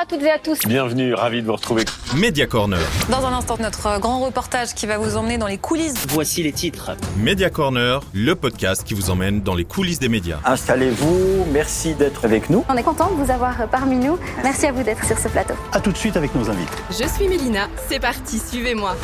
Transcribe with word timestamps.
à 0.00 0.06
toutes 0.06 0.22
et 0.22 0.30
à 0.30 0.38
tous. 0.38 0.58
Bienvenue, 0.66 1.12
ravi 1.12 1.42
de 1.42 1.46
vous 1.46 1.52
retrouver. 1.52 1.84
Media 2.16 2.46
Corner. 2.46 2.78
Dans 3.10 3.26
un 3.26 3.32
instant, 3.34 3.56
notre 3.60 3.98
grand 3.98 4.20
reportage 4.20 4.72
qui 4.74 4.86
va 4.86 4.96
vous 4.96 5.18
emmener 5.18 5.36
dans 5.36 5.46
les 5.46 5.58
coulisses. 5.58 6.06
Voici 6.08 6.42
les 6.42 6.52
titres. 6.52 6.92
Media 7.18 7.50
Corner, 7.50 8.00
le 8.14 8.34
podcast 8.34 8.82
qui 8.84 8.94
vous 8.94 9.10
emmène 9.10 9.42
dans 9.42 9.54
les 9.54 9.64
coulisses 9.64 9.98
des 9.98 10.08
médias. 10.08 10.38
Installez-vous, 10.46 11.44
merci 11.52 11.92
d'être 11.94 12.24
avec 12.24 12.48
nous. 12.48 12.64
On 12.70 12.76
est 12.76 12.82
content 12.82 13.10
de 13.10 13.22
vous 13.22 13.30
avoir 13.30 13.68
parmi 13.68 13.96
nous. 13.96 14.18
Merci 14.42 14.66
à 14.66 14.72
vous 14.72 14.82
d'être 14.82 15.04
sur 15.04 15.18
ce 15.18 15.28
plateau. 15.28 15.54
A 15.72 15.80
tout 15.80 15.92
de 15.92 15.98
suite 15.98 16.16
avec 16.16 16.34
nos 16.34 16.48
invités. 16.48 16.72
Je 16.90 17.06
suis 17.06 17.28
Mélina, 17.28 17.68
c'est 17.88 18.00
parti, 18.00 18.38
suivez-moi. 18.38 18.96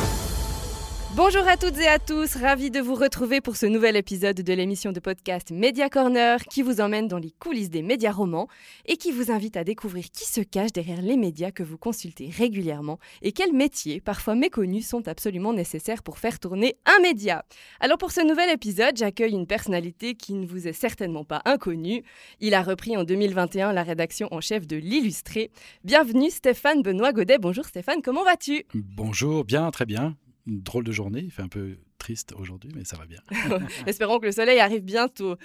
Bonjour 1.17 1.47
à 1.47 1.57
toutes 1.57 1.79
et 1.79 1.87
à 1.87 1.97
tous, 1.97 2.35
ravi 2.35 2.69
de 2.69 2.79
vous 2.79 2.93
retrouver 2.93 3.41
pour 3.41 3.55
ce 3.55 3.65
nouvel 3.65 3.95
épisode 3.95 4.39
de 4.39 4.53
l'émission 4.53 4.91
de 4.91 4.99
podcast 4.99 5.49
Media 5.49 5.89
Corner 5.89 6.39
qui 6.43 6.61
vous 6.61 6.79
emmène 6.79 7.07
dans 7.07 7.17
les 7.17 7.31
coulisses 7.31 7.71
des 7.71 7.81
médias 7.81 8.11
romans 8.11 8.47
et 8.85 8.97
qui 8.97 9.11
vous 9.11 9.31
invite 9.31 9.57
à 9.57 9.63
découvrir 9.63 10.11
qui 10.11 10.25
se 10.25 10.41
cache 10.41 10.71
derrière 10.71 11.01
les 11.01 11.17
médias 11.17 11.49
que 11.49 11.63
vous 11.63 11.79
consultez 11.79 12.29
régulièrement 12.29 12.99
et 13.23 13.31
quels 13.31 13.51
métiers, 13.51 13.99
parfois 13.99 14.35
méconnus, 14.35 14.87
sont 14.87 15.07
absolument 15.07 15.53
nécessaires 15.53 16.03
pour 16.03 16.19
faire 16.19 16.37
tourner 16.37 16.77
un 16.85 17.01
média. 17.01 17.43
Alors 17.79 17.97
pour 17.97 18.11
ce 18.11 18.21
nouvel 18.21 18.51
épisode, 18.51 18.95
j'accueille 18.95 19.33
une 19.33 19.47
personnalité 19.47 20.13
qui 20.13 20.35
ne 20.35 20.45
vous 20.45 20.67
est 20.67 20.73
certainement 20.73 21.23
pas 21.23 21.41
inconnue. 21.45 22.03
Il 22.41 22.53
a 22.53 22.61
repris 22.61 22.95
en 22.95 23.03
2021 23.03 23.73
la 23.73 23.81
rédaction 23.81 24.27
en 24.29 24.39
chef 24.39 24.67
de 24.67 24.75
l'Illustré. 24.75 25.49
Bienvenue 25.83 26.29
Stéphane 26.29 26.83
Benoît 26.83 27.11
Godet. 27.11 27.39
Bonjour 27.39 27.65
Stéphane, 27.65 28.03
comment 28.03 28.23
vas-tu? 28.23 28.65
Bonjour, 28.75 29.45
bien, 29.45 29.71
très 29.71 29.87
bien 29.87 30.15
une 30.47 30.61
drôle 30.61 30.83
de 30.83 30.91
journée. 30.91 31.21
Il 31.23 31.31
fait 31.31 31.41
un 31.41 31.47
peu 31.47 31.77
triste 31.97 32.33
aujourd'hui, 32.37 32.71
mais 32.75 32.85
ça 32.85 32.97
va 32.97 33.05
bien. 33.05 33.19
Espérons 33.85 34.19
que 34.19 34.25
le 34.25 34.31
soleil 34.31 34.59
arrive 34.59 34.83
bientôt. 34.83 35.35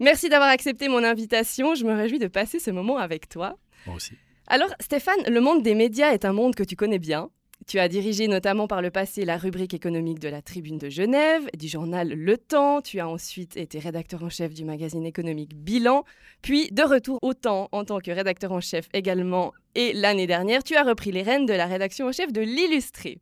Merci 0.00 0.28
d'avoir 0.28 0.50
accepté 0.50 0.88
mon 0.88 1.02
invitation. 1.02 1.74
Je 1.74 1.84
me 1.84 1.94
réjouis 1.94 2.18
de 2.18 2.28
passer 2.28 2.58
ce 2.58 2.70
moment 2.70 2.98
avec 2.98 3.28
toi. 3.28 3.56
Moi 3.86 3.96
aussi. 3.96 4.14
Alors, 4.46 4.68
Stéphane, 4.80 5.22
le 5.26 5.40
monde 5.40 5.62
des 5.62 5.74
médias 5.74 6.12
est 6.12 6.24
un 6.24 6.32
monde 6.32 6.54
que 6.54 6.64
tu 6.64 6.76
connais 6.76 6.98
bien. 6.98 7.30
Tu 7.66 7.78
as 7.78 7.88
dirigé 7.88 8.28
notamment 8.28 8.66
par 8.66 8.82
le 8.82 8.90
passé 8.90 9.24
la 9.24 9.38
rubrique 9.38 9.72
économique 9.72 10.18
de 10.18 10.28
la 10.28 10.42
Tribune 10.42 10.76
de 10.76 10.90
Genève, 10.90 11.48
du 11.56 11.66
journal 11.66 12.08
Le 12.08 12.36
Temps. 12.36 12.82
Tu 12.82 13.00
as 13.00 13.08
ensuite 13.08 13.56
été 13.56 13.78
rédacteur 13.78 14.22
en 14.22 14.28
chef 14.28 14.52
du 14.52 14.66
magazine 14.66 15.06
économique 15.06 15.54
Bilan, 15.54 16.04
puis 16.42 16.68
de 16.72 16.82
retour 16.82 17.18
au 17.22 17.32
Temps 17.32 17.70
en 17.72 17.84
tant 17.84 18.00
que 18.00 18.10
rédacteur 18.10 18.52
en 18.52 18.60
chef 18.60 18.88
également. 18.92 19.54
Et 19.74 19.94
l'année 19.94 20.26
dernière, 20.26 20.62
tu 20.62 20.76
as 20.76 20.82
repris 20.82 21.10
les 21.10 21.22
rênes 21.22 21.46
de 21.46 21.54
la 21.54 21.64
rédaction 21.64 22.06
en 22.06 22.12
chef 22.12 22.32
de 22.32 22.42
l'Illustré. 22.42 23.18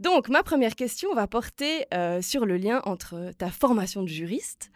Donc, 0.00 0.28
ma 0.28 0.42
première 0.42 0.74
question 0.74 1.14
va 1.14 1.26
porter 1.26 1.86
euh, 1.94 2.20
sur 2.20 2.44
le 2.44 2.58
lien 2.58 2.82
entre 2.84 3.32
ta 3.38 3.50
formation 3.50 4.02
de 4.02 4.08
juriste 4.08 4.70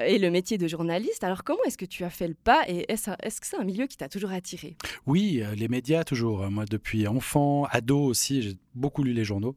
euh, 0.00 0.04
et 0.04 0.18
le 0.18 0.30
métier 0.30 0.58
de 0.58 0.68
journaliste. 0.68 1.24
Alors, 1.24 1.44
comment 1.44 1.64
est-ce 1.66 1.78
que 1.78 1.86
tu 1.86 2.04
as 2.04 2.10
fait 2.10 2.28
le 2.28 2.34
pas 2.34 2.62
et 2.68 2.84
est-ce, 2.92 3.10
que 3.40 3.46
c'est 3.46 3.56
un 3.56 3.64
milieu 3.64 3.86
qui 3.86 3.96
t'a 3.96 4.10
toujours 4.10 4.32
attiré? 4.32 4.76
Oui, 5.06 5.40
euh, 5.42 5.54
les 5.54 5.68
médias 5.68 6.04
toujours. 6.04 6.50
Moi, 6.50 6.66
depuis 6.66 7.06
enfant, 7.06 7.64
ado 7.70 8.00
aussi, 8.00 8.42
j'ai 8.42 8.56
beaucoup 8.74 9.02
lu 9.02 9.14
les 9.14 9.24
journaux. 9.24 9.56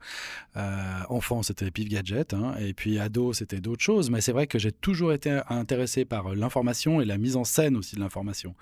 enfant, 0.56 1.44
c'était 1.44 1.70
Pif 1.72 1.90
Gadget, 1.90 2.34
hein, 2.34 2.56
et 2.58 2.73
puis 2.73 3.00
ado, 3.00 3.34
c'était 3.34 3.59
d'autres 3.59 3.84
choses. 3.84 4.09
Mais 4.09 4.22
c'est 4.22 4.31
vrai 4.31 4.47
que 4.47 4.58
j'ai 4.58 4.72
toujours 4.72 5.12
été 5.12 5.42
intéressé 5.50 6.06
par 6.06 6.34
l'information 6.34 7.02
et 7.02 7.06
la 7.06 7.17
mise 7.17 7.36
en 7.36 7.44
scène 7.44 7.75
aussi 7.75 7.97
de 7.97 8.00
l'information. 8.00 8.56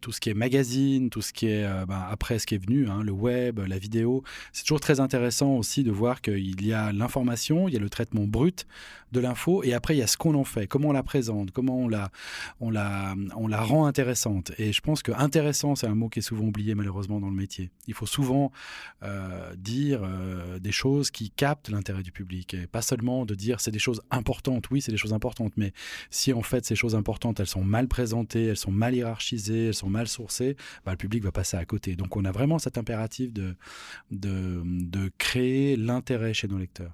tout 0.00 0.10
ce 0.10 0.20
qui 0.20 0.30
est 0.30 0.34
magazine, 0.34 1.08
tout 1.08 1.22
ce 1.22 1.32
qui 1.32 1.46
est 1.46 1.62
ben, 1.86 2.04
après 2.10 2.40
ce 2.40 2.46
qui 2.46 2.56
est 2.56 2.64
venu, 2.66 2.88
hein, 2.88 3.04
le 3.04 3.12
web, 3.12 3.60
la 3.60 3.78
vidéo, 3.78 4.24
c'est 4.52 4.64
toujours 4.64 4.80
très 4.80 4.98
intéressant 4.98 5.59
aussi 5.60 5.84
de 5.84 5.92
voir 5.92 6.20
qu'il 6.20 6.66
y 6.66 6.72
a 6.72 6.92
l'information, 6.92 7.68
il 7.68 7.74
y 7.74 7.76
a 7.76 7.80
le 7.80 7.88
traitement 7.88 8.26
brut 8.26 8.66
de 9.12 9.20
l'info, 9.20 9.64
et 9.64 9.74
après 9.74 9.96
il 9.96 9.98
y 9.98 10.02
a 10.02 10.06
ce 10.06 10.16
qu'on 10.16 10.34
en 10.34 10.44
fait, 10.44 10.66
comment 10.68 10.90
on 10.90 10.92
la 10.92 11.02
présente, 11.02 11.50
comment 11.50 11.78
on 11.78 11.88
la, 11.88 12.10
on 12.60 12.70
la, 12.70 13.14
on 13.36 13.48
la 13.48 13.60
rend 13.60 13.86
intéressante. 13.86 14.52
Et 14.58 14.72
je 14.72 14.80
pense 14.80 15.02
que 15.02 15.10
intéressant, 15.12 15.74
c'est 15.74 15.88
un 15.88 15.96
mot 15.96 16.08
qui 16.08 16.20
est 16.20 16.22
souvent 16.22 16.46
oublié 16.46 16.76
malheureusement 16.76 17.20
dans 17.20 17.28
le 17.28 17.34
métier. 17.34 17.70
Il 17.88 17.94
faut 17.94 18.06
souvent 18.06 18.52
euh, 19.02 19.52
dire 19.56 20.00
euh, 20.04 20.60
des 20.60 20.72
choses 20.72 21.10
qui 21.10 21.30
captent 21.30 21.70
l'intérêt 21.70 22.04
du 22.04 22.12
public, 22.12 22.54
et 22.54 22.66
pas 22.66 22.82
seulement 22.82 23.26
de 23.26 23.34
dire 23.34 23.60
c'est 23.60 23.72
des 23.72 23.80
choses 23.80 24.00
importantes. 24.10 24.70
Oui, 24.70 24.80
c'est 24.80 24.92
des 24.92 25.02
choses 25.04 25.12
importantes, 25.12 25.54
mais 25.56 25.72
si 26.10 26.32
en 26.32 26.42
fait 26.42 26.64
ces 26.64 26.76
choses 26.76 26.94
importantes, 26.94 27.40
elles 27.40 27.46
sont 27.58 27.64
mal 27.64 27.88
présentées, 27.88 28.46
elles 28.46 28.56
sont 28.56 28.70
mal 28.84 28.94
hiérarchisées, 28.94 29.66
elles 29.68 29.74
sont 29.74 29.90
mal 29.90 30.06
sourcées, 30.06 30.56
bah, 30.84 30.92
le 30.92 30.98
public 30.98 31.24
va 31.24 31.32
passer 31.32 31.56
à 31.56 31.64
côté. 31.64 31.96
Donc 31.96 32.16
on 32.16 32.24
a 32.24 32.32
vraiment 32.32 32.60
cet 32.60 32.78
impératif 32.78 33.32
de, 33.32 33.56
de, 34.12 34.62
de 34.64 35.10
créer 35.18 35.49
l'intérêt 35.76 36.34
chez 36.34 36.48
nos 36.48 36.58
lecteurs. 36.58 36.92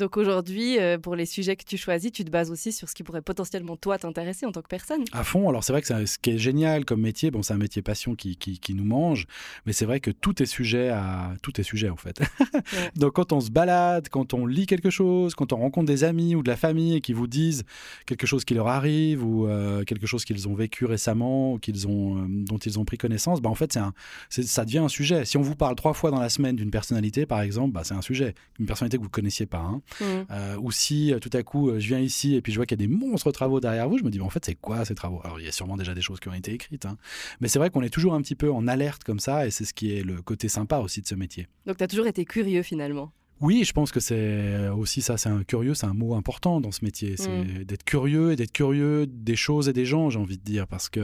Donc 0.00 0.16
aujourd'hui, 0.16 0.80
euh, 0.80 0.98
pour 0.98 1.14
les 1.14 1.24
sujets 1.24 1.54
que 1.54 1.64
tu 1.64 1.76
choisis, 1.76 2.10
tu 2.10 2.24
te 2.24 2.30
bases 2.30 2.50
aussi 2.50 2.72
sur 2.72 2.88
ce 2.88 2.94
qui 2.96 3.04
pourrait 3.04 3.22
potentiellement 3.22 3.76
toi 3.76 3.96
t'intéresser 3.96 4.44
en 4.44 4.50
tant 4.50 4.60
que 4.60 4.68
personne. 4.68 5.04
À 5.12 5.22
fond. 5.22 5.48
Alors 5.48 5.62
c'est 5.62 5.72
vrai 5.72 5.82
que 5.82 6.06
ce 6.06 6.18
qui 6.18 6.30
est 6.30 6.38
génial 6.38 6.84
comme 6.84 7.00
métier, 7.00 7.30
bon, 7.30 7.42
c'est 7.42 7.54
un 7.54 7.58
métier 7.58 7.80
passion 7.80 8.16
qui, 8.16 8.36
qui, 8.36 8.74
nous 8.74 8.84
mange, 8.84 9.26
mais 9.66 9.72
c'est 9.72 9.84
vrai 9.84 10.00
que 10.00 10.10
tout 10.10 10.42
est 10.42 10.46
sujet 10.46 10.88
à 10.88 11.34
tout 11.42 11.60
est 11.60 11.62
sujet 11.62 11.90
en 11.90 11.96
fait. 11.96 12.20
Donc 12.96 13.12
quand 13.12 13.32
on 13.32 13.40
se 13.40 13.52
balade, 13.52 14.08
quand 14.08 14.34
on 14.34 14.46
lit 14.46 14.66
quelque 14.66 14.90
chose, 14.90 15.36
quand 15.36 15.52
on 15.52 15.58
rencontre 15.58 15.86
des 15.86 16.02
amis 16.02 16.34
ou 16.34 16.42
de 16.42 16.50
la 16.50 16.56
famille 16.56 17.00
qui 17.00 17.12
vous 17.12 17.28
disent 17.28 17.62
quelque 18.06 18.26
chose 18.26 18.44
qui 18.44 18.54
leur 18.54 18.66
arrive 18.66 19.24
ou 19.24 19.46
euh, 19.46 19.84
quelque 19.84 20.08
chose 20.08 20.24
qu'ils 20.24 20.48
ont 20.48 20.54
vécu 20.54 20.86
récemment 20.86 21.52
ou 21.52 21.58
qu'ils 21.60 21.86
ont 21.86 22.18
euh, 22.18 22.26
dont 22.28 22.58
ils 22.58 22.80
ont 22.80 22.84
pris 22.84 22.98
connaissance, 22.98 23.40
bah 23.40 23.48
en 23.48 23.54
fait 23.54 23.72
c'est 23.72 23.78
un, 23.78 23.92
ça 24.28 24.64
devient 24.64 24.78
un 24.78 24.88
sujet. 24.88 25.24
Si 25.24 25.36
on 25.36 25.42
vous 25.42 25.54
parle 25.54 25.76
trois 25.76 25.92
fois 25.92 26.10
dans 26.10 26.20
la 26.20 26.30
semaine 26.30 26.56
d'une 26.56 26.72
personnalité, 26.72 27.26
par 27.26 27.42
exemple, 27.42 27.72
bah, 27.72 27.82
c'est 27.84 27.94
un 27.94 28.02
sujet, 28.02 28.34
une 28.58 28.66
personnalité 28.66 28.98
que 28.98 29.02
vous 29.04 29.08
connaissiez 29.08 29.46
pas. 29.46 29.58
Hein. 29.58 29.82
Mm. 30.00 30.04
Euh, 30.30 30.56
ou 30.58 30.70
si 30.70 31.12
euh, 31.12 31.18
tout 31.18 31.30
à 31.32 31.42
coup 31.42 31.70
euh, 31.70 31.78
je 31.78 31.88
viens 31.88 31.98
ici 31.98 32.34
et 32.34 32.42
puis 32.42 32.52
je 32.52 32.58
vois 32.58 32.66
qu'il 32.66 32.80
y 32.80 32.84
a 32.84 32.86
des 32.86 32.92
monstres 32.92 33.32
travaux 33.32 33.60
derrière 33.60 33.88
vous, 33.88 33.98
je 33.98 34.04
me 34.04 34.10
dis 34.10 34.20
en 34.20 34.30
fait 34.30 34.44
c'est 34.44 34.54
quoi 34.54 34.84
ces 34.84 34.94
travaux? 34.94 35.20
Alors 35.24 35.40
il 35.40 35.46
y 35.46 35.48
a 35.48 35.52
sûrement 35.52 35.76
déjà 35.76 35.94
des 35.94 36.00
choses 36.00 36.20
qui 36.20 36.28
ont 36.28 36.34
été 36.34 36.52
écrites, 36.52 36.86
hein. 36.86 36.96
mais 37.40 37.48
c'est 37.48 37.58
vrai 37.58 37.70
qu'on 37.70 37.82
est 37.82 37.90
toujours 37.90 38.14
un 38.14 38.22
petit 38.22 38.34
peu 38.34 38.50
en 38.50 38.66
alerte 38.66 39.04
comme 39.04 39.20
ça 39.20 39.46
et 39.46 39.50
c'est 39.50 39.64
ce 39.64 39.74
qui 39.74 39.96
est 39.96 40.02
le 40.02 40.22
côté 40.22 40.48
sympa 40.48 40.78
aussi 40.78 41.00
de 41.00 41.06
ce 41.06 41.14
métier. 41.14 41.48
Donc 41.66 41.76
tu 41.76 41.84
as 41.84 41.88
toujours 41.88 42.06
été 42.06 42.24
curieux 42.24 42.62
finalement? 42.62 43.12
Oui, 43.40 43.64
je 43.64 43.72
pense 43.72 43.90
que 43.90 43.98
c'est 43.98 44.68
aussi 44.68 45.02
ça, 45.02 45.16
c'est 45.16 45.28
un 45.28 45.42
curieux, 45.42 45.74
c'est 45.74 45.86
un 45.86 45.92
mot 45.92 46.14
important 46.14 46.60
dans 46.60 46.70
ce 46.70 46.84
métier. 46.84 47.16
C'est 47.16 47.28
mm. 47.28 47.64
d'être 47.64 47.82
curieux 47.82 48.32
et 48.32 48.36
d'être 48.36 48.52
curieux 48.52 49.06
des 49.06 49.34
choses 49.34 49.68
et 49.68 49.72
des 49.72 49.84
gens, 49.84 50.08
j'ai 50.08 50.20
envie 50.20 50.38
de 50.38 50.42
dire, 50.44 50.68
parce 50.68 50.88
que 50.88 51.00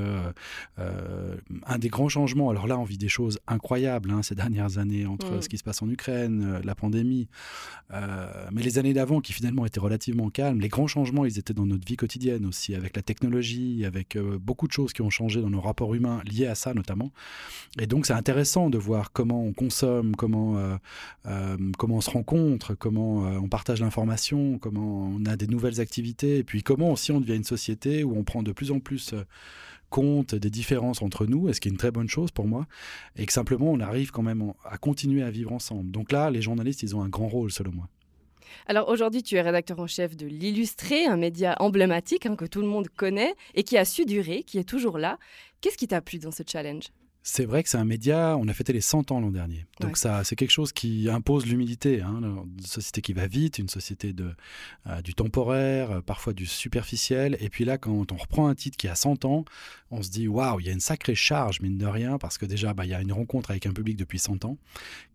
euh, 0.79 1.37
un 1.67 1.79
des 1.79 1.89
grands 1.89 2.09
changements, 2.09 2.49
alors 2.49 2.69
là, 2.69 2.79
on 2.79 2.85
vit 2.85 2.99
des 2.99 3.09
choses 3.09 3.41
incroyables 3.49 4.13
hein, 4.13 4.23
ces 4.23 4.37
dernières 4.37 4.79
années 4.79 5.07
entre 5.07 5.33
mm. 5.33 5.43
ce 5.43 5.49
qui 5.49 5.59
se 5.59 5.65
passe 5.65 5.83
en 5.83 5.89
Ukraine, 5.89 6.45
euh, 6.45 6.61
la 6.63 6.77
pandémie, 6.77 7.29
euh, 7.93 8.47
mais 8.53 8.63
les 8.63 8.79
années 8.79 8.95
d'avant 8.95 9.21
qui 9.21 9.33
finalement 9.33 9.67
étaient 9.67 9.81
relativement 9.81 10.31
calmes, 10.31 10.61
les 10.61 10.69
grands 10.69 10.87
changements, 10.87 11.25
ils 11.25 11.39
étaient 11.39 11.55
dans 11.55 11.67
notre 11.67 11.87
vie 11.87 11.97
quotidienne 11.97 12.47
aussi, 12.47 12.77
avec 12.77 12.95
la 12.95 13.03
technologie, 13.03 13.85
avec 13.85 14.17
beaucoup 14.17 14.69
de 14.69 14.73
choses 14.73 14.93
qui 14.93 15.03
ont 15.03 15.11
changé 15.11 15.41
dans 15.41 15.51
nos 15.51 15.61
rapports 15.61 15.95
humains 15.95 16.23
liés 16.25 16.47
à 16.47 16.55
ça 16.55 16.75
notamment. 16.75 17.11
Et 17.79 17.87
donc 17.87 18.07
c'est 18.07 18.13
intéressant 18.13 18.71
de 18.71 18.79
voir 18.79 19.13
comment 19.13 19.43
on 19.43 19.53
consomme, 19.53 20.15
comment, 20.15 20.57
comment 21.77 21.97
on 21.97 22.01
se 22.01 22.11
rend 22.11 22.20
comment 22.23 23.27
euh, 23.27 23.39
on 23.39 23.49
partage 23.49 23.81
l'information, 23.81 24.59
comment 24.59 25.13
on 25.15 25.25
a 25.27 25.37
des 25.37 25.47
nouvelles 25.47 25.81
activités, 25.81 26.39
et 26.39 26.45
puis 26.45 26.63
comment 26.63 26.93
aussi 26.93 27.13
on 27.13 27.21
devient 27.21 27.37
une 27.37 27.45
société 27.45 28.05
où 28.05 28.17
on 28.17 28.25
prend 28.25 28.43
de 28.43 28.53
plus 28.53 28.71
en 28.71 28.81
plus 28.81 29.13
euh, 29.13 29.25
compte 29.89 30.35
des 30.35 30.51
différences 30.51 31.03
entre 31.03 31.27
nous, 31.27 31.49
et 31.49 31.53
ce 31.53 31.61
qui 31.61 31.69
est 31.69 31.73
une 31.73 31.77
très 31.77 31.91
bonne 31.91 32.09
chose 32.09 32.31
pour 32.31 32.47
moi, 32.47 32.67
et 33.17 33.27
que 33.27 33.33
simplement 33.33 33.71
on 33.71 33.81
arrive 33.81 34.11
quand 34.11 34.23
même 34.23 34.53
à 34.65 34.79
continuer 34.79 35.23
à 35.23 35.31
vivre 35.31 35.53
ensemble. 35.53 35.91
Donc 35.91 36.13
là, 36.13 36.31
les 36.31 36.43
journalistes, 36.43 36.83
ils 36.83 36.95
ont 36.95 37.03
un 37.03 37.09
grand 37.09 37.29
rôle 37.29 37.51
selon 37.51 37.73
moi. 37.73 37.89
Alors 38.67 38.89
aujourd'hui, 38.89 39.23
tu 39.23 39.37
es 39.37 39.41
rédacteur 39.41 39.79
en 39.81 39.87
chef 39.87 40.17
de 40.17 40.27
l'Illustré, 40.27 41.07
un 41.07 41.17
média 41.17 41.57
emblématique 41.61 42.27
hein, 42.27 42.37
que 42.37 42.45
tout 42.45 42.61
le 42.61 42.67
monde 42.67 42.89
connaît 42.89 43.35
et 43.55 43.63
qui 43.63 43.77
a 43.77 43.85
su 43.85 44.05
durer, 44.05 44.43
qui 44.43 44.59
est 44.59 44.69
toujours 44.69 44.99
là. 44.99 45.19
Qu'est-ce 45.61 45.77
qui 45.77 45.89
t'a 45.89 46.01
plu 46.01 46.19
dans 46.19 46.31
ce 46.31 46.43
challenge? 46.47 46.89
C'est 47.23 47.45
vrai 47.45 47.63
que 47.63 47.69
c'est 47.69 47.79
un 47.79 47.85
média, 47.85 48.37
on 48.39 48.49
a 48.49 48.53
fêté 48.55 48.73
les 48.73 48.81
100 48.81 49.13
ans 49.13 49.21
l'an 49.21 49.31
dernier. 49.31 49.67
Donc 49.81 49.99
ça, 49.99 50.25
c'est 50.25 50.37
quelque 50.37 50.51
chose 50.51 50.73
qui 50.73 51.09
impose 51.11 51.47
l'humilité. 51.47 52.01
Hein, 52.01 52.21
une 52.23 52.65
société 52.65 53.03
qui 53.03 53.13
va 53.13 53.27
vite, 53.27 53.59
une 53.59 53.69
société 53.69 54.13
de, 54.13 54.31
euh, 54.87 55.03
du 55.03 55.15
temporaire, 55.15 55.91
euh, 55.91 56.01
parfois 56.01 56.33
du 56.33 56.47
superficiel. 56.47 57.37
Et 57.41 57.51
puis 57.51 57.65
là, 57.67 57.77
quand 57.77 58.11
on 58.13 58.17
reprend 58.17 58.49
un 58.49 58.55
titre 58.55 58.79
qui 58.79 58.89
a 58.89 58.95
100 58.95 59.27
ans, 59.27 59.45
on 59.91 60.03
se 60.03 60.11
dit, 60.11 60.29
waouh, 60.29 60.61
il 60.61 60.67
y 60.67 60.71
a 60.71 60.73
une 60.73 60.81
sacrée 60.81 61.15
charge, 61.15 61.61
mine 61.61 61.77
de 61.77 61.87
rien, 61.87 62.17
parce 62.17 62.39
que 62.39 62.47
déjà, 62.47 62.73
bah, 62.73 62.87
il 62.87 62.91
y 62.91 62.95
a 62.95 63.03
une 63.03 63.13
rencontre 63.13 63.51
avec 63.51 63.67
un 63.67 63.73
public 63.73 63.97
depuis 63.97 64.19
100 64.19 64.47
ans. 64.47 64.57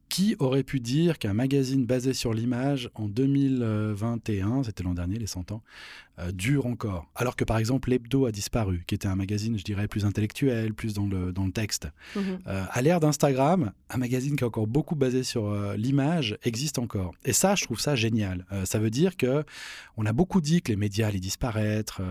Qui 0.10 0.36
aurait 0.40 0.64
pu 0.64 0.80
dire 0.80 1.18
qu'un 1.18 1.34
magazine 1.34 1.86
basé 1.86 2.14
sur 2.14 2.34
l'image 2.34 2.90
en 2.96 3.08
2021, 3.08 4.64
c'était 4.64 4.84
l'an 4.84 4.94
dernier, 4.94 5.18
les 5.18 5.28
100 5.28 5.52
ans, 5.52 5.64
euh, 6.20 6.32
dure 6.32 6.68
encore? 6.68 7.08
Alors 7.16 7.36
que 7.36 7.44
par 7.44 7.58
exemple 7.58 7.90
l'Hebdo 7.90 8.26
a 8.26 8.32
disparu, 8.32 8.84
qui 8.88 8.96
était 8.96 9.08
un 9.08 9.16
magazine, 9.16 9.58
je 9.58 9.64
dirais, 9.64 9.88
plus 9.88 10.06
intellectuel, 10.06 10.74
plus 10.74 10.94
dans 10.94 11.08
le, 11.08 11.34
dans 11.34 11.46
le 11.46 11.52
texte. 11.52 11.90
Mhm. 12.16 12.40
Euh, 12.48 12.64
à 12.70 12.82
l'ère 12.82 13.00
d'Instagram, 13.00 13.72
un 13.90 13.98
magazine 13.98 14.36
qui 14.36 14.44
est 14.44 14.48
encore 14.48 14.68
beaucoup 14.68 14.96
basé 14.96 15.24
sur 15.24 15.48
euh, 15.48 15.76
l'image 15.76 16.38
existe 16.44 16.80
encore. 16.80 17.14
Et 17.26 17.34
ça, 17.34 17.56
je 17.56 17.66
trouve 17.66 17.80
ça 17.80 17.96
génial. 17.96 18.46
ça 18.64 18.80
veut 18.80 18.92
dire 18.92 19.18
que 19.18 19.44
on 19.98 20.06
a 20.06 20.14
beaucoup 20.14 20.40
dit 20.40 20.62
que 20.62 20.72
les 20.72 20.78
médias 20.78 21.08
allaient 21.08 21.20
disparaître. 21.20 22.02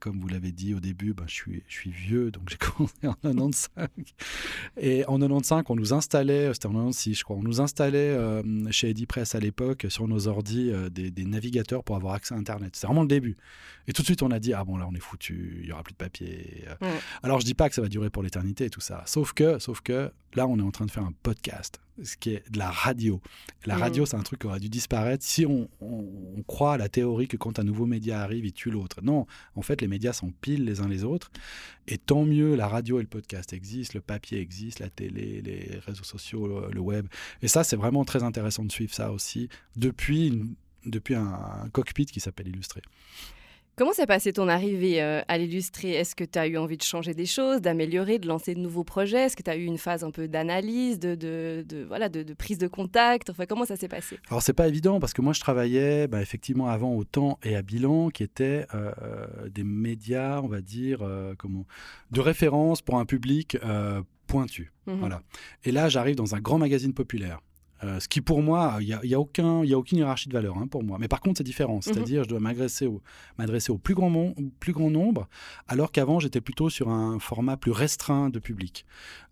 comme 0.00 0.20
vous 0.20 0.28
l'avez 0.28 0.52
dit 0.52 0.74
au 0.74 0.80
début, 0.80 1.14
ben, 1.14 1.24
je, 1.26 1.34
suis, 1.34 1.62
je 1.66 1.74
suis 1.74 1.90
vieux, 1.90 2.30
donc 2.30 2.48
j'ai 2.50 2.56
commencé 2.58 2.94
en 3.04 3.14
95. 3.14 3.88
Et 4.76 5.04
en 5.06 5.18
95, 5.18 5.64
on 5.68 5.76
nous 5.76 5.92
installait, 5.92 6.52
c'était 6.52 6.68
96 6.74 7.18
je 7.18 7.24
crois, 7.24 7.36
on 7.36 7.42
nous 7.42 7.60
installait 7.60 8.16
chez 8.70 8.90
Edipress 8.90 9.34
à 9.34 9.40
l'époque 9.40 9.86
sur 9.88 10.08
nos 10.08 10.28
ordis 10.28 10.72
des, 10.90 11.10
des 11.10 11.24
navigateurs 11.24 11.84
pour 11.84 11.96
avoir 11.96 12.14
accès 12.14 12.34
à 12.34 12.38
Internet 12.38 12.74
C'était 12.74 12.86
vraiment 12.86 13.02
le 13.02 13.08
début. 13.08 13.36
Et 13.86 13.92
tout 13.92 14.02
de 14.02 14.06
suite, 14.06 14.22
on 14.22 14.30
a 14.30 14.38
dit, 14.38 14.52
ah 14.52 14.64
bon, 14.64 14.76
là, 14.76 14.86
on 14.90 14.94
est 14.94 15.00
foutu, 15.00 15.60
il 15.62 15.68
y 15.68 15.72
aura 15.72 15.82
plus 15.82 15.92
de 15.92 15.98
papier. 15.98 16.64
Alors, 17.22 17.40
je 17.40 17.44
dis 17.44 17.54
pas 17.54 17.68
que 17.68 17.74
ça 17.74 17.82
va 17.82 17.88
durer 17.88 18.10
pour 18.10 18.22
l'éternité 18.22 18.66
et 18.66 18.70
tout 18.70 18.80
ça. 18.80 19.02
Sauf 19.06 19.32
que, 19.32 19.58
sauf 19.58 19.80
que, 19.80 20.10
là, 20.34 20.46
on 20.46 20.58
est 20.58 20.62
en 20.62 20.70
train 20.70 20.86
de 20.86 20.90
faire 20.90 21.04
un 21.04 21.12
podcast, 21.22 21.80
ce 22.02 22.16
qui 22.16 22.30
est 22.30 22.50
de 22.50 22.58
la 22.58 22.70
radio. 22.70 23.20
La 23.66 23.76
radio, 23.76 24.04
c'est 24.04 24.16
un 24.16 24.22
truc 24.22 24.40
qui 24.40 24.46
aurait 24.46 24.60
dû 24.60 24.68
disparaître 24.68 25.24
si 25.24 25.46
on, 25.46 25.68
croit 26.46 26.74
à 26.74 26.76
la 26.76 26.88
théorie 26.88 27.28
que 27.28 27.36
quand 27.36 27.58
un 27.58 27.64
nouveau 27.64 27.86
média 27.86 28.20
arrive, 28.20 28.44
il 28.44 28.52
tue 28.52 28.70
l'autre. 28.70 29.00
Non, 29.02 29.26
en 29.54 29.62
fait, 29.62 29.80
les 29.80 29.88
médias 29.88 30.12
s'empilent 30.12 30.64
les 30.64 30.80
uns 30.80 30.88
les 30.88 31.04
autres. 31.04 31.30
Et 31.86 31.98
tant 31.98 32.24
mieux, 32.24 32.54
la 32.54 32.68
radio 32.68 32.98
et 32.98 33.02
le 33.02 33.08
podcast 33.08 33.52
existent, 33.52 33.92
le 33.94 34.00
papier 34.00 34.40
existe, 34.40 34.80
la 34.80 34.90
télé, 34.90 35.40
les 35.42 35.78
réseaux 35.86 36.04
sociaux, 36.04 36.68
le 36.70 36.80
web. 36.80 37.06
Et 37.42 37.48
ça, 37.48 37.64
c'est 37.64 37.76
vraiment 37.76 38.04
très 38.04 38.22
intéressant 38.22 38.64
de 38.64 38.72
suivre 38.72 38.92
ça 38.92 39.12
aussi 39.12 39.48
depuis, 39.76 40.42
depuis 40.84 41.14
un 41.14 41.68
cockpit 41.72 42.06
qui 42.06 42.20
s'appelle 42.20 42.48
Illustré. 42.48 42.82
Comment 43.76 43.92
s'est 43.92 44.06
passé 44.06 44.32
ton 44.32 44.46
arrivée 44.46 45.02
euh, 45.02 45.20
à 45.26 45.36
l'illustré 45.36 45.90
Est-ce 45.90 46.14
que 46.14 46.22
tu 46.22 46.38
as 46.38 46.46
eu 46.46 46.56
envie 46.56 46.76
de 46.76 46.82
changer 46.82 47.12
des 47.12 47.26
choses, 47.26 47.60
d'améliorer, 47.60 48.20
de 48.20 48.28
lancer 48.28 48.54
de 48.54 48.60
nouveaux 48.60 48.84
projets? 48.84 49.22
Est-ce 49.22 49.36
que 49.36 49.42
tu 49.42 49.50
as 49.50 49.56
eu 49.56 49.64
une 49.64 49.78
phase 49.78 50.04
un 50.04 50.12
peu 50.12 50.28
d'analyse, 50.28 51.00
de, 51.00 51.16
de, 51.16 51.84
voilà, 51.88 52.08
de, 52.08 52.34
prise 52.34 52.58
de 52.58 52.68
contact? 52.68 53.30
Enfin, 53.30 53.46
comment 53.46 53.64
ça 53.64 53.74
s'est 53.74 53.88
passé? 53.88 54.20
Alors, 54.28 54.42
c'est 54.42 54.52
pas 54.52 54.68
évident 54.68 55.00
parce 55.00 55.12
que 55.12 55.22
moi, 55.22 55.32
je 55.32 55.40
travaillais 55.40 56.06
bah, 56.06 56.22
effectivement 56.22 56.68
avant 56.68 56.94
au 56.94 57.02
Temps 57.02 57.40
et 57.42 57.56
à 57.56 57.62
Bilan, 57.62 58.10
qui 58.10 58.22
étaient 58.22 58.64
euh, 58.74 58.92
des 59.50 59.64
médias, 59.64 60.40
on 60.40 60.46
va 60.46 60.60
dire, 60.60 61.00
euh, 61.02 61.34
comment, 61.36 61.66
de 62.12 62.20
référence 62.20 62.80
pour 62.80 62.98
un 62.98 63.04
public 63.04 63.58
pointu. 64.28 64.72
Mmh 64.86 64.94
voilà. 64.94 65.20
Et 65.64 65.72
là, 65.72 65.88
j'arrive 65.88 66.14
dans 66.14 66.36
un 66.36 66.40
grand 66.40 66.58
magazine 66.58 66.94
populaire. 66.94 67.40
Euh, 67.82 67.98
ce 68.00 68.08
qui 68.08 68.20
pour 68.20 68.42
moi, 68.42 68.76
il 68.80 68.86
n'y 68.86 68.92
a, 68.92 69.00
y 69.04 69.14
a, 69.14 69.20
aucun, 69.20 69.62
a 69.62 69.76
aucune 69.76 69.98
hiérarchie 69.98 70.28
de 70.28 70.34
valeur 70.34 70.56
hein, 70.56 70.66
pour 70.66 70.84
moi. 70.84 70.98
Mais 71.00 71.08
par 71.08 71.20
contre, 71.20 71.38
c'est 71.38 71.44
différent. 71.44 71.76
Mhm. 71.76 71.82
C'est-à-dire, 71.82 72.24
je 72.24 72.28
dois 72.28 72.40
m'adresser 72.40 72.86
au, 72.86 73.02
au 73.68 73.78
plus, 73.78 73.94
grand 73.94 74.34
plus 74.60 74.72
grand 74.72 74.90
nombre, 74.90 75.28
alors 75.66 75.90
qu'avant, 75.92 76.20
j'étais 76.20 76.40
plutôt 76.40 76.70
sur 76.70 76.88
un 76.88 77.18
format 77.18 77.56
plus 77.56 77.72
restreint 77.72 78.30
de 78.30 78.38
public. 78.38 78.86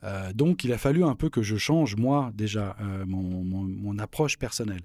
Euh, 0.05 0.33
donc, 0.33 0.65
il 0.65 0.73
a 0.73 0.79
fallu 0.79 1.05
un 1.05 1.15
peu 1.15 1.29
que 1.31 1.43
je 1.43 1.57
change, 1.57 1.97
moi, 1.97 2.33
déjà, 2.35 2.77
euh, 2.81 3.05
mon, 3.07 3.45
mon, 3.45 3.99
approche 3.99 4.39
personnelle. 4.39 4.83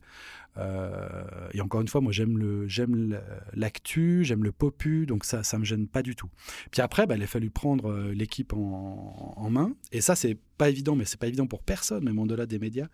Et 1.53 1.61
encore 1.61 1.81
une 1.81 1.87
fois, 1.87 2.01
moi, 2.01 2.11
j'aime 2.11 2.37
le, 2.37 2.67
j'aime 2.67 3.19
l'actu, 3.53 4.23
j'aime 4.23 4.43
le 4.43 4.51
popu, 4.51 5.05
donc 5.05 5.25
ça, 5.25 5.43
ça 5.43 5.57
me 5.57 5.65
gêne 5.65 5.87
pas 5.87 6.01
du 6.01 6.15
tout. 6.15 6.29
Puis 6.71 6.81
après, 6.81 7.05
bah, 7.05 7.15
il 7.15 7.23
a 7.23 7.27
fallu 7.27 7.49
prendre 7.49 8.11
l'équipe 8.11 8.53
en, 8.53 9.33
en, 9.37 9.49
main, 9.49 9.73
et 9.91 10.01
ça, 10.01 10.15
c'est 10.15 10.37
pas 10.57 10.69
évident, 10.69 10.95
mais 10.95 11.05
c'est 11.05 11.19
pas 11.19 11.27
évident 11.27 11.47
pour 11.47 11.61
personne, 11.61 12.03
même 12.03 12.19
au-delà 12.19 12.45
des 12.45 12.59
médias, 12.59 12.87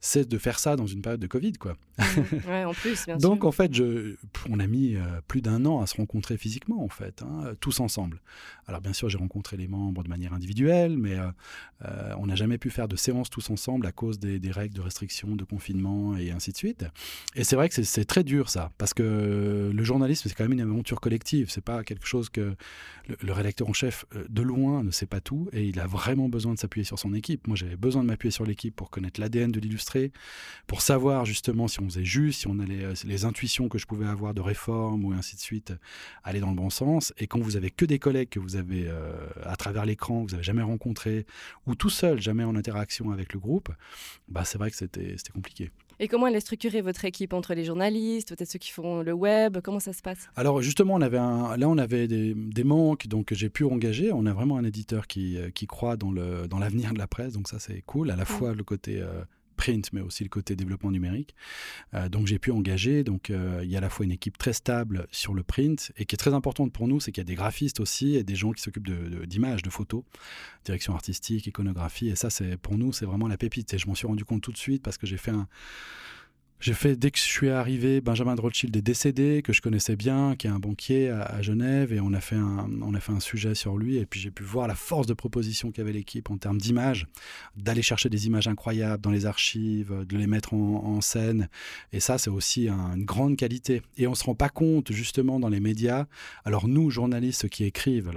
c'est 0.00 0.28
de 0.28 0.38
faire 0.38 0.58
ça 0.58 0.76
dans 0.76 0.86
une 0.86 1.02
période 1.02 1.20
de 1.20 1.26
Covid, 1.26 1.54
quoi. 1.54 1.76
Mmh. 1.98 2.66
en 2.66 2.72
plus, 2.72 3.04
bien 3.06 3.16
Donc, 3.18 3.44
en 3.44 3.52
fait, 3.52 3.74
je, 3.74 4.16
on 4.48 4.60
a 4.60 4.66
mis 4.66 4.94
euh, 4.94 5.02
plus 5.26 5.42
d'un 5.42 5.64
an 5.66 5.80
à 5.80 5.86
se 5.86 5.96
rencontrer 5.96 6.36
physiquement, 6.36 6.82
en 6.82 6.88
fait, 6.88 7.22
hein, 7.22 7.54
tous 7.60 7.80
ensemble. 7.80 8.20
Alors, 8.66 8.80
bien 8.80 8.92
sûr, 8.92 9.08
j'ai 9.08 9.18
rencontré 9.18 9.56
les 9.56 9.66
membres 9.66 10.02
de 10.02 10.08
manière 10.08 10.32
individuelle, 10.32 10.96
mais 10.96 11.18
euh, 11.18 11.30
euh, 11.84 12.14
on 12.18 12.26
n'a 12.26 12.36
jamais 12.36 12.58
pu 12.58 12.70
faire 12.70 12.88
de 12.88 12.96
séances 12.96 13.30
tous 13.30 13.50
ensemble 13.50 13.86
à 13.86 13.92
cause 13.92 14.18
des, 14.18 14.38
règles 14.50 14.74
de 14.74 14.80
restriction, 14.80 15.36
de 15.36 15.44
confinement 15.44 16.16
et 16.16 16.30
ainsi 16.30 16.52
de 16.52 16.56
suite. 16.56 16.84
Et 17.36 17.44
c'est 17.44 17.56
vrai 17.56 17.68
que 17.68 17.82
c'est 17.82 18.04
très 18.04 18.24
dur, 18.24 18.50
ça, 18.50 18.72
parce 18.78 18.92
que 18.92 19.70
le 19.72 19.84
journalisme, 19.84 20.28
c'est 20.28 20.34
quand 20.34 20.44
même 20.44 20.52
une 20.52 20.60
aventure 20.60 21.00
collective. 21.00 21.48
C'est 21.50 21.64
pas 21.64 21.84
quelque 21.84 22.06
chose 22.06 22.28
que 22.28 22.54
le, 23.22 23.32
rédacteur 23.32 23.68
en 23.68 23.72
chef, 23.72 24.04
de 24.28 24.42
loin, 24.42 24.82
ne 24.82 24.90
sait 24.90 25.06
pas 25.06 25.20
tout, 25.20 25.48
et 25.52 25.64
il 25.64 25.78
a 25.80 25.86
vraiment 25.86 26.28
besoin 26.28 26.54
de 26.54 26.58
s'appuyer 26.58 26.84
sur 26.84 26.98
son 26.98 27.14
équipe. 27.14 27.46
Moi, 27.46 27.56
j'avais 27.56 27.76
besoin 27.76 28.02
de 28.02 28.08
m'appuyer 28.08 28.30
sur 28.30 28.44
l'équipe 28.44 28.74
pour 28.74 28.90
connaître 28.90 29.20
l'ADN 29.20 29.52
de 29.52 29.60
l'illustré, 29.60 30.12
pour 30.66 30.82
savoir 30.82 31.24
justement 31.24 31.68
si 31.68 31.80
on 31.80 31.84
faisait 31.88 32.04
juste, 32.04 32.40
si 32.40 32.48
on 32.48 32.58
allait, 32.58 32.84
euh, 32.84 32.94
les 33.04 33.24
intuitions 33.24 33.68
que 33.68 33.78
je 33.78 33.86
pouvais 33.86 34.06
avoir 34.06 34.34
de 34.34 34.40
réforme 34.40 35.04
ou 35.04 35.12
ainsi 35.12 35.36
de 35.36 35.40
suite, 35.40 35.72
aller 36.24 36.40
dans 36.40 36.50
le 36.50 36.56
bon 36.56 36.70
sens. 36.70 37.12
Et 37.18 37.26
quand 37.26 37.40
vous 37.40 37.56
avez 37.56 37.70
que 37.70 37.84
des 37.84 37.98
collègues 37.98 38.28
que 38.28 38.40
vous 38.40 38.56
avez 38.56 38.86
euh, 38.86 39.12
à 39.44 39.56
travers 39.56 39.86
l'écran, 39.86 40.24
que 40.24 40.30
vous 40.30 40.32
n'avez 40.32 40.44
jamais 40.44 40.62
rencontrés, 40.62 41.26
ou 41.66 41.74
tout 41.74 41.90
seul, 41.90 42.20
jamais 42.20 42.44
en 42.44 42.56
interaction 42.56 43.10
avec 43.10 43.32
le 43.32 43.40
groupe, 43.40 43.70
bah, 44.28 44.44
c'est 44.44 44.58
vrai 44.58 44.70
que 44.70 44.76
c'était 44.76 45.16
compliqué. 45.32 45.70
Et 46.02 46.08
comment 46.08 46.26
elle 46.26 46.34
est 46.34 46.40
structurée 46.40 46.80
votre 46.80 47.04
équipe 47.04 47.34
entre 47.34 47.52
les 47.52 47.62
journalistes, 47.62 48.34
peut-être 48.34 48.50
ceux 48.50 48.58
qui 48.58 48.70
font 48.70 49.02
le 49.02 49.12
web 49.12 49.58
Comment 49.62 49.80
ça 49.80 49.92
se 49.92 50.00
passe? 50.00 50.30
Alors 50.34 50.62
justement, 50.62 50.94
on 50.94 51.02
avait 51.02 51.18
là 51.18 51.68
on 51.68 51.76
avait 51.76 52.08
des, 52.08 52.64
manques, 52.64 53.06
donc 53.06 53.34
j'ai 53.34 53.50
pu 53.50 53.64
engager. 53.64 54.10
On 54.10 54.24
a 54.24 54.32
vraiment 54.32 54.56
un 54.56 54.64
éditeur 54.64 55.06
qui, 55.06 55.36
euh, 55.36 55.50
qui 55.50 55.66
croit 55.66 55.98
dans 55.98 56.10
l'avenir 56.10 56.94
de 56.94 56.98
la 56.98 57.06
presse, 57.06 57.34
donc 57.34 57.48
ça 57.48 57.58
c'est 57.58 57.82
cool. 57.82 58.10
À 58.10 58.16
la 58.16 58.24
fois 58.24 58.54
le 58.54 58.64
côté 58.64 59.02
euh, 59.02 59.22
print, 59.60 59.92
mais 59.92 60.00
aussi 60.00 60.24
le 60.24 60.30
côté 60.30 60.56
développement 60.56 60.90
numérique. 60.90 61.34
Euh, 61.92 62.08
donc 62.08 62.26
j'ai 62.26 62.38
pu 62.38 62.50
engager. 62.50 63.04
Donc 63.04 63.28
il 63.28 63.68
y 63.68 63.74
a 63.74 63.78
à 63.78 63.82
la 63.82 63.90
fois 63.90 64.06
une 64.06 64.12
équipe 64.12 64.38
très 64.38 64.54
stable 64.54 65.06
sur 65.10 65.34
le 65.34 65.42
print 65.42 65.92
et 65.98 66.06
qui 66.06 66.14
est 66.14 66.18
très 66.18 66.32
importante 66.32 66.72
pour 66.72 66.88
nous, 66.88 66.98
c'est 66.98 67.12
qu'il 67.12 67.20
y 67.20 67.26
a 67.26 67.30
des 67.32 67.34
graphistes 67.34 67.78
aussi 67.78 68.16
et 68.16 68.24
des 68.24 68.34
gens 68.34 68.52
qui 68.52 68.62
s'occupent 68.62 68.88
d'images, 69.26 69.62
de, 69.62 69.68
de, 69.68 69.72
photos, 69.72 70.02
direction 70.64 70.94
artistique, 70.94 71.46
iconographie. 71.46 72.08
Et 72.08 72.16
ça, 72.16 72.30
c'est 72.30 72.56
pour 72.56 72.78
nous, 72.78 72.92
c'est 72.92 73.04
vraiment 73.04 73.28
la 73.28 73.36
pépite. 73.36 73.74
Et 73.74 73.78
je 73.78 73.86
m'en 73.86 73.94
suis 73.94 74.06
rendu 74.06 74.24
compte 74.24 74.40
tout 74.40 74.52
de 74.52 74.58
suite 74.58 74.82
parce 74.82 74.96
que 74.96 75.06
j'ai 75.06 75.18
fait 75.18 75.30
un 75.30 75.46
j'ai 76.60 76.74
fait, 76.74 76.94
dès 76.94 77.10
que 77.10 77.18
je 77.18 77.22
suis 77.22 77.48
arrivé, 77.48 78.02
Benjamin 78.02 78.34
de 78.34 78.40
Rothschild 78.42 78.76
est 78.76 78.82
décédé, 78.82 79.40
que 79.42 79.52
je 79.52 79.62
connaissais 79.62 79.96
bien, 79.96 80.36
qui 80.36 80.46
est 80.46 80.50
un 80.50 80.58
banquier 80.58 81.08
à, 81.08 81.40
Genève, 81.40 81.92
et 81.92 82.00
on 82.00 82.12
a, 82.12 82.20
fait 82.20 82.36
un, 82.36 82.68
on 82.82 82.92
a 82.92 83.00
fait 83.00 83.12
un 83.12 83.20
sujet 83.20 83.54
sur 83.54 83.78
lui, 83.78 83.96
et 83.96 84.04
puis 84.04 84.20
j'ai 84.20 84.30
pu 84.30 84.42
voir 84.42 84.68
la 84.68 84.74
force 84.74 85.06
de 85.06 85.14
proposition 85.14 85.72
qu'avait 85.72 85.92
l'équipe 85.92 86.30
en 86.30 86.36
termes 86.36 86.58
d'images, 86.58 87.06
d'aller 87.56 87.80
chercher 87.80 88.10
des 88.10 88.26
images 88.26 88.46
incroyables 88.46 89.02
dans 89.02 89.10
les 89.10 89.24
archives, 89.24 90.04
de 90.06 90.16
les 90.18 90.26
mettre 90.26 90.52
en, 90.52 91.00
scène, 91.00 91.48
et 91.92 92.00
ça, 92.00 92.18
c'est 92.18 92.28
aussi 92.28 92.68
une 92.68 93.04
grande 93.04 93.36
qualité. 93.36 93.80
Et 93.96 94.06
on 94.06 94.10
ne 94.10 94.14
se 94.16 94.24
rend 94.24 94.34
pas 94.34 94.50
compte, 94.50 94.92
justement, 94.92 95.40
dans 95.40 95.48
les 95.48 95.60
médias, 95.60 96.06
alors 96.44 96.68
nous, 96.68 96.90
journalistes 96.90 97.48
qui 97.48 97.64
écrivent, 97.64 98.12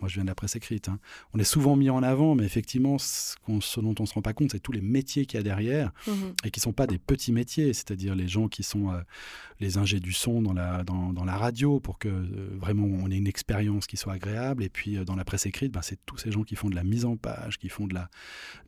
moi 0.00 0.08
je 0.08 0.14
viens 0.14 0.24
de 0.24 0.28
la 0.28 0.34
presse 0.34 0.56
écrite, 0.56 0.88
hein, 0.88 0.98
on 1.32 1.38
est 1.38 1.44
souvent 1.44 1.76
mis 1.76 1.90
en 1.90 2.02
avant, 2.02 2.34
mais 2.34 2.44
effectivement, 2.44 2.98
ce, 2.98 3.36
dont 3.80 3.94
on 3.98 4.02
ne 4.02 4.08
se 4.08 4.14
rend 4.14 4.22
pas 4.22 4.32
compte, 4.32 4.50
c'est 4.50 4.60
tous 4.60 4.72
les 4.72 4.80
métiers 4.80 5.26
qu'il 5.26 5.38
y 5.38 5.40
a 5.40 5.44
derrière, 5.44 5.92
mmh 6.06 6.12
et 6.44 6.50
qui 6.50 6.58
ne 6.58 6.62
sont 6.62 6.72
pas 6.72 6.86
des 6.86 6.98
petits 6.98 7.32
métiers, 7.32 7.72
c'est-à-dire 7.86 8.14
les 8.14 8.28
gens 8.28 8.48
qui 8.48 8.62
sont 8.62 8.90
euh, 8.90 9.00
les 9.60 9.78
ingés 9.78 10.00
du 10.00 10.12
son 10.12 10.42
dans 10.42 10.52
la, 10.52 10.84
dans, 10.84 11.12
dans 11.12 11.24
la 11.24 11.36
radio 11.36 11.80
pour 11.80 11.98
que 11.98 12.08
euh, 12.08 12.56
vraiment 12.58 12.84
on 12.84 13.10
ait 13.10 13.16
une 13.16 13.26
expérience 13.26 13.86
qui 13.86 13.96
soit 13.96 14.14
agréable. 14.14 14.62
Et 14.62 14.68
puis 14.68 14.96
euh, 14.96 15.04
dans 15.04 15.16
la 15.16 15.24
presse 15.24 15.46
écrite, 15.46 15.72
ben, 15.72 15.82
c'est 15.82 15.98
tous 16.06 16.18
ces 16.18 16.32
gens 16.32 16.42
qui 16.42 16.56
font 16.56 16.68
de 16.68 16.74
la 16.74 16.84
mise 16.84 17.04
en 17.04 17.16
page, 17.16 17.58
qui 17.58 17.68
font 17.68 17.86
de 17.86 17.94
la, 17.94 18.08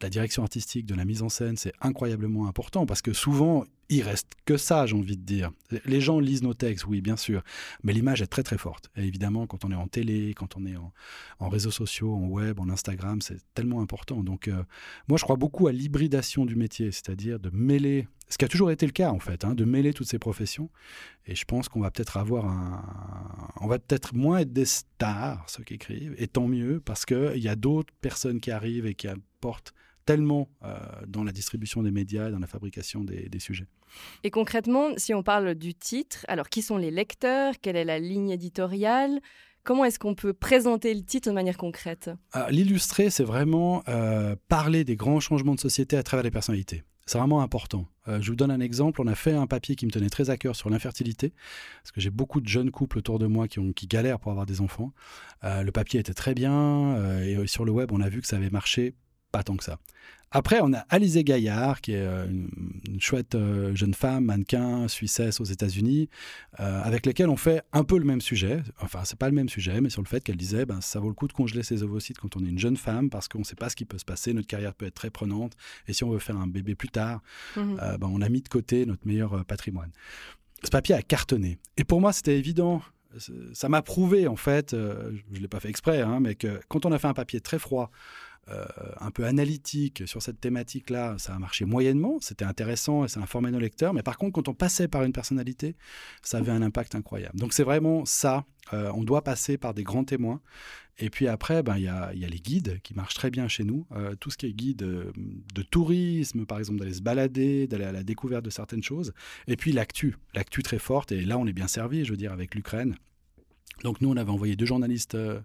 la 0.02 0.10
direction 0.10 0.42
artistique, 0.42 0.86
de 0.86 0.94
la 0.94 1.04
mise 1.04 1.22
en 1.22 1.28
scène. 1.28 1.56
C'est 1.56 1.72
incroyablement 1.80 2.48
important 2.48 2.86
parce 2.86 3.02
que 3.02 3.12
souvent, 3.12 3.64
il 3.88 4.02
reste 4.02 4.32
que 4.44 4.56
ça, 4.56 4.86
j'ai 4.86 4.96
envie 4.96 5.16
de 5.16 5.22
dire. 5.22 5.50
Les 5.84 6.00
gens 6.00 6.18
lisent 6.18 6.42
nos 6.42 6.54
textes, 6.54 6.86
oui, 6.86 7.00
bien 7.00 7.16
sûr, 7.16 7.42
mais 7.82 7.92
l'image 7.92 8.22
est 8.22 8.26
très 8.26 8.42
très 8.42 8.58
forte. 8.58 8.90
Et 8.96 9.04
évidemment, 9.04 9.46
quand 9.46 9.64
on 9.64 9.70
est 9.70 9.76
en 9.76 9.88
télé, 9.88 10.34
quand 10.34 10.56
on 10.56 10.66
est 10.66 10.76
en, 10.76 10.92
en 11.38 11.48
réseaux 11.48 11.70
sociaux, 11.70 12.14
en 12.14 12.26
web, 12.26 12.58
en 12.60 12.68
Instagram, 12.68 13.20
c'est 13.20 13.38
tellement 13.54 13.80
important. 13.80 14.22
Donc, 14.22 14.50
moi, 15.08 15.18
je 15.18 15.24
crois 15.24 15.36
beaucoup 15.36 15.68
à 15.68 15.72
l'hybridation 15.72 16.46
du 16.46 16.56
métier, 16.56 16.90
c'est-à-dire 16.90 17.38
de 17.38 17.50
mêler 17.50 18.08
ce 18.28 18.38
qui 18.38 18.44
a 18.44 18.48
toujours 18.48 18.70
été 18.70 18.86
le 18.86 18.92
cas 18.92 19.10
en 19.10 19.20
fait, 19.20 19.44
hein, 19.44 19.54
de 19.54 19.64
mêler 19.64 19.92
toutes 19.92 20.08
ces 20.08 20.18
professions. 20.18 20.70
Et 21.26 21.34
je 21.34 21.44
pense 21.44 21.68
qu'on 21.68 21.80
va 21.80 21.90
peut-être 21.90 22.16
avoir 22.16 22.46
un, 22.46 23.52
on 23.60 23.66
va 23.66 23.78
peut-être 23.78 24.14
moins 24.14 24.38
être 24.38 24.52
des 24.52 24.64
stars 24.64 25.48
ceux 25.48 25.62
qui 25.62 25.74
écrivent, 25.74 26.14
et 26.18 26.26
tant 26.26 26.48
mieux 26.48 26.80
parce 26.80 27.04
qu'il 27.04 27.38
y 27.38 27.48
a 27.48 27.56
d'autres 27.56 27.92
personnes 28.00 28.40
qui 28.40 28.50
arrivent 28.50 28.86
et 28.86 28.94
qui 28.94 29.08
apportent 29.08 29.74
tellement 30.06 30.48
euh, 30.64 30.78
dans 31.06 31.24
la 31.24 31.32
distribution 31.32 31.82
des 31.82 31.90
médias, 31.90 32.30
dans 32.30 32.38
la 32.38 32.46
fabrication 32.46 33.04
des, 33.04 33.28
sujets. 33.38 33.66
Et 34.24 34.30
concrètement, 34.30 34.90
si 34.96 35.12
on 35.12 35.22
parle 35.22 35.54
du 35.54 35.74
titre, 35.74 36.24
alors 36.28 36.48
qui 36.48 36.62
sont 36.62 36.78
les 36.78 36.90
lecteurs? 36.90 37.54
Quelle 37.60 37.76
est 37.76 37.84
la 37.84 37.98
ligne 37.98 38.30
éditoriale? 38.30 39.20
Comment 39.62 39.84
est-ce 39.84 39.98
qu'on 39.98 40.14
peut 40.14 40.32
présenter 40.32 40.94
le 40.94 41.02
titre 41.02 41.28
de 41.28 41.34
manière 41.34 41.58
concrète? 41.58 42.10
Ah, 42.32 42.46
L'illustré, 42.50 43.10
c'est 43.10 43.24
vraiment 43.24 43.82
euh, 43.88 44.36
parler 44.48 44.84
des 44.84 44.96
grands 44.96 45.20
changements 45.20 45.54
de 45.54 45.60
société 45.60 45.96
à 45.96 46.02
travers 46.02 46.24
les 46.24 46.30
personnalités. 46.30 46.84
C'est 47.06 47.18
vraiment 47.18 47.40
important. 47.40 47.86
Euh, 48.08 48.20
je 48.20 48.30
vous 48.30 48.36
donne 48.36 48.50
un 48.50 48.58
exemple. 48.58 49.00
On 49.00 49.06
a 49.06 49.14
fait 49.14 49.32
un 49.32 49.46
papier 49.46 49.76
qui 49.76 49.86
me 49.86 49.92
tenait 49.92 50.08
très 50.08 50.28
à 50.28 50.36
cœur 50.36 50.56
sur 50.56 50.70
l'infertilité, 50.70 51.32
parce 51.82 51.92
que 51.92 52.00
j'ai 52.00 52.10
beaucoup 52.10 52.40
de 52.40 52.48
jeunes 52.48 52.72
couples 52.72 52.98
autour 52.98 53.20
de 53.20 53.26
moi 53.26 53.46
qui, 53.46 53.60
ont, 53.60 53.72
qui 53.72 53.86
galèrent 53.86 54.18
pour 54.18 54.32
avoir 54.32 54.44
des 54.44 54.60
enfants. 54.60 54.92
Euh, 55.44 55.62
le 55.62 55.70
papier 55.70 56.00
était 56.00 56.14
très 56.14 56.34
bien, 56.34 56.96
euh, 56.96 57.42
et 57.44 57.46
sur 57.46 57.64
le 57.64 57.70
web, 57.70 57.92
on 57.92 58.00
a 58.00 58.08
vu 58.08 58.20
que 58.20 58.26
ça 58.26 58.36
avait 58.36 58.50
marché 58.50 58.94
pas 59.36 59.42
tant 59.42 59.56
que 59.56 59.64
ça. 59.64 59.78
Après, 60.30 60.60
on 60.62 60.72
a 60.72 60.78
Alizé 60.88 61.22
Gaillard, 61.22 61.82
qui 61.82 61.92
est 61.92 62.06
euh, 62.06 62.26
une, 62.26 63.00
chouette 63.00 63.34
euh, 63.34 63.74
jeune 63.74 63.92
femme, 63.92 64.24
mannequin, 64.24 64.88
suissesse 64.88 65.40
aux 65.40 65.44
États-Unis, 65.44 66.08
euh, 66.58 66.82
avec 66.82 67.04
laquelle 67.04 67.28
on 67.28 67.36
fait 67.36 67.62
un 67.74 67.84
peu 67.84 67.98
le 67.98 68.04
même 68.04 68.22
sujet. 68.22 68.62
Enfin, 68.80 69.00
c'est 69.04 69.18
pas 69.18 69.28
le 69.28 69.34
même 69.34 69.50
sujet, 69.50 69.82
mais 69.82 69.90
sur 69.90 70.00
le 70.00 70.08
fait 70.08 70.24
qu'elle 70.24 70.38
disait, 70.38 70.64
ben, 70.64 70.80
ça 70.80 71.00
vaut 71.00 71.08
le 71.08 71.14
coup 71.14 71.28
de 71.28 71.34
congeler 71.34 71.62
ses 71.62 71.82
ovocytes 71.82 72.18
quand 72.18 72.34
on 72.34 72.44
est 72.46 72.48
une 72.48 72.58
jeune 72.58 72.78
femme, 72.78 73.10
parce 73.10 73.28
qu'on 73.28 73.40
ne 73.40 73.44
sait 73.44 73.56
pas 73.56 73.68
ce 73.68 73.76
qui 73.76 73.84
peut 73.84 73.98
se 73.98 74.06
passer, 74.06 74.32
notre 74.32 74.48
carrière 74.48 74.74
peut 74.74 74.86
être 74.86 74.94
très 74.94 75.10
prenante, 75.10 75.52
et 75.86 75.92
si 75.92 76.02
on 76.02 76.10
veut 76.10 76.18
faire 76.18 76.38
un 76.38 76.46
bébé 76.46 76.74
plus 76.74 76.88
tard, 76.88 77.20
mmh 77.56 77.76
ben, 78.00 78.08
on 78.10 78.22
a 78.22 78.28
mis 78.30 78.40
de 78.40 78.48
côté 78.48 78.86
notre 78.86 79.06
meilleur 79.06 79.44
patrimoine. 79.44 79.90
Ce 80.64 80.70
papier 80.70 80.94
a 80.94 81.02
cartonné. 81.02 81.58
Et 81.76 81.84
pour 81.84 82.00
moi, 82.00 82.12
c'était 82.12 82.38
évident 82.38 82.82
ça 83.52 83.68
m'a 83.68 83.82
prouvé 83.82 84.26
en 84.26 84.36
fait, 84.36 84.72
je 84.72 84.76
ne 84.76 85.38
l'ai 85.38 85.48
pas 85.48 85.60
fait 85.60 85.70
exprès, 85.70 86.00
hein, 86.00 86.20
mais 86.20 86.34
que 86.34 86.60
quand 86.68 86.86
on 86.86 86.92
a 86.92 86.98
fait 86.98 87.08
un 87.08 87.14
papier 87.14 87.40
très 87.40 87.58
froid, 87.58 87.90
un 89.00 89.10
peu 89.10 89.24
analytique 89.24 90.04
sur 90.06 90.22
cette 90.22 90.40
thématique-là, 90.40 91.16
ça 91.18 91.34
a 91.34 91.38
marché 91.38 91.64
moyennement, 91.64 92.18
c'était 92.20 92.44
intéressant 92.44 93.04
et 93.04 93.08
ça 93.08 93.20
informait 93.20 93.50
nos 93.50 93.58
lecteurs, 93.58 93.92
mais 93.92 94.04
par 94.04 94.16
contre 94.18 94.34
quand 94.34 94.48
on 94.48 94.54
passait 94.54 94.86
par 94.86 95.02
une 95.02 95.12
personnalité, 95.12 95.76
ça 96.22 96.38
avait 96.38 96.52
un 96.52 96.62
impact 96.62 96.94
incroyable. 96.94 97.36
Donc 97.36 97.52
c'est 97.52 97.64
vraiment 97.64 98.04
ça, 98.04 98.44
on 98.72 99.02
doit 99.02 99.22
passer 99.22 99.58
par 99.58 99.74
des 99.74 99.82
grands 99.82 100.04
témoins 100.04 100.40
et 100.98 101.10
puis 101.10 101.28
après, 101.28 101.62
ben, 101.62 101.76
il 101.76 101.84
y, 101.84 101.88
a, 101.88 102.12
y, 102.14 102.24
a, 102.24 102.28
les 102.28 102.38
guides 102.38 102.80
qui 102.82 102.94
marchent 102.94 103.14
très 103.14 103.30
bien 103.30 103.48
chez 103.48 103.64
nous. 103.64 103.86
Euh, 103.92 104.14
tout 104.14 104.30
ce 104.30 104.38
qui 104.38 104.46
est 104.46 104.52
guide 104.52 104.82
euh, 104.82 105.12
de 105.54 105.62
tourisme, 105.62 106.46
par 106.46 106.58
exemple, 106.58 106.78
d'aller 106.78 106.94
se 106.94 107.02
balader, 107.02 107.66
d'aller 107.66 107.84
à 107.84 107.92
la 107.92 108.02
découverte 108.02 108.44
de 108.44 108.50
certaines 108.50 108.82
choses. 108.82 109.12
Et 109.46 109.56
puis 109.56 109.72
l'actu, 109.72 110.16
l'actu 110.34 110.62
très 110.62 110.78
forte. 110.78 111.12
Et 111.12 111.26
là, 111.26 111.36
on 111.36 111.46
est 111.46 111.52
bien 111.52 111.68
servi, 111.68 112.04
je 112.06 112.12
veux 112.12 112.16
dire, 112.16 112.32
avec 112.32 112.54
l'Ukraine. 112.54 112.96
Donc 113.84 114.00
nous, 114.00 114.08
on 114.08 114.16
avait 114.16 114.30
envoyé 114.30 114.56
deux 114.56 114.64
journalistes 114.64 115.16
euh, 115.16 115.42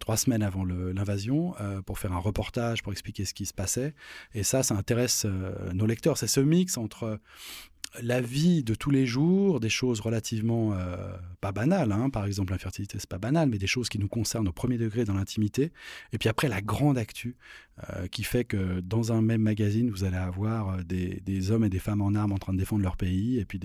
trois 0.00 0.16
semaines 0.16 0.42
avant 0.42 0.64
l'invasion 0.64 1.54
pour 1.84 1.98
faire 1.98 2.12
un 2.14 2.18
reportage, 2.18 2.82
pour 2.82 2.92
expliquer 2.92 3.26
ce 3.26 3.34
qui 3.34 3.44
se 3.44 3.52
passait. 3.52 3.94
Et 4.32 4.42
ça, 4.42 4.62
ça 4.62 4.74
intéresse 4.74 5.26
nos 5.74 5.84
lecteurs. 5.84 6.16
C'est 6.16 6.28
ce 6.28 6.40
mix 6.40 6.78
entre 6.78 7.20
la 8.02 8.20
vie 8.20 8.62
de 8.62 8.74
tous 8.74 8.90
les 8.90 9.06
jours, 9.06 9.60
des 9.60 9.68
choses 9.68 10.00
relativement 10.00 10.72
euh, 10.72 10.96
pas 11.40 11.52
banales, 11.52 11.92
hein. 11.92 12.10
par 12.10 12.26
exemple 12.26 12.52
l'infertilité 12.52 12.98
c'est 12.98 13.08
pas 13.08 13.18
banal, 13.18 13.48
mais 13.48 13.58
des 13.58 13.66
choses 13.66 13.88
qui 13.88 13.98
nous 13.98 14.08
concernent 14.08 14.48
au 14.48 14.52
premier 14.52 14.78
degré 14.78 15.04
dans 15.04 15.14
l'intimité, 15.14 15.72
et 16.12 16.18
puis 16.18 16.28
après 16.28 16.48
la 16.48 16.60
grande 16.60 16.98
actu 16.98 17.36
euh, 17.90 18.06
qui 18.08 18.22
fait 18.22 18.44
que 18.44 18.80
dans 18.80 19.12
un 19.12 19.22
même 19.22 19.42
magazine 19.42 19.90
vous 19.90 20.04
allez 20.04 20.16
avoir 20.16 20.70
euh, 20.70 20.82
des, 20.82 21.50
hommes 21.50 21.64
et 21.64 21.68
des 21.68 21.78
femmes 21.78 22.00
en 22.00 22.14
armes 22.14 22.32
en 22.32 22.38
train 22.38 22.52
de 22.52 22.58
défendre 22.58 22.82
leur 22.82 22.96
pays, 22.96 23.38
et 23.38 23.44
puis 23.44 23.60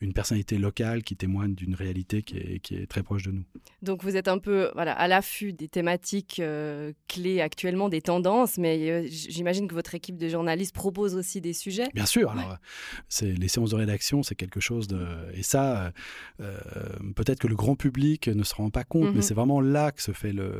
une 0.00 0.12
personnalité 0.12 0.58
locale 0.58 1.02
qui 1.02 1.16
témoigne 1.16 1.54
d'une 1.54 1.74
réalité 1.74 2.22
qui 2.22 2.36
est, 2.38 2.86
très 2.88 3.02
proche 3.02 3.24
de 3.24 3.32
nous. 3.32 3.44
Donc 3.82 4.02
vous 4.02 4.16
êtes 4.16 4.28
un 4.28 4.38
peu 4.38 4.70
voilà, 4.74 4.92
à 4.92 5.08
l'affût 5.08 5.52
des 5.52 5.68
thématiques 5.68 6.40
clés 7.08 7.40
actuellement, 7.40 7.88
des 7.88 8.02
tendances, 8.02 8.58
mais 8.58 9.06
j'imagine 9.08 9.68
que 9.68 9.74
votre 9.74 9.94
équipe 9.94 10.16
de 10.16 10.28
journalistes 10.28 10.74
propose 10.74 11.14
aussi 11.14 11.40
des 11.40 11.52
sujets. 11.52 11.88
Bien 11.94 12.06
sûr, 12.06 12.30
alors 12.30 12.58
c'est 13.08 13.32
les 13.32 13.48
séances 13.54 13.70
de 13.70 13.76
rédaction, 13.76 14.22
c'est 14.22 14.34
quelque 14.34 14.60
chose 14.60 14.88
de... 14.88 15.06
Et 15.34 15.42
ça, 15.42 15.92
euh, 16.40 16.58
peut-être 17.16 17.38
que 17.38 17.46
le 17.46 17.56
grand 17.56 17.76
public 17.76 18.28
ne 18.28 18.42
se 18.42 18.54
rend 18.54 18.70
pas 18.70 18.84
compte, 18.84 19.10
mais 19.10 19.16
mhm. 19.16 19.22
c'est 19.22 19.34
vraiment 19.34 19.60
là 19.60 19.92
que 19.92 20.02
se, 20.02 20.12
fait 20.12 20.32
le, 20.32 20.52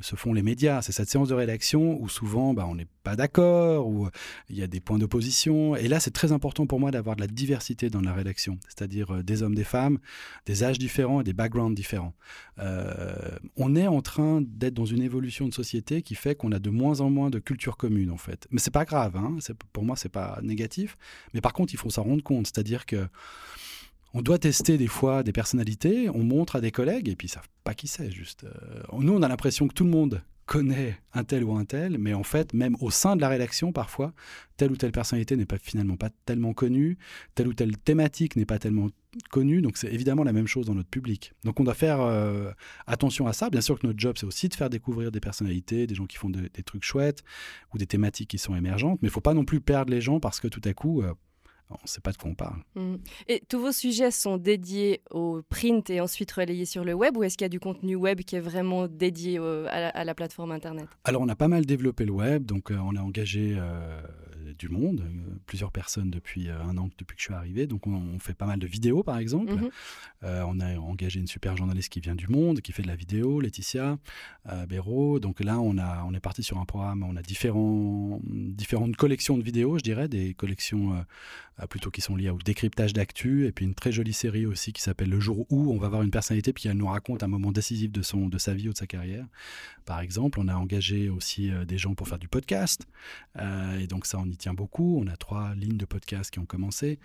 se 0.00 0.16
font 0.16 0.32
les 0.32 0.42
médias. 0.42 0.82
C'est 0.82 0.92
cette 0.92 1.08
séance 1.08 1.28
de 1.28 1.34
rédaction 1.34 2.00
où 2.00 2.08
souvent 2.08 2.54
bah, 2.54 2.66
on 2.68 2.74
n'est 2.74 2.88
pas 3.04 3.16
d'accord, 3.16 3.86
où 3.86 4.08
il 4.48 4.56
y 4.56 4.62
a 4.62 4.66
des 4.66 4.80
points 4.80 4.98
d'opposition. 4.98 5.76
Et 5.76 5.88
là, 5.88 6.00
c'est 6.00 6.10
très 6.10 6.32
important 6.32 6.66
pour 6.66 6.80
moi 6.80 6.90
d'avoir 6.90 7.16
de 7.16 7.20
la 7.20 7.26
diversité 7.26 7.90
dans 7.90 8.00
la 8.00 8.12
rédaction, 8.12 8.58
c'est-à-dire 8.66 9.14
euh, 9.14 9.22
des 9.22 9.42
hommes, 9.42 9.54
des 9.54 9.64
femmes, 9.64 9.98
des 10.46 10.64
âges 10.64 10.78
différents 10.78 11.20
et 11.20 11.24
des 11.24 11.32
backgrounds 11.32 11.74
différents. 11.74 12.14
Euh, 12.58 13.14
on 13.56 13.76
est 13.76 13.86
en 13.86 14.00
train 14.00 14.42
d'être 14.42 14.74
dans 14.74 14.84
une 14.84 15.02
évolution 15.02 15.46
de 15.46 15.54
société 15.54 16.02
qui 16.02 16.14
fait 16.14 16.34
qu'on 16.34 16.52
a 16.52 16.58
de 16.58 16.70
moins 16.70 17.00
en 17.00 17.10
moins 17.10 17.30
de 17.30 17.38
culture 17.38 17.76
commune, 17.76 18.10
en 18.10 18.16
fait. 18.16 18.48
Mais 18.50 18.58
c'est 18.58 18.72
pas 18.72 18.84
grave, 18.84 19.16
hein. 19.16 19.36
pour 19.72 19.84
moi, 19.84 19.96
c'est 19.96 20.08
pas 20.08 20.40
négatif. 20.42 20.96
Mais 21.34 21.40
par 21.40 21.52
contre, 21.52 21.74
il 21.74 21.76
faut 21.76 21.90
s'en 21.90 22.02
rendre 22.02 22.22
compte. 22.24 22.48
C'est-à-dire 22.48 22.86
que 22.86 23.06
on 24.14 24.22
doit 24.22 24.38
tester 24.38 24.78
des 24.78 24.86
fois 24.86 25.22
des 25.22 25.32
personnalités, 25.32 26.08
on 26.08 26.22
montre 26.22 26.56
à 26.56 26.60
des 26.60 26.70
collègues 26.70 27.08
et 27.08 27.16
puis 27.16 27.26
ils 27.26 27.30
savent 27.30 27.48
pas 27.64 27.74
qui 27.74 27.88
c'est. 27.88 28.10
Juste, 28.10 28.44
euh, 28.44 28.82
nous, 28.98 29.12
on 29.12 29.22
a 29.22 29.28
l'impression 29.28 29.66
que 29.68 29.74
tout 29.74 29.84
le 29.84 29.90
monde 29.90 30.22
connaît 30.46 31.00
un 31.14 31.24
tel 31.24 31.42
ou 31.42 31.54
un 31.56 31.64
tel, 31.64 31.98
mais 31.98 32.12
en 32.14 32.22
fait, 32.22 32.52
même 32.52 32.76
au 32.80 32.90
sein 32.90 33.16
de 33.16 33.20
la 33.20 33.28
rédaction, 33.28 33.72
parfois, 33.72 34.12
telle 34.56 34.70
ou 34.70 34.76
telle 34.76 34.92
personnalité 34.92 35.36
n'est 35.36 35.46
pas 35.46 35.58
finalement 35.58 35.96
pas 35.96 36.10
tellement 36.26 36.52
connue, 36.52 36.98
telle 37.34 37.48
ou 37.48 37.54
telle 37.54 37.76
thématique 37.78 38.36
n'est 38.36 38.44
pas 38.44 38.58
tellement 38.58 38.88
connue, 39.30 39.62
donc 39.62 39.76
c'est 39.76 39.92
évidemment 39.92 40.22
la 40.22 40.32
même 40.32 40.46
chose 40.46 40.66
dans 40.66 40.74
notre 40.74 40.90
public. 40.90 41.32
Donc 41.44 41.60
on 41.60 41.64
doit 41.64 41.74
faire 41.74 42.00
euh, 42.00 42.50
attention 42.86 43.26
à 43.26 43.32
ça. 43.32 43.48
Bien 43.48 43.60
sûr 43.62 43.78
que 43.78 43.86
notre 43.86 43.98
job, 43.98 44.16
c'est 44.18 44.26
aussi 44.26 44.48
de 44.48 44.54
faire 44.54 44.70
découvrir 44.70 45.10
des 45.10 45.20
personnalités, 45.20 45.86
des 45.86 45.94
gens 45.94 46.06
qui 46.06 46.18
font 46.18 46.30
des 46.30 46.62
trucs 46.64 46.84
chouettes 46.84 47.24
ou 47.72 47.78
des 47.78 47.86
thématiques 47.86 48.28
qui 48.30 48.38
sont 48.38 48.54
émergentes, 48.54 49.00
mais 49.02 49.08
il 49.08 49.12
faut 49.12 49.20
pas 49.20 49.34
non 49.34 49.44
plus 49.44 49.60
perdre 49.60 49.92
les 49.92 50.00
gens 50.00 50.20
parce 50.20 50.40
que 50.40 50.48
tout 50.48 50.62
à 50.64 50.74
coup, 50.74 51.02
euh, 51.02 51.14
on 51.70 51.74
ne 51.82 51.88
sait 51.88 52.00
pas 52.00 52.12
de 52.12 52.16
quoi 52.16 52.30
on 52.30 52.34
parle. 52.34 52.58
Mmh. 52.74 52.96
Et 53.28 53.42
tous 53.48 53.58
vos 53.58 53.72
sujets 53.72 54.10
sont 54.10 54.36
dédiés 54.36 55.02
au 55.10 55.42
print 55.48 55.88
et 55.90 56.00
ensuite 56.00 56.30
relayés 56.32 56.66
sur 56.66 56.84
le 56.84 56.94
web 56.94 57.16
ou 57.16 57.24
est-ce 57.24 57.36
qu'il 57.36 57.44
y 57.44 57.46
a 57.46 57.50
du 57.50 57.60
contenu 57.60 57.96
web 57.96 58.20
qui 58.20 58.36
est 58.36 58.40
vraiment 58.40 58.86
dédié 58.86 59.38
à, 59.38 60.04
la, 60.04 60.14
plateforme 60.14 60.52
Internet? 60.52 60.86
Alors 61.04 61.22
on 61.22 61.28
a 61.28 61.36
pas 61.36 61.48
mal 61.48 61.64
développé 61.64 62.04
le 62.04 62.12
web, 62.12 62.44
donc 62.44 62.70
euh, 62.70 62.76
on 62.76 62.96
a 62.96 63.00
engagé 63.00 63.56
euh, 63.56 64.00
du 64.58 64.68
monde, 64.68 65.00
euh, 65.00 65.34
plusieurs 65.46 65.72
personnes 65.72 66.10
depuis 66.10 66.48
un 66.48 66.76
an, 66.78 66.88
depuis 66.98 67.16
que 67.16 67.20
je 67.20 67.26
suis 67.26 67.34
arrivé, 67.34 67.66
donc 67.66 67.86
on, 67.86 68.18
fait 68.18 68.34
pas 68.34 68.46
mal 68.46 68.58
de 68.58 68.66
vidéos 68.66 69.02
par 69.02 69.18
exemple. 69.18 69.54
Mmh. 69.54 69.70
on 70.22 70.60
a 70.60 70.78
engagé 70.78 71.20
une 71.20 71.26
super 71.26 71.56
journaliste 71.56 71.90
qui 71.90 72.00
vient 72.00 72.14
du 72.14 72.28
monde, 72.28 72.60
qui 72.60 72.72
fait 72.72 72.82
de 72.82 72.88
la 72.88 72.96
vidéo, 72.96 73.40
Laetitia 73.40 73.98
Béraud. 74.68 75.20
Donc 75.20 75.40
là 75.40 75.60
on, 75.60 75.76
a, 75.78 76.04
on 76.04 76.14
est 76.14 76.20
parti 76.20 76.42
sur 76.42 76.58
un 76.58 76.64
programme, 76.64 77.02
on 77.02 77.16
a 77.16 77.22
différents, 77.22 78.20
différentes 78.24 78.96
collections 78.96 79.36
de 79.36 79.42
vidéos, 79.42 79.78
je 79.78 79.82
dirais, 79.82 80.08
des 80.08 80.32
collections 80.34 81.04
euh, 81.62 81.66
plutôt 81.68 81.90
qui 81.90 82.00
sont 82.00 82.16
liés 82.16 82.30
au 82.30 82.38
décryptage 82.38 82.92
d'actu, 82.92 83.46
et 83.46 83.52
puis 83.52 83.64
une 83.64 83.74
très 83.74 83.92
jolie 83.92 84.12
série 84.12 84.44
aussi 84.44 84.72
qui 84.72 84.82
s'appelle 84.82 85.08
Le 85.08 85.20
jour 85.20 85.46
où 85.50 85.72
on 85.72 85.78
va 85.78 85.88
voir 85.88 86.02
une 86.02 86.10
personnalité, 86.10 86.52
puis 86.52 86.68
elle 86.68 86.76
nous 86.76 86.88
raconte 86.88 87.22
un 87.22 87.28
moment 87.28 87.52
décisif 87.52 87.92
de, 87.92 88.02
son, 88.02 88.28
de 88.28 88.38
sa 88.38 88.54
vie 88.54 88.68
ou 88.68 88.72
de 88.72 88.76
sa 88.76 88.88
carrière. 88.88 89.24
Par 89.84 90.00
exemple, 90.00 90.40
on 90.40 90.48
a 90.48 90.54
engagé 90.54 91.08
aussi 91.08 91.52
euh, 91.52 91.64
des 91.64 91.78
gens 91.78 91.94
pour 91.94 92.08
faire 92.08 92.18
du 92.18 92.26
podcast, 92.26 92.88
euh, 93.38 93.78
et 93.78 93.86
donc 93.86 94.06
ça, 94.06 94.18
on 94.18 94.26
y 94.26 94.36
tient 94.44 94.54
beaucoup. 94.54 95.00
On 95.02 95.06
a 95.06 95.16
trois 95.16 95.54
lignes 95.54 95.76
de 95.76 95.84
podcast 95.84 96.30
qui 96.30 96.38
ont 96.38 96.46
commencé. 96.46 96.98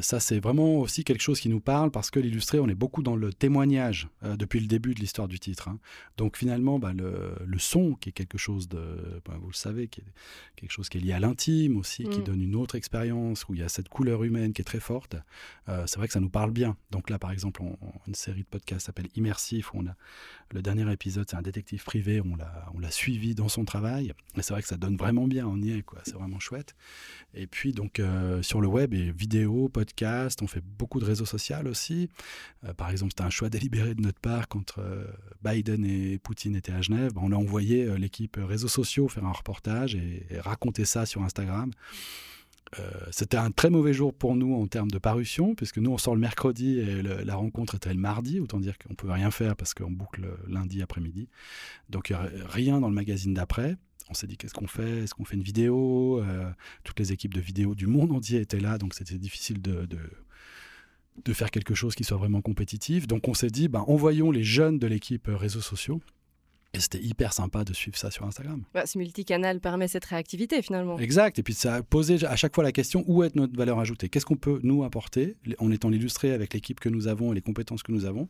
ça, 0.00 0.20
c'est 0.20 0.38
vraiment 0.38 0.76
aussi 0.76 1.04
quelque 1.04 1.22
chose 1.22 1.40
qui 1.40 1.48
nous 1.48 1.60
parle, 1.60 1.90
parce 1.90 2.10
que 2.10 2.20
l'illustré, 2.20 2.58
on 2.60 2.68
est 2.68 2.74
beaucoup 2.74 3.02
dans 3.02 3.16
le 3.16 3.32
témoignage 3.32 4.08
depuis 4.22 4.60
le 4.60 4.66
début 4.66 4.94
de 4.94 5.00
l'histoire 5.00 5.28
du 5.28 5.38
titre. 5.38 5.68
Hein. 5.68 5.78
Donc 6.16 6.36
finalement, 6.36 6.78
bah, 6.78 6.92
le, 6.92 7.34
le, 7.44 7.58
son, 7.58 7.94
qui 7.94 8.10
est 8.10 8.12
quelque 8.12 8.38
chose 8.38 8.68
de, 8.68 9.20
bah, 9.24 9.36
vous 9.40 9.48
le 9.48 9.54
savez, 9.54 9.88
qui 9.88 10.00
est 10.00 10.12
quelque 10.56 10.70
chose 10.70 10.88
qui 10.88 10.98
est 10.98 11.00
lié 11.00 11.12
à 11.12 11.20
l'intime 11.20 11.76
aussi, 11.76 12.04
qui 12.04 12.20
mm. 12.20 12.24
donne 12.24 12.42
une 12.42 12.54
autre 12.54 12.74
expérience, 12.74 13.48
où 13.48 13.54
il 13.54 13.60
y 13.60 13.62
a 13.62 13.68
cette 13.68 13.88
couleur 13.88 14.24
humaine 14.24 14.52
qui 14.52 14.62
est 14.62 14.64
très 14.64 14.80
forte, 14.80 15.16
euh, 15.68 15.84
c'est 15.86 15.98
vrai 15.98 16.06
que 16.06 16.12
ça 16.12 16.20
nous 16.20 16.30
parle 16.30 16.50
bien. 16.50 16.76
Donc 16.90 17.10
là, 17.10 17.18
par 17.18 17.30
exemple, 17.30 17.62
une 18.06 18.14
série 18.14 18.42
de 18.42 18.48
podcasts 18.48 18.86
s'appelle 18.86 19.08
Immersif, 19.16 19.74
où 19.74 19.78
on 19.78 19.86
a 19.86 19.96
le 20.50 20.62
dernier 20.62 20.90
épisode, 20.92 21.26
c'est 21.28 21.36
un 21.36 21.42
détective 21.42 21.84
privé, 21.84 22.20
on 22.20 22.36
l'a, 22.36 22.70
on 22.74 22.78
l'a 22.78 22.90
suivi 22.90 23.34
dans 23.34 23.48
son 23.48 23.64
travail, 23.64 24.12
et 24.36 24.42
c'est 24.42 24.52
vrai 24.52 24.62
que 24.62 24.68
ça 24.68 24.76
donne 24.76 24.96
vraiment 24.96 25.26
bien, 25.26 25.46
on 25.46 25.60
y 25.60 25.70
est, 25.72 25.82
quoi, 25.82 26.00
c'est 26.04 26.14
vraiment 26.14 26.40
chouette. 26.44 26.74
Et 27.34 27.46
puis 27.46 27.72
donc 27.72 27.98
euh, 27.98 28.42
sur 28.42 28.60
le 28.60 28.68
web, 28.68 28.94
et 28.94 29.10
vidéo, 29.10 29.68
podcast, 29.68 30.42
on 30.42 30.46
fait 30.46 30.62
beaucoup 30.62 31.00
de 31.00 31.04
réseaux 31.04 31.24
sociaux 31.24 31.44
aussi. 31.66 32.08
Euh, 32.64 32.72
par 32.72 32.90
exemple, 32.90 33.12
c'était 33.12 33.24
un 33.24 33.30
choix 33.30 33.48
délibéré 33.48 33.94
de 33.94 34.00
notre 34.00 34.20
part 34.20 34.48
quand 34.48 34.78
Biden 35.42 35.84
et 35.84 36.18
Poutine 36.18 36.56
étaient 36.56 36.72
à 36.72 36.80
Genève, 36.80 37.12
on 37.16 37.32
a 37.32 37.36
envoyé 37.36 37.96
l'équipe 37.98 38.38
réseaux 38.40 38.68
sociaux 38.68 39.08
faire 39.08 39.24
un 39.24 39.32
reportage 39.32 39.94
et 39.94 40.26
raconter 40.40 40.84
ça 40.84 41.06
sur 41.06 41.22
Instagram. 41.22 41.70
Euh, 42.80 42.90
c'était 43.10 43.36
un 43.36 43.50
très 43.50 43.70
mauvais 43.70 43.92
jour 43.92 44.14
pour 44.14 44.34
nous 44.36 44.54
en 44.54 44.66
termes 44.66 44.90
de 44.90 44.98
parution, 44.98 45.54
puisque 45.54 45.78
nous 45.78 45.90
on 45.90 45.98
sort 45.98 46.14
le 46.14 46.20
mercredi 46.20 46.78
et 46.78 47.02
la 47.02 47.36
rencontre 47.36 47.76
était 47.76 47.92
le 47.92 48.00
mardi, 48.00 48.40
autant 48.40 48.58
dire 48.58 48.78
qu'on 48.78 48.90
ne 48.90 48.96
pouvait 48.96 49.12
rien 49.12 49.30
faire 49.30 49.56
parce 49.56 49.74
qu'on 49.74 49.90
boucle 49.90 50.26
lundi 50.48 50.82
après-midi. 50.82 51.28
Donc 51.90 52.12
rien 52.46 52.80
dans 52.80 52.88
le 52.88 52.94
magazine 52.94 53.34
d'après. 53.34 53.76
On 54.10 54.14
s'est 54.14 54.26
dit 54.26 54.36
qu'est-ce 54.36 54.54
qu'on 54.54 54.66
fait? 54.66 55.04
Est-ce 55.04 55.14
qu'on 55.14 55.24
fait 55.24 55.36
une 55.36 55.42
vidéo? 55.42 56.20
Euh, 56.20 56.50
Toutes 56.84 56.98
les 56.98 57.12
équipes 57.12 57.34
de 57.34 57.40
vidéo 57.40 57.74
du 57.74 57.86
monde 57.86 58.12
entier 58.12 58.40
étaient 58.40 58.60
là, 58.60 58.78
donc 58.78 58.94
c'était 58.94 59.18
difficile 59.18 59.62
de, 59.62 59.86
de, 59.86 61.32
faire 61.32 61.50
quelque 61.50 61.74
chose 61.74 61.94
qui 61.94 62.04
soit 62.04 62.18
vraiment 62.18 62.42
compétitif. 62.42 63.06
Donc 63.06 63.28
on 63.28 63.34
s'est 63.34 63.50
dit, 63.50 63.68
ben, 63.68 63.84
envoyons 63.86 64.30
les 64.30 64.44
jeunes 64.44 64.78
de 64.78 64.86
l'équipe 64.86 65.28
réseaux 65.28 65.60
sociaux 65.60 66.00
et 66.74 66.80
c'était 66.80 67.00
hyper 67.00 67.32
sympa 67.32 67.64
de 67.64 67.72
suivre 67.72 67.96
ça 67.96 68.10
sur 68.10 68.26
Instagram. 68.26 68.64
Bah, 68.74 68.84
ce 68.84 68.98
multicanal 68.98 69.60
permet 69.60 69.88
cette 69.88 70.04
réactivité 70.04 70.60
finalement. 70.60 70.98
Exact. 70.98 71.38
Et 71.38 71.42
puis 71.42 71.54
ça 71.54 71.76
a 71.76 71.82
posé 71.82 72.24
à 72.26 72.36
chaque 72.36 72.54
fois 72.54 72.64
la 72.64 72.72
question 72.72 73.04
où 73.06 73.22
est 73.22 73.34
notre 73.36 73.56
valeur 73.56 73.78
ajoutée? 73.78 74.08
Qu'est-ce 74.08 74.26
qu'on 74.26 74.36
peut 74.36 74.60
nous 74.62 74.84
apporter 74.84 75.36
en 75.58 75.70
étant 75.70 75.90
illustré 75.92 76.32
avec 76.32 76.52
l'équipe 76.52 76.80
que 76.80 76.88
nous 76.88 77.06
avons 77.06 77.32
et 77.32 77.34
les 77.36 77.42
compétences 77.42 77.82
que 77.82 77.92
nous 77.92 78.04
avons? 78.04 78.26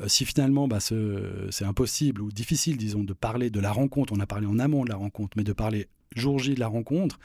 Euh, 0.00 0.08
Si 0.08 0.24
finalement 0.24 0.66
bah, 0.66 0.80
c'est 0.80 1.64
impossible 1.64 2.20
ou 2.20 2.32
difficile, 2.32 2.76
disons, 2.76 3.04
de 3.04 3.12
parler 3.12 3.50
de 3.50 3.60
la 3.60 3.70
rencontre, 3.70 4.12
on 4.12 4.20
a 4.20 4.26
parlé 4.26 4.46
en 4.46 4.58
amont 4.58 4.84
de 4.84 4.90
la 4.90 4.96
rencontre, 4.96 5.36
mais 5.36 5.44
de 5.44 5.52
parler 5.52 5.88
jour 6.16 6.38
J 6.38 6.54
de 6.54 6.60
la 6.60 6.68
rencontre, 6.68 7.18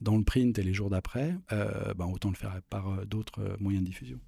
dans 0.00 0.16
le 0.16 0.24
print 0.24 0.58
et 0.58 0.62
les 0.62 0.74
jours 0.74 0.90
d'après, 0.90 1.34
euh, 1.52 1.94
bah, 1.94 2.06
autant 2.12 2.28
le 2.28 2.34
faire 2.34 2.60
par 2.68 2.88
euh, 2.88 3.04
d'autres 3.04 3.56
moyens 3.60 3.84
de 3.84 3.88
diffusion. 3.88 4.18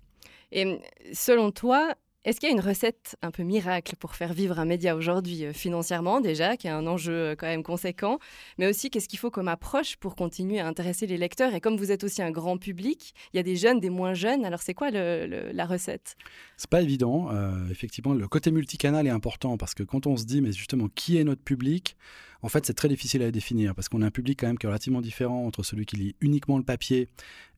Et 0.52 0.80
selon 1.12 1.50
toi, 1.50 1.94
est-ce 2.26 2.40
qu'il 2.40 2.48
y 2.48 2.52
a 2.52 2.54
une 2.54 2.60
recette 2.60 3.16
un 3.22 3.30
peu 3.30 3.44
miracle 3.44 3.94
pour 3.94 4.16
faire 4.16 4.32
vivre 4.32 4.58
un 4.58 4.64
média 4.64 4.96
aujourd'hui, 4.96 5.44
euh, 5.44 5.52
financièrement 5.52 6.20
déjà, 6.20 6.56
qui 6.56 6.66
est 6.66 6.70
un 6.70 6.88
enjeu 6.88 7.12
euh, 7.12 7.36
quand 7.36 7.46
même 7.46 7.62
conséquent, 7.62 8.18
mais 8.58 8.66
aussi 8.66 8.90
qu'est-ce 8.90 9.08
qu'il 9.08 9.20
faut 9.20 9.30
comme 9.30 9.46
approche 9.46 9.94
pour 9.96 10.16
continuer 10.16 10.58
à 10.58 10.66
intéresser 10.66 11.06
les 11.06 11.18
lecteurs? 11.18 11.54
Et 11.54 11.60
comme 11.60 11.76
vous 11.76 11.92
êtes 11.92 12.02
aussi 12.02 12.22
un 12.22 12.32
grand 12.32 12.58
public, 12.58 13.14
il 13.32 13.36
y 13.36 13.40
a 13.40 13.44
des 13.44 13.54
jeunes, 13.54 13.78
des 13.78 13.90
moins 13.90 14.12
jeunes, 14.12 14.44
alors 14.44 14.60
c'est 14.60 14.74
quoi 14.74 14.90
la 14.90 15.66
recette? 15.66 16.16
C'est 16.56 16.68
pas 16.68 16.82
évident. 16.82 17.28
Euh, 17.30 17.70
effectivement, 17.70 18.12
le 18.12 18.26
côté 18.26 18.50
multicanal 18.50 19.06
est 19.06 19.10
important 19.10 19.56
parce 19.56 19.74
que 19.74 19.84
quand 19.84 20.08
on 20.08 20.16
se 20.16 20.24
dit, 20.24 20.40
mais 20.40 20.50
justement, 20.50 20.88
qui 20.88 21.18
est 21.18 21.24
notre 21.24 21.42
public? 21.42 21.96
En 22.42 22.48
fait, 22.48 22.66
c'est 22.66 22.74
très 22.74 22.88
difficile 22.88 23.22
à 23.22 23.30
définir 23.30 23.74
parce 23.74 23.88
qu'on 23.88 24.02
a 24.02 24.06
un 24.06 24.10
public 24.10 24.40
quand 24.40 24.46
même 24.46 24.58
qui 24.58 24.66
est 24.66 24.68
relativement 24.68 25.00
différent 25.00 25.46
entre 25.46 25.62
celui 25.62 25.86
qui 25.86 25.96
lit 25.96 26.16
uniquement 26.20 26.58
le 26.58 26.64
papier 26.64 27.08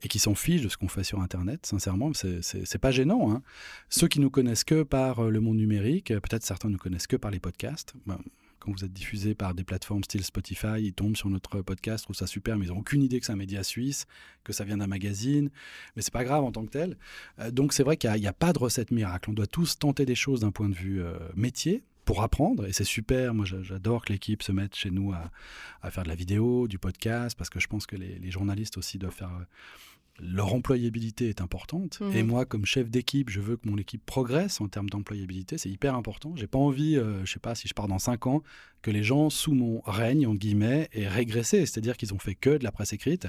et 0.02 0.08
qui 0.08 0.18
s'en 0.18 0.34
fiche 0.34 0.62
de 0.62 0.68
ce 0.68 0.76
qu'on 0.76 0.88
fait 0.88 1.04
sur 1.04 1.20
Internet. 1.20 1.66
Sincèrement, 1.66 2.12
c'est 2.14 2.78
pas 2.78 2.90
gênant. 2.90 3.32
Hein. 3.32 3.42
Ceux 3.88 4.08
qui 4.08 4.20
nous 4.20 4.30
connaissent 4.30 4.64
que 4.64 4.82
par 4.82 5.20
euh, 5.20 5.30
le 5.30 5.40
monde 5.40 5.56
numérique, 5.56 6.08
peut-être 6.08 6.44
certains 6.44 6.68
nous 6.68 6.78
connaissent 6.78 7.06
que 7.06 7.16
par 7.16 7.30
les 7.30 7.40
podcasts. 7.40 7.94
Ben, 8.06 8.18
quand 8.58 8.72
vous 8.72 8.84
êtes 8.84 8.92
diffusé 8.92 9.34
par 9.34 9.54
des 9.54 9.64
plateformes 9.64 10.02
style 10.04 10.24
Spotify, 10.24 10.78
ils 10.78 10.92
tombent 10.92 11.16
sur 11.16 11.30
notre 11.30 11.60
podcast, 11.60 12.04
trouvent 12.04 12.16
ça 12.16 12.26
super, 12.26 12.58
mais 12.58 12.66
ils 12.66 12.72
n'ont 12.72 12.78
aucune 12.78 13.02
idée 13.02 13.20
que 13.20 13.26
c'est 13.26 13.32
un 13.32 13.36
média 13.36 13.62
suisse, 13.62 14.06
que 14.44 14.52
ça 14.52 14.64
vient 14.64 14.78
d'un 14.78 14.86
magazine. 14.86 15.50
Mais 15.94 16.02
c'est 16.02 16.12
pas 16.12 16.24
grave 16.24 16.44
en 16.44 16.52
tant 16.52 16.64
que 16.64 16.70
tel. 16.70 16.96
Euh, 17.38 17.50
donc 17.50 17.72
c'est 17.72 17.82
vrai 17.82 17.96
qu'il 17.96 18.12
n'y 18.12 18.26
a, 18.26 18.32
pas 18.32 18.52
de 18.52 18.58
recette 18.58 18.90
miracle. 18.90 19.30
On 19.30 19.32
doit 19.32 19.46
tous 19.46 19.78
tenter 19.78 20.06
des 20.06 20.14
choses 20.14 20.40
d'un 20.40 20.50
point 20.50 20.68
de 20.68 20.74
vue 20.74 21.02
euh, 21.02 21.18
métier 21.34 21.82
pour 22.08 22.22
apprendre. 22.22 22.66
Et 22.66 22.72
c'est 22.72 22.84
super. 22.84 23.34
Moi, 23.34 23.44
j'adore 23.44 24.02
que 24.02 24.14
l'équipe 24.14 24.42
se 24.42 24.50
mette 24.50 24.74
chez 24.74 24.90
nous 24.90 25.12
à, 25.12 25.90
faire 25.90 26.04
de 26.04 26.08
la 26.08 26.14
vidéo, 26.14 26.66
du 26.66 26.78
podcast, 26.78 27.36
parce 27.36 27.50
que 27.50 27.60
je 27.60 27.66
pense 27.66 27.86
que 27.86 27.96
les, 27.96 28.18
les 28.18 28.30
journalistes 28.30 28.78
aussi 28.78 28.96
doivent 28.96 29.12
faire 29.12 29.44
leur 30.20 30.52
employabilité 30.54 31.28
est 31.28 31.40
importante. 31.40 32.00
Et 32.12 32.22
mhm. 32.22 32.28
moi, 32.28 32.44
comme 32.44 32.64
chef 32.64 32.90
d'équipe, 32.90 33.30
je 33.30 33.40
veux 33.40 33.56
que 33.56 33.68
mon 33.68 33.78
équipe 33.78 34.04
progresse 34.04 34.60
en 34.60 34.68
termes 34.68 34.90
d'employabilité. 34.90 35.58
C'est 35.58 35.70
hyper 35.70 35.94
important. 35.94 36.34
J'ai 36.36 36.46
pas 36.46 36.58
envie, 36.58 36.96
euh, 36.96 37.24
je 37.24 37.32
sais 37.32 37.38
pas, 37.38 37.54
si 37.54 37.68
je 37.68 37.74
pars 37.74 37.88
dans 37.88 37.98
5 37.98 38.26
ans, 38.26 38.42
que 38.82 38.90
les 38.90 39.02
gens 39.02 39.30
sous 39.30 39.54
mon 39.54 39.80
règne, 39.84 40.26
en 40.26 40.34
guillemets, 40.34 40.88
aient 40.92 41.08
régressé. 41.08 41.66
C'est-à-dire 41.66 41.96
qu'ils 41.96 42.14
ont 42.14 42.18
fait 42.18 42.34
que 42.34 42.50
de 42.50 42.64
la 42.64 42.72
presse 42.72 42.92
écrite, 42.92 43.26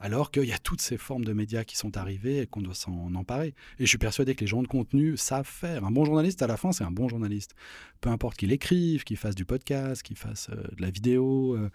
alors 0.00 0.30
qu'il 0.30 0.44
y 0.44 0.52
a 0.52 0.58
toutes 0.58 0.80
ces 0.80 0.98
formes 0.98 1.24
de 1.24 1.32
médias 1.32 1.64
qui 1.64 1.76
sont 1.76 1.96
arrivées 1.96 2.40
et 2.40 2.46
qu'on 2.46 2.62
doit 2.62 2.74
s'en 2.74 3.14
emparer. 3.14 3.54
Et 3.78 3.84
je 3.84 3.86
suis 3.86 3.98
persuadé 3.98 4.34
que 4.34 4.40
les 4.40 4.46
gens 4.46 4.62
de 4.62 4.68
contenu 4.68 5.16
savent 5.16 5.46
faire. 5.46 5.84
Un 5.84 5.90
bon 5.90 6.04
journaliste, 6.04 6.42
à 6.42 6.46
la 6.46 6.56
fin, 6.56 6.72
c'est 6.72 6.84
un 6.84 6.90
bon 6.90 7.08
journaliste. 7.08 7.54
Peu 8.00 8.10
importe 8.10 8.36
qu'il 8.36 8.52
écrive, 8.52 9.04
qu'il 9.04 9.16
fasse 9.16 9.34
du 9.34 9.44
podcast, 9.44 10.02
qu'il 10.02 10.16
fasse 10.16 10.48
euh, 10.50 10.56
de 10.76 10.82
la 10.82 10.90
vidéo. 10.90 11.56
Euh, 11.56 11.70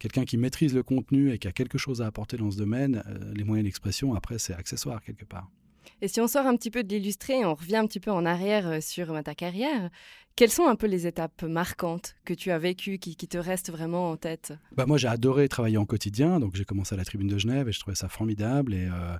quelqu'un 0.00 0.24
qui 0.24 0.36
maîtrise 0.36 0.74
le 0.74 0.82
contenu 0.82 1.32
et 1.32 1.38
qui 1.38 1.46
a 1.46 1.52
quelque 1.52 1.78
chose 1.78 2.02
à 2.02 2.06
apporter 2.06 2.36
dans 2.36 2.50
ce 2.50 2.56
domaine, 2.56 3.04
euh, 3.06 3.32
les 3.34 3.44
moyens 3.44 3.64
d'expression, 3.64 4.14
après, 4.14 4.38
c'est 4.38 4.54
accessoire 4.54 5.00
quelque 5.04 5.24
part. 5.24 5.48
Et 6.02 6.08
si 6.08 6.20
on 6.20 6.26
sort 6.26 6.46
un 6.46 6.56
petit 6.56 6.70
peu 6.70 6.82
de 6.82 6.88
l'illustré, 6.88 7.44
on 7.44 7.54
revient 7.54 7.76
un 7.76 7.86
petit 7.86 8.00
peu 8.00 8.10
en 8.10 8.24
arrière 8.26 8.66
euh, 8.66 8.80
sur 8.80 9.22
ta 9.22 9.34
carrière, 9.34 9.90
quelles 10.40 10.48
sont 10.50 10.68
un 10.68 10.74
peu 10.74 10.86
les 10.86 11.06
étapes 11.06 11.42
marquantes 11.42 12.14
que 12.24 12.32
tu 12.32 12.50
as 12.50 12.58
vécues, 12.58 12.96
qui, 12.96 13.14
te 13.14 13.36
restent 13.36 13.70
vraiment 13.70 14.10
en 14.10 14.16
tête? 14.16 14.54
Bah 14.74 14.86
Moi, 14.86 14.96
j'ai 14.96 15.06
adoré 15.06 15.50
travailler 15.50 15.76
en 15.76 15.84
quotidien. 15.84 16.40
Donc, 16.40 16.56
j'ai 16.56 16.64
commencé 16.64 16.94
à 16.94 16.96
la 16.96 17.04
Tribune 17.04 17.28
de 17.28 17.36
Genève 17.36 17.68
et 17.68 17.72
je 17.72 17.78
trouvais 17.78 17.94
ça 17.94 18.08
formidable. 18.08 18.72
Et 18.72 18.88
euh, 18.88 19.18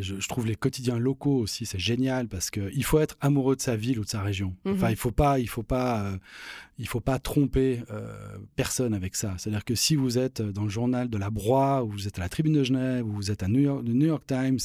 je, 0.00 0.28
trouve 0.28 0.46
les 0.46 0.54
quotidiens 0.54 1.00
locaux 1.00 1.38
aussi, 1.38 1.66
c'est 1.66 1.80
génial 1.80 2.28
parce 2.28 2.52
qu'il 2.52 2.84
faut 2.84 3.00
être 3.00 3.16
amoureux 3.20 3.56
de 3.56 3.60
sa 3.60 3.74
ville 3.74 3.98
ou 3.98 4.04
de 4.04 4.08
sa 4.08 4.22
région. 4.22 4.54
Enfin, 4.64 4.86
mhm. 4.86 4.90
il 4.90 4.92
ne 4.92 4.96
faut 4.96 5.10
pas, 5.10 5.40
il 5.40 5.48
faut 5.48 5.64
pas, 5.64 6.02
euh, 6.02 6.16
il 6.78 6.86
faut 6.86 7.00
pas 7.00 7.18
tromper 7.18 7.82
euh, 7.90 8.38
personne 8.54 8.94
avec 8.94 9.16
ça. 9.16 9.34
C'est-à-dire 9.38 9.64
que 9.64 9.74
si 9.74 9.96
vous 9.96 10.18
êtes 10.18 10.40
dans 10.40 10.62
le 10.62 10.70
journal 10.70 11.10
de 11.10 11.18
la 11.18 11.30
Broye, 11.30 11.82
ou 11.82 11.90
vous 11.90 12.06
êtes 12.06 12.18
à 12.18 12.22
la 12.22 12.28
Tribune 12.28 12.52
de 12.52 12.62
Genève, 12.62 13.04
ou 13.04 13.10
vous 13.10 13.32
êtes 13.32 13.42
à 13.42 13.48
New 13.48 13.60
York, 13.60 13.82
le 13.84 13.92
New 13.92 14.06
York 14.06 14.22
Times, 14.24 14.60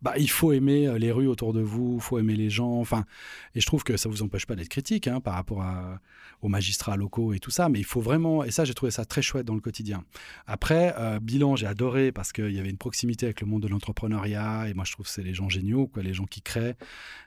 bah, 0.00 0.14
il 0.16 0.30
faut 0.30 0.52
aimer 0.52 0.98
les 0.98 1.12
rues 1.12 1.26
autour 1.26 1.52
de 1.52 1.60
vous, 1.60 1.96
il 1.96 2.02
faut 2.02 2.18
aimer 2.18 2.34
les 2.34 2.48
gens. 2.48 2.80
Enfin, 2.80 3.04
et 3.54 3.60
je 3.60 3.66
trouve 3.66 3.84
que 3.84 3.98
ça 3.98 4.08
ne 4.08 4.14
vous 4.14 4.22
empêche 4.22 4.46
pas 4.46 4.56
d'être 4.56 4.70
critique 4.70 5.06
hein, 5.06 5.20
par 5.20 5.34
rapport 5.34 5.49
aux 6.42 6.48
magistrats 6.48 6.96
locaux 6.96 7.32
et 7.32 7.38
tout 7.38 7.50
ça. 7.50 7.68
Mais 7.68 7.78
il 7.78 7.84
faut 7.84 8.00
vraiment, 8.00 8.44
et 8.44 8.50
ça 8.50 8.64
j'ai 8.64 8.74
trouvé 8.74 8.90
ça 8.90 9.04
très 9.04 9.22
chouette 9.22 9.46
dans 9.46 9.54
le 9.54 9.60
quotidien. 9.60 10.04
Après, 10.46 10.94
euh, 10.98 11.20
bilan, 11.20 11.56
j'ai 11.56 11.66
adoré 11.66 12.12
parce 12.12 12.32
qu'il 12.32 12.52
y 12.52 12.58
avait 12.58 12.70
une 12.70 12.78
proximité 12.78 13.26
avec 13.26 13.40
le 13.40 13.46
monde 13.46 13.62
de 13.62 13.68
l'entrepreneuriat 13.68 14.68
et 14.68 14.74
moi 14.74 14.84
je 14.84 14.92
trouve 14.92 15.06
que 15.06 15.12
c'est 15.12 15.22
les 15.22 15.34
gens 15.34 15.48
géniaux, 15.48 15.86
quoi, 15.86 16.02
les 16.02 16.14
gens 16.14 16.26
qui 16.26 16.42
créent. 16.42 16.76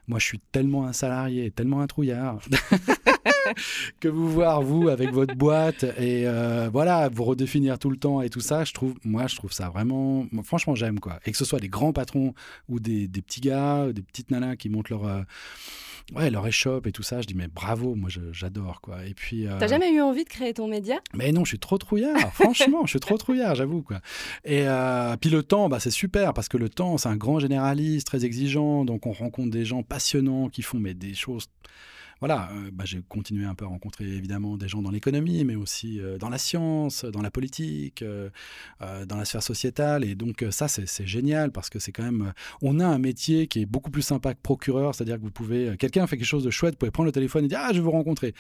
Moi 0.08 0.20
je 0.20 0.26
suis 0.26 0.40
tellement 0.40 0.86
un 0.86 0.94
salarié, 0.94 1.52
tellement 1.52 1.82
un 1.82 1.88
trouillard. 1.88 2.40
que 4.00 4.08
vous 4.08 4.30
voir 4.30 4.62
vous 4.62 4.90
avec 4.90 5.12
votre 5.12 5.36
boîte 5.36 5.84
et 5.84 6.28
euh, 6.28 6.70
voilà 6.72 7.10
vous 7.10 7.24
redéfinir 7.24 7.80
tout 7.80 7.90
le 7.90 7.98
temps 7.98 8.22
et 8.22 8.30
tout 8.30 8.40
ça 8.40 8.64
je 8.64 8.74
trouve 8.74 8.96
moi 9.04 9.28
je 9.28 9.36
trouve 9.36 9.52
ça 9.52 9.70
vraiment 9.70 10.26
franchement 10.44 10.76
j'aime 10.76 11.00
quoi 11.00 11.20
et 11.26 11.32
que 11.32 11.38
ce 11.38 11.46
soit 11.46 11.60
des 11.60 11.70
grands 11.70 11.94
patrons 11.94 12.34
ou 12.70 12.80
des, 12.80 13.08
petits 13.08 13.42
gars 13.42 13.92
des 13.92 14.02
petites 14.02 14.32
nanas 14.32 14.56
qui 14.56 14.70
montent 14.70 14.90
leur 14.90 15.06
euh, 15.06 15.22
ouais, 16.16 16.30
leur 16.30 16.46
échoppe 16.48 16.88
et 16.88 16.92
tout 16.92 17.04
ça. 17.04 17.22
Je 17.22 17.28
dis, 17.28 17.36
mais 17.36 17.48
bravo, 17.48 17.96
moi 17.96 18.10
j'adore 18.32 18.82
quoi. 18.82 19.06
Et 19.06 19.14
puis. 19.14 19.48
Euh... 19.48 19.58
T'as 19.60 19.68
jamais 19.68 19.92
eu 19.92 20.02
envie 20.02 20.24
de 20.24 20.30
créer 20.30 20.54
ton 20.54 20.68
média? 20.68 21.00
Mais 21.14 21.32
non, 21.32 21.44
je 21.44 21.50
suis 21.50 21.60
trop 21.60 21.78
trouillard. 21.78 22.18
franchement, 22.34 22.86
je 22.86 22.92
suis 22.92 23.00
trop 23.00 23.18
trouillard, 23.18 23.56
j'avoue 23.56 23.82
quoi. 23.82 24.02
Et 24.44 24.68
euh, 24.68 25.16
puis 25.18 25.30
le 25.30 25.44
temps, 25.44 25.70
bah, 25.70 25.80
c'est 25.80 25.92
super 25.92 26.34
parce 26.34 26.48
que 26.50 26.58
le 26.58 26.70
temps, 26.70 26.98
c'est 26.98 27.10
un 27.10 27.16
grand 27.16 27.40
généraliste, 27.40 28.08
très 28.08 28.26
exigeant. 28.26 28.86
Donc 28.86 29.06
on 29.06 29.12
rencontre 29.12 29.52
des 29.52 29.66
gens 29.66 29.84
passionnants 29.84 30.50
qui 30.50 30.62
font 30.62 30.80
mais 30.80 30.94
des 30.94 31.14
choses 31.14 31.48
voilà, 32.24 32.52
euh, 32.54 32.70
bah, 32.72 32.86
j'ai 32.86 33.02
continué 33.02 33.44
un 33.44 33.54
peu 33.54 33.66
à 33.66 33.68
rencontrer 33.68 34.06
évidemment 34.06 34.56
des 34.56 34.70
gens 34.70 34.82
dans 34.82 34.92
l'économie, 34.92 35.44
mais 35.44 35.58
aussi 35.58 36.00
euh, 36.00 36.18
dans 36.18 36.30
la 36.30 36.38
science, 36.38 37.04
dans 37.04 37.22
la 37.22 37.30
politique, 37.30 38.02
euh, 38.02 38.30
dans 38.80 39.18
la 39.18 39.26
sphère 39.26 39.44
sociétale. 39.44 40.06
Et 40.06 40.16
donc 40.16 40.46
ça, 40.50 40.70
c'est 40.70 41.06
génial 41.06 41.52
parce 41.52 41.70
que 41.70 41.80
c'est 41.80 41.92
quand 41.92 42.04
même, 42.04 42.32
on 42.62 42.80
a 42.80 42.86
un 42.86 42.98
métier 42.98 43.48
qui 43.48 43.60
est 43.60 43.66
beaucoup 43.66 43.92
plus 43.92 44.04
sympa 44.04 44.34
que 44.34 44.40
procureur, 44.42 44.96
c'est-à-dire 44.96 45.18
que 45.18 45.24
vous 45.24 45.32
pouvez, 45.32 45.76
quelqu'un 45.76 46.08
fait 46.08 46.16
quelque 46.16 46.26
chose 46.26 46.46
de 46.46 46.50
chouette, 46.50 46.76
vous 46.76 46.78
pouvez 46.78 46.92
prendre 46.92 47.08
le 47.08 47.12
téléphone 47.12 47.44
et 47.44 47.50
dire 47.50 47.60
ah 47.62 47.74
je 47.74 47.80
veux 47.80 47.84
vous 47.84 47.92
rencontrer. 47.92 48.34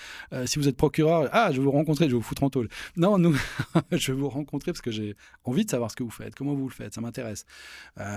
si 0.45 0.60
vous 0.60 0.69
êtes 0.69 0.77
procureur, 0.77 1.27
ah 1.34 1.51
je 1.51 1.57
veux 1.57 1.65
vous 1.65 1.71
rencontrer, 1.71 2.05
je 2.05 2.12
vais 2.12 2.15
vous 2.15 2.21
foutre 2.21 2.43
en 2.43 2.49
tôle. 2.49 2.69
Non, 2.95 3.17
nous, 3.17 3.36
je 3.91 4.13
veux 4.13 4.19
vous 4.19 4.29
rencontrer 4.29 4.71
parce 4.71 4.81
que 4.81 4.91
j'ai 4.91 5.17
envie 5.43 5.65
de 5.65 5.69
savoir 5.69 5.91
ce 5.91 5.97
que 5.97 6.03
vous 6.03 6.10
faites, 6.10 6.36
comment 6.36 6.53
vous 6.53 6.69
le 6.69 6.73
faites, 6.73 6.93
ça 6.93 7.01
m'intéresse. 7.01 7.45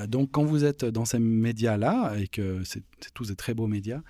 donc 0.07 0.31
quand 0.31 0.45
vous 0.45 0.65
êtes 0.65 0.85
dans 0.85 1.07
ces 1.07 1.19
médias-là 1.19 2.15
et 2.21 2.29
que 2.29 2.63
c'est 2.63 2.85
tous 3.15 3.27
des 3.27 3.37
très 3.37 3.53
beaux 3.53 3.67
médias 3.67 4.03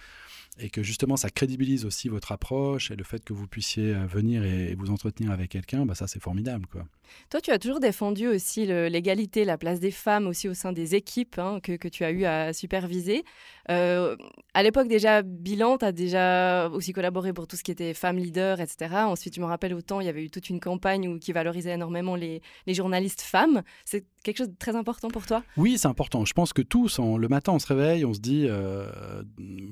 et 0.59 0.71
que 0.71 0.83
justement 0.83 1.17
ça 1.17 1.31
crédibilise 1.31 1.85
aussi 1.85 2.09
votre 2.09 2.33
approche 2.33 2.91
et 2.91 2.97
le 2.97 3.05
fait 3.05 3.25
que 3.25 3.33
vous 3.33 3.47
puissiez 3.47 3.95
euh, 3.95 4.07
venir 4.07 4.45
et, 4.45 4.75
vous 4.75 4.91
entretenir 4.91 5.31
avec 5.31 5.51
quelqu'un, 5.51 5.87
bah 5.87 5.95
ça 5.95 6.07
c'est 6.07 6.21
formidable 6.21 6.67
quoi. 6.67 6.87
Toi 7.31 7.41
tu 7.41 7.51
as 7.51 7.59
toujours 7.59 7.81
défendu 7.81 8.27
aussi 8.29 8.67
l'égalité, 8.67 9.45
la 9.45 9.59
place 9.59 9.81
des 9.81 9.91
femmes 9.91 10.27
aussi 10.27 10.49
au 10.49 10.55
sein 10.55 10.73
des 10.73 10.95
équipes 10.95 11.39
hein, 11.39 11.61
que, 11.63 11.89
tu 11.89 12.05
as 12.05 12.11
eu 12.11 12.25
à 12.25 12.53
superviser. 12.53 13.25
Euh, 13.71 14.17
à 14.55 14.63
l'époque 14.63 14.89
déjà, 14.89 15.23
Bilan, 15.23 15.79
tu 15.79 15.85
as 15.85 15.93
déjà 15.93 16.69
aussi 16.69 16.93
collaboré 16.93 17.33
pour 17.33 17.47
tout 17.47 17.57
ce 17.57 17.65
qui 17.65 17.71
était 17.71 17.95
femmes 17.95 18.19
leaders, 18.19 18.61
etc. 18.61 18.95
Ensuite, 19.07 19.35
je 19.35 19.41
me 19.41 19.47
rappelle 19.47 19.75
autant, 19.75 20.01
il 20.01 20.07
y 20.07 20.09
avait 20.09 20.25
eu 20.25 20.31
toute 20.31 20.49
une 20.49 20.61
campagne 20.61 21.09
où, 21.09 21.19
qui 21.19 21.33
valorisait 21.33 21.73
énormément 21.73 22.15
les, 22.15 22.41
journalistes 22.69 23.23
femmes. 23.23 23.63
C'est 23.85 24.05
quelque 24.23 24.39
chose 24.39 24.51
de 24.51 24.57
très 24.57 24.77
important 24.77 25.09
pour 25.09 25.27
toi? 25.27 25.43
Oui, 25.57 25.79
c'est 25.79 25.89
important. 25.89 26.25
Je 26.25 26.33
pense 26.33 26.53
que 26.53 26.63
tous, 26.63 26.99
le 26.99 27.29
matin, 27.29 27.53
on 27.53 27.59
se 27.59 27.67
réveille, 27.67 28.05
on 28.05 28.15
se 28.15 28.21
dit 28.21 28.47
euh, 28.49 28.91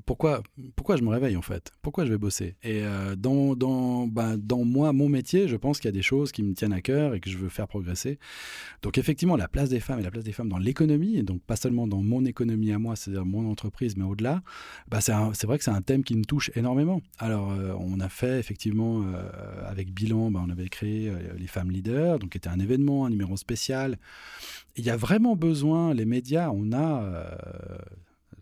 pourquoi, 0.06 0.42
pourquoi 0.76 0.96
je 0.96 1.02
me 1.02 1.10
réveille 1.10 1.36
en 1.36 1.42
fait? 1.42 1.72
Pourquoi 1.82 2.04
je 2.04 2.10
vais 2.10 2.18
bosser? 2.18 2.56
Et 2.62 2.82
euh, 2.84 3.16
dans, 3.16 3.54
dans, 3.54 4.06
bah, 4.06 4.36
dans 4.36 4.64
moi, 4.64 4.92
mon 4.92 5.08
métier, 5.08 5.48
je 5.48 5.56
pense 5.56 5.78
qu'il 5.78 5.88
y 5.88 5.94
a 5.94 5.96
des 5.96 6.02
choses 6.02 6.32
qui 6.32 6.42
me 6.42 6.54
tiennent 6.54 6.72
à 6.72 6.80
cœur 6.80 7.14
que 7.24 7.30
je 7.30 7.38
veux 7.38 7.48
faire 7.48 7.66
progresser. 7.66 8.18
Donc 8.82 8.98
effectivement, 8.98 9.36
la 9.36 9.48
place 9.48 9.70
des 9.70 9.80
femmes 9.80 10.00
et 10.00 10.02
la 10.02 10.10
place 10.10 10.24
des 10.24 10.32
femmes 10.32 10.48
dans 10.48 10.58
l'économie, 10.58 11.16
et 11.16 11.22
donc 11.22 11.42
pas 11.42 11.56
seulement 11.56 11.86
dans 11.86 12.02
mon 12.02 12.24
économie 12.24 12.72
à 12.72 12.78
moi, 12.78 12.96
c'est-à-dire 12.96 13.24
mon 13.24 13.50
entreprise, 13.50 13.96
mais 13.96 14.04
au-delà, 14.04 14.42
bah, 14.88 15.00
c'est 15.00 15.46
vrai 15.46 15.58
que 15.58 15.64
c'est 15.64 15.70
un 15.70 15.82
thème 15.82 16.04
qui 16.04 16.16
me 16.16 16.24
touche 16.24 16.50
énormément. 16.54 17.00
Alors, 17.18 17.50
euh, 17.52 17.74
on 17.78 18.00
a 18.00 18.08
fait 18.08 18.38
effectivement, 18.38 19.02
euh, 19.02 19.68
avec 19.68 19.92
Bilan, 19.92 20.30
bah, 20.30 20.42
on 20.46 20.50
avait 20.50 20.68
créé 20.68 21.12
les 21.36 21.46
femmes 21.46 21.70
leaders, 21.70 22.18
donc 22.18 22.36
était 22.36 22.48
un 22.48 22.60
événement, 22.60 23.06
un 23.06 23.10
numéro 23.10 23.36
spécial. 23.36 23.98
Il 24.76 24.84
y 24.84 24.90
a 24.90 24.96
vraiment 24.96 25.36
besoin, 25.36 25.94
les 25.94 26.04
médias, 26.04 26.50
on 26.52 26.72
a 26.72 27.26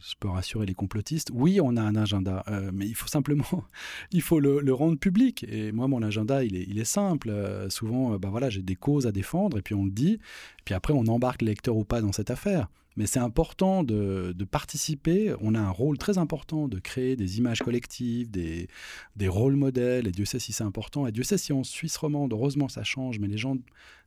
je 0.03 0.15
peux 0.19 0.29
rassurer 0.29 0.67
les 0.67 0.75
complotistes, 0.75 1.31
oui, 1.33 1.61
on 1.63 1.77
a 1.77 1.83
un 1.83 1.97
agenda, 1.97 2.43
euh, 2.49 2.71
mais 2.73 2.87
il 2.87 2.95
faut 2.95 3.09
simplement, 3.09 3.45
il 4.13 4.23
faut 4.23 4.41
le, 4.41 4.73
rendre 4.73 4.99
public. 4.99 5.45
Et 5.49 5.73
moi, 5.73 5.89
mon 5.89 6.03
agenda, 6.03 6.45
il 6.45 6.57
est, 6.57 6.65
il 6.69 6.79
est 6.79 6.85
simple. 6.85 7.31
Euh, 7.31 7.69
souvent, 7.71 8.19
ben 8.19 8.31
voilà, 8.31 8.51
j'ai 8.51 8.63
des 8.63 8.77
causes 8.77 9.07
à 9.07 9.13
défendre, 9.13 9.59
et 9.59 9.63
puis 9.63 9.75
on 9.75 9.85
le 9.85 9.91
dit, 9.91 10.15
et 10.15 10.63
puis 10.65 10.75
après, 10.75 10.93
on 10.93 11.07
embarque 11.07 11.43
les 11.43 11.49
lecteurs 11.49 11.77
ou 11.77 11.85
pas 11.85 12.01
dans 12.01 12.13
cette 12.13 12.31
affaire. 12.31 12.69
Mais 12.97 13.07
c'est 13.07 13.21
important 13.21 13.85
de, 13.85 14.35
participer. 14.51 15.35
On 15.41 15.55
a 15.55 15.61
un 15.61 15.71
rôle 15.71 15.97
très 15.97 16.19
important 16.19 16.69
de 16.69 16.79
créer 16.79 17.17
des 17.17 17.39
images 17.39 17.61
collectives, 17.61 18.31
des, 18.31 18.69
des 19.17 19.29
rôles 19.29 19.57
modèles. 19.57 20.09
Et 20.09 20.13
Dieu 20.13 20.25
sait 20.25 20.39
si 20.39 20.53
c'est 20.53 20.65
important. 20.65 21.07
Et 21.07 21.13
Dieu 21.13 21.23
sait 21.23 21.39
si 21.39 21.53
en 21.53 21.65
Suisse 21.65 21.97
romande, 21.97 22.33
heureusement, 22.33 22.69
ça 22.69 22.85
change. 22.85 23.19
Mais 23.19 23.29
les 23.29 23.39
gens 23.39 23.57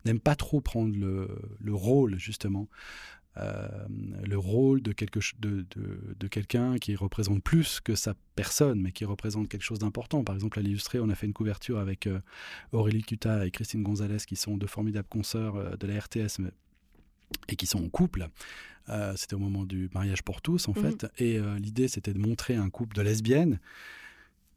n'aiment 0.05 0.19
pas 0.19 0.35
trop 0.35 0.61
prendre 0.61 0.95
le, 0.95 1.27
le 1.59 1.73
rôle, 1.73 2.19
justement. 2.19 2.67
Euh, 3.37 3.67
le 4.25 4.37
rôle 4.37 4.81
de, 4.81 4.93
quelque, 4.93 5.19
de, 5.39 5.65
de, 6.17 6.27
quelqu'un 6.27 6.77
qui 6.77 6.95
représente 6.95 7.43
plus 7.43 7.81
que 7.81 7.93
sa 7.93 8.13
personne, 8.35 8.81
mais 8.81 8.93
qui 8.93 9.03
représente 9.03 9.49
quelque 9.49 9.63
chose 9.63 9.79
d'important. 9.79 10.23
Par 10.23 10.35
exemple, 10.35 10.59
à 10.59 10.61
l'illustré, 10.61 10.99
on 10.99 11.09
a 11.09 11.15
fait 11.15 11.27
une 11.27 11.33
couverture 11.33 11.79
avec 11.79 12.07
euh, 12.07 12.19
Aurélie 12.71 13.03
Cuta 13.03 13.45
et 13.45 13.51
Christine 13.51 13.83
Gonzalez, 13.83 14.19
qui 14.25 14.37
sont 14.37 14.55
deux 14.55 14.67
formidables 14.67 15.09
consoeurs 15.09 15.57
euh, 15.57 15.75
de 15.75 15.85
la 15.85 15.99
RTS 15.99 16.39
et 17.49 17.55
qui 17.57 17.65
sont 17.65 17.83
en 17.83 17.89
couple. 17.89 18.29
c'était 19.15 19.33
au 19.33 19.39
moment 19.39 19.65
du 19.65 19.89
mariage 19.93 20.23
pour 20.23 20.41
tous, 20.41 20.69
en 20.69 20.71
mmh 20.71 20.75
fait. 20.75 21.07
Et 21.17 21.39
l'idée, 21.57 21.87
c'était 21.87 22.13
de 22.13 22.19
montrer 22.19 22.55
un 22.55 22.69
couple 22.69 22.95
de 22.95 23.01
lesbiennes 23.01 23.59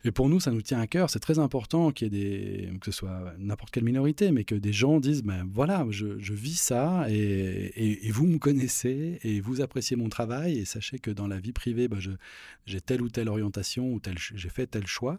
et 0.05 0.13
pour 0.13 0.29
nous, 0.29 0.39
ça 0.39 0.53
nous 0.53 0.63
tient 0.63 0.79
à 0.79 0.87
cœur. 0.87 1.11
C'est 1.11 1.19
très 1.19 1.41
important 1.41 1.91
qu'il 1.91 2.13
y 2.13 2.17
ait 2.17 2.69
des, 2.69 2.79
que 2.79 2.93
ce 2.93 2.99
soit 2.99 3.35
n'importe 3.39 3.73
quelle 3.73 3.85
minorité, 3.85 4.31
mais 4.31 4.45
que 4.45 4.55
des 4.55 4.73
gens 4.73 5.01
disent, 5.01 5.25
ben 5.25 5.45
voilà, 5.53 5.85
je, 5.91 6.33
vis 6.33 6.61
ça 6.61 7.07
et, 7.09 8.07
et, 8.07 8.11
vous 8.11 8.27
me 8.27 8.39
connaissez 8.39 9.19
et 9.25 9.41
vous 9.41 9.61
appréciez 9.61 9.97
mon 9.97 10.09
travail 10.09 10.59
et 10.59 10.65
sachez 10.65 11.01
que 11.01 11.11
dans 11.11 11.27
la 11.27 11.41
vie 11.41 11.53
privée, 11.53 11.89
ben 11.89 11.99
j'ai 12.67 12.81
telle 12.81 13.03
ou 13.03 13.09
telle 13.09 13.29
orientation 13.29 13.93
ou 13.93 14.01
j'ai 14.35 14.49
fait 14.49 14.69
tel 14.69 14.87
choix. 14.87 15.19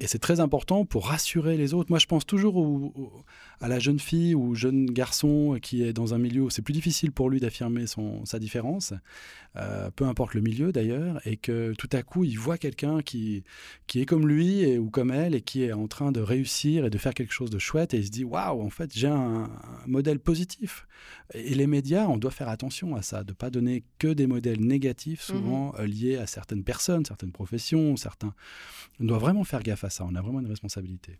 Et 0.00 0.06
c'est 0.06 0.18
très 0.18 0.38
important 0.40 0.84
pour 0.84 1.08
rassurer 1.08 1.56
les 1.56 1.74
autres. 1.74 1.90
Moi, 1.90 1.98
je 1.98 2.06
pense 2.06 2.24
toujours 2.24 3.24
à 3.60 3.68
la 3.68 3.78
jeune 3.78 3.98
fille 3.98 4.34
ou 4.34 4.54
jeune 4.54 4.86
garçon 4.86 5.58
qui 5.60 5.82
est 5.82 5.92
dans 5.92 6.14
un 6.14 6.18
milieu 6.18 6.42
où 6.42 6.50
c'est 6.50 6.62
plus 6.62 6.72
difficile 6.72 7.10
pour 7.10 7.28
lui 7.30 7.40
d'affirmer 7.40 7.84
sa 8.24 8.38
différence, 8.38 8.94
euh, 9.56 9.90
peu 9.90 10.04
importe 10.04 10.34
le 10.34 10.40
milieu 10.40 10.70
d'ailleurs, 10.70 11.20
et 11.26 11.36
que 11.36 11.74
tout 11.76 11.88
à 11.92 12.02
coup, 12.02 12.22
il 12.22 12.38
voit 12.38 12.58
quelqu'un 12.58 13.02
qui, 13.02 13.42
qui 13.88 14.00
est 14.00 14.06
comme 14.06 14.28
lui 14.28 14.60
et, 14.60 14.78
ou 14.78 14.88
comme 14.88 15.10
elle 15.10 15.34
et 15.34 15.40
qui 15.40 15.64
est 15.64 15.72
en 15.72 15.88
train 15.88 16.12
de 16.12 16.20
réussir 16.20 16.84
et 16.84 16.90
de 16.90 16.98
faire 16.98 17.14
quelque 17.14 17.32
chose 17.32 17.50
de 17.50 17.58
chouette, 17.58 17.94
et 17.94 17.98
il 17.98 18.06
se 18.06 18.10
dit 18.10 18.24
Waouh, 18.24 18.62
en 18.62 18.70
fait, 18.70 18.92
j'ai 18.94 19.08
un, 19.08 19.50
modèle 19.86 20.20
positif. 20.20 20.86
Et, 21.34 21.54
les 21.54 21.66
médias, 21.66 22.06
on 22.06 22.18
doit 22.18 22.30
faire 22.30 22.48
attention 22.48 22.94
à 22.94 23.02
ça, 23.02 23.24
de 23.24 23.32
ne 23.32 23.34
pas 23.34 23.50
donner 23.50 23.82
que 23.98 24.08
des 24.08 24.26
modèles 24.26 24.60
négatifs, 24.60 25.22
souvent 25.22 25.72
mmh 25.72 25.82
liés 25.88 26.16
à 26.16 26.26
certaines 26.26 26.64
personnes, 26.64 27.04
certaines 27.04 27.32
professions, 27.32 27.96
certains. 27.96 28.34
On 29.00 29.04
doit 29.04 29.18
vraiment 29.18 29.44
faire 29.44 29.62
gaffe 29.62 29.77
à 29.84 29.90
ça, 29.90 30.04
on 30.04 30.14
a 30.14 30.20
vraiment 30.20 30.40
une 30.40 30.46
responsabilité. 30.46 31.18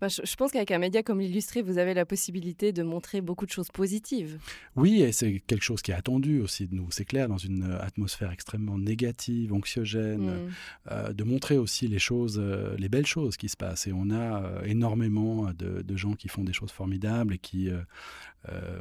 Bah, 0.00 0.08
je, 0.08 0.36
pense 0.36 0.50
qu'avec 0.50 0.70
un 0.70 0.78
média 0.78 1.02
comme 1.02 1.20
l'Illustré, 1.20 1.60
vous 1.60 1.76
avez 1.76 1.92
la 1.92 2.06
possibilité 2.06 2.72
de 2.72 2.82
montrer 2.82 3.20
beaucoup 3.20 3.44
de 3.44 3.50
choses 3.50 3.68
positives. 3.68 4.38
Oui, 4.74 5.02
et 5.02 5.12
c'est 5.12 5.40
quelque 5.40 5.62
chose 5.62 5.82
qui 5.82 5.90
est 5.90 5.94
attendu 5.94 6.40
aussi 6.40 6.66
de 6.66 6.74
nous. 6.74 6.90
C'est 6.90 7.04
clair, 7.04 7.28
dans 7.28 7.36
une 7.36 7.64
euh, 7.64 7.82
atmosphère 7.82 8.30
extrêmement 8.30 8.78
négative, 8.78 9.52
anxiogène, 9.52 10.22
mm. 10.22 10.50
euh, 10.90 11.12
de 11.12 11.22
montrer 11.22 11.58
aussi 11.58 11.86
les 11.86 11.98
choses, 11.98 12.38
euh, 12.42 12.74
les 12.78 12.88
belles 12.88 13.06
choses 13.06 13.36
qui 13.36 13.50
se 13.50 13.58
passent. 13.58 13.86
Et 13.88 13.92
on 13.92 14.10
a 14.10 14.62
énormément 14.64 15.50
de, 15.52 15.96
gens 15.96 16.14
qui 16.14 16.28
font 16.28 16.44
des 16.44 16.54
choses 16.54 16.70
formidables 16.70 17.34
et 17.34 17.38
qui, 17.38 17.68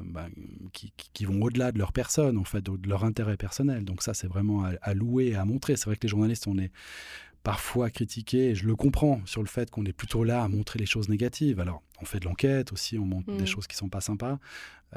bah, 0.04 0.28
qui, 0.72 1.26
vont 1.26 1.42
au-delà 1.42 1.74
de 1.74 1.80
leur 1.80 1.92
personne, 1.92 2.38
en 2.38 2.46
fait, 2.46 2.64
de 2.64 2.88
leur 2.88 3.04
intérêt 3.04 3.36
personnel. 3.36 3.84
Donc 3.84 4.04
ça, 4.04 4.14
c'est 4.14 4.28
vraiment 4.28 4.64
à, 4.64 4.72
à 4.82 4.94
louer 4.94 5.28
et 5.28 5.36
à 5.36 5.44
montrer. 5.44 5.76
C'est 5.76 5.88
vrai 5.88 5.98
que 5.98 6.04
les 6.04 6.10
journalistes, 6.10 6.48
on 6.48 6.58
est 6.58 6.72
parfois 7.44 7.90
critiqué, 7.90 8.50
et 8.50 8.56
je 8.56 8.66
le 8.66 8.76
comprends, 8.76 9.22
sur 9.26 9.42
le 9.42 9.48
fait 9.48 9.70
qu'on 9.70 9.86
est 9.86 9.94
plutôt 9.94 10.24
là 10.24 10.44
à 10.44 10.48
montrer 10.48 10.80
les 10.80 10.86
choses 10.86 11.10
négatives. 11.10 11.60
Alors, 11.60 11.82
on 12.02 12.06
fait 12.06 12.20
de 12.20 12.26
l'enquête 12.26 12.72
aussi, 12.72 12.98
on 12.98 13.06
montre 13.06 13.32
des 13.32 13.44
mm. 13.44 13.48
choses 13.48 13.68
qui 13.68 13.76
sont 13.76 13.90
pas 13.90 14.02
sympas. 14.02 14.40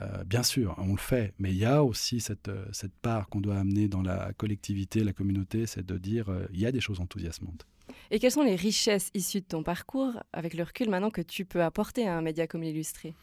Euh, 0.01 0.25
bien 0.25 0.43
sûr, 0.43 0.75
on 0.79 0.93
le 0.93 0.99
fait, 0.99 1.35
mais 1.39 1.51
il 1.51 1.59
y 1.59 1.65
a 1.65 1.85
aussi 1.85 2.21
cette, 2.21 2.49
euh, 2.49 2.65
cette 2.73 2.95
part 2.95 3.29
qu'on 3.29 3.41
doit 3.41 3.59
amener 3.59 3.89
dans 3.89 4.03
la 4.03 4.33
collectivité, 4.33 5.05
la 5.05 5.13
communauté, 5.13 5.67
c'est 5.67 5.85
de 5.85 5.99
dire 5.99 6.31
euh, 6.31 6.47
il 6.53 6.61
y 6.61 6.67
a 6.67 6.73
des 6.73 6.81
choses 6.81 7.01
enthousiasmantes. 7.01 7.67
Et 8.11 8.19
quelles 8.19 8.33
sont 8.33 8.43
les 8.43 8.57
richesses 8.57 9.11
issues 9.15 9.41
de 9.41 9.47
ton 9.47 9.63
parcours, 9.63 10.13
avec 10.33 10.55
le 10.55 10.63
recul 10.63 10.89
maintenant, 10.89 11.11
que 11.11 11.21
tu 11.21 11.45
peux 11.45 11.63
apporter 11.63 12.09
à 12.09 12.17
un 12.17 12.23
média 12.23 12.47
comme 12.47 12.63
l'Illustré? 12.63 13.15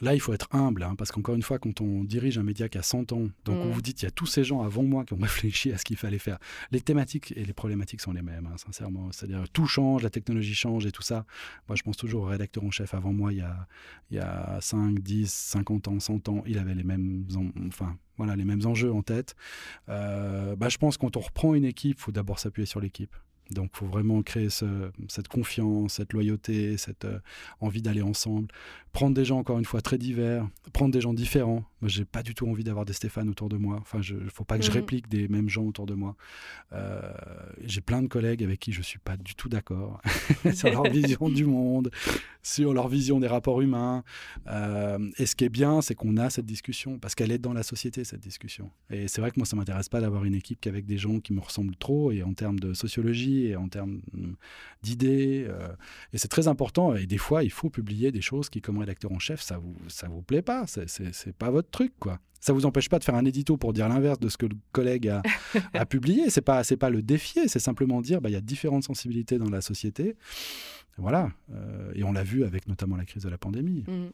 Là, 0.00 0.14
il 0.14 0.20
faut 0.20 0.32
être 0.32 0.48
humble, 0.52 0.82
hein, 0.82 0.94
parce 0.96 1.12
qu'encore 1.12 1.34
une 1.34 1.42
fois, 1.42 1.58
quand 1.58 1.80
on 1.80 2.04
dirige 2.04 2.38
un 2.38 2.42
média 2.42 2.68
qui 2.68 2.78
a 2.78 2.82
100 2.82 3.12
ans, 3.12 3.28
donc 3.44 3.58
on 3.58 3.66
mm. 3.66 3.70
vous 3.70 3.82
dit 3.82 3.90
il 3.90 4.02
y 4.02 4.06
a 4.06 4.10
tous 4.10 4.26
ces 4.26 4.44
gens 4.44 4.62
avant 4.62 4.82
moi 4.82 5.04
qui 5.04 5.12
ont 5.12 5.18
réfléchi 5.20 5.72
à 5.72 5.78
ce 5.78 5.84
qu'il 5.84 5.96
fallait 5.96 6.18
faire. 6.18 6.38
Les 6.70 6.80
thématiques 6.80 7.32
et 7.36 7.44
les 7.44 7.52
problématiques 7.52 8.00
sont 8.00 8.12
les 8.12 8.22
mêmes, 8.22 8.46
hein, 8.46 8.56
sincèrement. 8.56 9.12
C'est-à-dire 9.12 9.48
tout 9.50 9.66
change, 9.66 10.02
la 10.02 10.10
technologie 10.10 10.54
change 10.54 10.86
et 10.86 10.92
tout 10.92 11.02
ça. 11.02 11.26
Moi, 11.68 11.76
je 11.76 11.82
pense 11.82 11.96
toujours 11.96 12.22
au 12.22 12.26
rédacteur 12.26 12.64
en 12.64 12.70
chef 12.70 12.94
avant 12.94 13.12
moi, 13.12 13.32
il 13.32 13.38
y 13.38 13.42
a, 13.42 13.66
il 14.10 14.16
y 14.16 14.20
a 14.20 14.58
5, 14.60 14.98
10, 14.98 15.30
50 15.30 15.88
ans, 15.88 16.00
100 16.00 16.28
ans, 16.28 16.42
il 16.46 16.58
avait 16.58 16.74
les 16.74 16.84
mêmes, 16.84 17.26
enfin, 17.68 17.96
voilà, 18.16 18.36
les 18.36 18.44
mêmes 18.44 18.64
enjeux 18.66 18.92
en 18.92 19.02
tête. 19.02 19.34
Euh, 19.88 20.56
bah, 20.56 20.68
je 20.68 20.78
pense 20.78 20.96
que 20.96 21.02
quand 21.02 21.16
on 21.16 21.20
reprend 21.20 21.54
une 21.54 21.64
équipe, 21.64 21.96
il 21.98 22.00
faut 22.00 22.12
d'abord 22.12 22.38
s'appuyer 22.38 22.66
sur 22.66 22.80
l'équipe. 22.80 23.14
Donc, 23.50 23.70
il 23.74 23.78
faut 23.78 23.86
vraiment 23.86 24.22
créer 24.22 24.48
cette 24.50 25.28
confiance, 25.28 25.94
cette 25.94 26.12
loyauté, 26.12 26.76
cette 26.76 27.04
euh, 27.04 27.18
envie 27.60 27.82
d'aller 27.82 28.02
ensemble. 28.02 28.48
Prendre 28.92 29.14
des 29.14 29.24
gens, 29.24 29.38
encore 29.38 29.58
une 29.58 29.64
fois, 29.64 29.80
très 29.80 29.98
divers, 29.98 30.48
prendre 30.72 30.92
des 30.92 31.00
gens 31.00 31.14
différents. 31.14 31.64
Moi, 31.80 31.88
j'ai 31.88 32.04
pas 32.04 32.22
du 32.22 32.34
tout 32.34 32.46
envie 32.48 32.64
d'avoir 32.64 32.84
des 32.84 32.92
Stéphane 32.92 33.28
autour 33.28 33.48
de 33.48 33.56
moi. 33.56 33.78
Enfin, 33.80 34.00
il 34.02 34.24
ne 34.24 34.30
faut 34.30 34.44
pas 34.44 34.58
que 34.58 34.64
je 34.64 34.70
mhm. 34.70 34.76
réplique 34.76 35.08
des 35.08 35.28
mêmes 35.28 35.48
gens 35.48 35.64
autour 35.64 35.86
de 35.86 35.94
moi. 35.94 36.16
Euh, 36.72 37.00
j'ai 37.62 37.80
plein 37.80 38.02
de 38.02 38.08
collègues 38.08 38.42
avec 38.42 38.60
qui 38.60 38.72
je 38.72 38.82
suis 38.82 38.98
pas 38.98 39.16
du 39.16 39.34
tout 39.34 39.48
d'accord 39.48 40.00
sur 40.54 40.70
leur 40.70 40.84
vision 40.84 41.28
du 41.28 41.44
monde, 41.44 41.90
sur 42.42 42.74
leur 42.74 42.88
vision 42.88 43.20
des 43.20 43.26
rapports 43.26 43.60
humains. 43.60 44.04
Euh, 44.46 45.10
et 45.18 45.26
ce 45.26 45.34
qui 45.34 45.44
est 45.44 45.50
bien, 45.50 45.80
c'est 45.80 45.94
qu'on 45.94 46.16
a 46.16 46.30
cette 46.30 46.46
discussion 46.46 46.98
parce 46.98 47.14
qu'elle 47.14 47.32
est 47.32 47.38
dans 47.38 47.52
la 47.52 47.62
société, 47.62 48.04
cette 48.04 48.20
discussion. 48.20 48.70
Et 48.90 49.08
c'est 49.08 49.20
vrai 49.20 49.30
que 49.30 49.38
moi, 49.38 49.46
ça 49.46 49.56
m'intéresse 49.56 49.88
pas 49.88 50.00
d'avoir 50.00 50.24
une 50.24 50.34
équipe 50.34 50.66
avec 50.66 50.86
des 50.86 50.98
gens 50.98 51.20
qui 51.20 51.32
me 51.32 51.40
ressemblent 51.40 51.76
trop 51.76 52.12
et 52.12 52.22
en 52.22 52.34
termes 52.34 52.58
de 52.58 52.74
sociologie 52.74 53.46
et 53.46 53.56
en 53.56 53.68
termes 53.68 54.00
d'idées. 54.82 55.46
Euh, 55.48 55.68
et 56.12 56.18
c'est 56.18 56.28
très 56.28 56.48
important. 56.48 56.94
Et 56.94 57.06
des 57.06 57.18
fois, 57.18 57.44
il 57.44 57.50
faut 57.50 57.70
publier 57.70 58.12
des 58.12 58.20
choses 58.20 58.50
qui, 58.50 58.60
comme 58.60 58.78
rédacteur 58.78 59.12
en 59.12 59.18
chef, 59.18 59.40
ça 59.40 59.58
vous, 59.58 59.74
ça 59.88 60.08
vous 60.08 60.22
plaît 60.22 60.42
pas. 60.42 60.66
C'est 60.66 61.36
pas 61.36 61.50
votre 61.50 61.69
truc, 61.70 61.92
quoi. 61.98 62.18
Ça 62.40 62.54
vous 62.54 62.64
empêche 62.64 62.88
pas 62.88 62.98
de 62.98 63.04
faire 63.04 63.14
un 63.14 63.24
édito 63.26 63.58
pour 63.58 63.74
dire 63.74 63.86
l'inverse 63.88 64.18
de 64.18 64.30
ce 64.30 64.38
que 64.38 64.46
le 64.46 64.56
collègue 64.72 65.08
a, 65.08 65.22
a 65.74 65.84
publié. 65.84 66.30
C'est 66.30 66.40
pas, 66.40 66.64
c'est 66.64 66.78
pas 66.78 66.88
le 66.88 67.02
défier. 67.02 67.48
C'est 67.48 67.58
simplement 67.58 68.00
dire, 68.00 68.22
bah, 68.22 68.30
il 68.30 68.32
y 68.32 68.36
a 68.36 68.40
différentes 68.40 68.84
sensibilités 68.84 69.36
dans 69.36 69.50
la 69.50 69.60
société. 69.60 70.16
Voilà. 70.96 71.30
Euh, 71.52 71.92
et 71.94 72.02
on 72.02 72.12
l'a 72.12 72.24
vu 72.24 72.44
avec 72.44 72.66
notamment 72.66 72.96
la 72.96 73.04
crise 73.04 73.24
de 73.24 73.28
la 73.28 73.38
pandémie. 73.38 73.84
Mmh. 73.86 74.06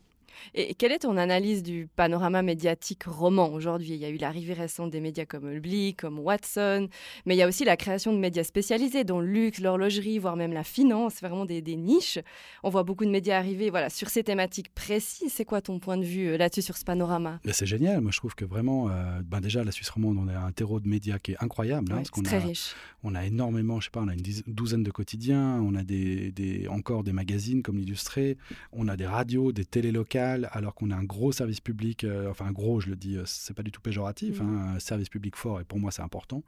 Et 0.54 0.74
quelle 0.74 0.92
est 0.92 1.00
ton 1.00 1.16
analyse 1.16 1.62
du 1.62 1.88
panorama 1.96 2.42
médiatique 2.42 3.04
roman 3.04 3.52
aujourd'hui? 3.52 3.94
Il 3.94 4.00
y 4.00 4.04
a 4.04 4.08
eu 4.08 4.16
l'arrivée 4.16 4.54
récente 4.54 4.90
des 4.90 5.00
médias 5.00 5.24
comme 5.24 5.48
Le 5.48 5.60
comme 5.92 6.18
Watson, 6.18 6.88
mais 7.26 7.34
il 7.34 7.38
y 7.38 7.42
a 7.42 7.48
aussi 7.48 7.64
la 7.64 7.76
création 7.76 8.12
de 8.12 8.18
médias 8.18 8.44
spécialisés, 8.44 9.04
dont 9.04 9.20
le 9.20 9.26
luxe, 9.26 9.60
l'horlogerie, 9.60 10.18
voire 10.18 10.36
même 10.36 10.52
la 10.52 10.64
finance, 10.64 11.20
vraiment 11.20 11.44
des, 11.44 11.62
niches. 11.76 12.18
On 12.62 12.70
voit 12.70 12.84
beaucoup 12.84 13.04
de 13.04 13.10
médias 13.10 13.36
arriver 13.36 13.70
voilà, 13.70 13.90
sur 13.90 14.08
ces 14.08 14.22
thématiques 14.22 14.72
précises. 14.74 15.32
C'est 15.32 15.44
quoi 15.44 15.60
ton 15.60 15.78
point 15.78 15.96
de 15.96 16.04
vue 16.04 16.28
euh, 16.28 16.38
là-dessus 16.38 16.62
sur 16.62 16.76
ce 16.76 16.84
panorama? 16.84 17.40
C'est 17.50 17.66
génial. 17.66 18.00
Moi, 18.00 18.12
je 18.12 18.18
trouve 18.18 18.34
que 18.34 18.44
vraiment, 18.44 18.88
euh, 18.88 19.20
ben 19.24 19.40
déjà, 19.40 19.64
la 19.64 19.72
Suisse 19.72 19.90
romande, 19.90 20.16
on 20.18 20.28
a 20.28 20.38
un 20.38 20.52
terreau 20.52 20.80
de 20.80 20.88
médias 20.88 21.18
qui 21.18 21.32
est 21.32 21.36
incroyable. 21.40 21.92
Hein, 21.92 22.02
c'est 22.04 22.22
très 22.22 22.38
riche. 22.38 22.74
On 23.02 23.14
a 23.14 23.26
énormément, 23.26 23.80
je 23.80 23.86
sais 23.86 23.90
pas, 23.90 24.00
on 24.00 24.08
a 24.08 24.14
une 24.14 24.22
douzaine 24.46 24.82
de 24.82 24.90
quotidiens, 24.90 25.60
on 25.62 25.74
a 25.74 25.82
des, 25.82 26.32
des 26.32 26.66
encore 26.68 27.04
des 27.04 27.12
magazines 27.12 27.62
comme 27.62 27.76
l'Illustré, 27.76 28.36
on 28.72 28.88
a 28.88 28.96
des 28.96 29.06
radios, 29.06 29.52
des 29.52 29.64
télés 29.64 29.92
locales 29.92 30.25
alors 30.52 30.74
qu'on 30.74 30.90
a 30.90 30.96
un 30.96 31.04
gros 31.04 31.32
service 31.32 31.60
public, 31.60 32.04
euh, 32.04 32.30
enfin 32.30 32.50
gros, 32.52 32.80
je 32.80 32.88
le 32.88 32.96
dis, 32.96 33.16
euh, 33.16 33.22
c'est 33.26 33.54
pas 33.54 33.62
du 33.62 33.72
tout 33.72 33.80
péjoratif, 33.80 34.40
mmh. 34.40 34.44
hein, 34.44 34.74
un 34.76 34.78
service 34.78 35.08
public 35.08 35.36
fort, 35.36 35.60
et 35.60 35.64
pour 35.64 35.78
moi 35.78 35.90
c'est 35.90 36.02
important. 36.02 36.42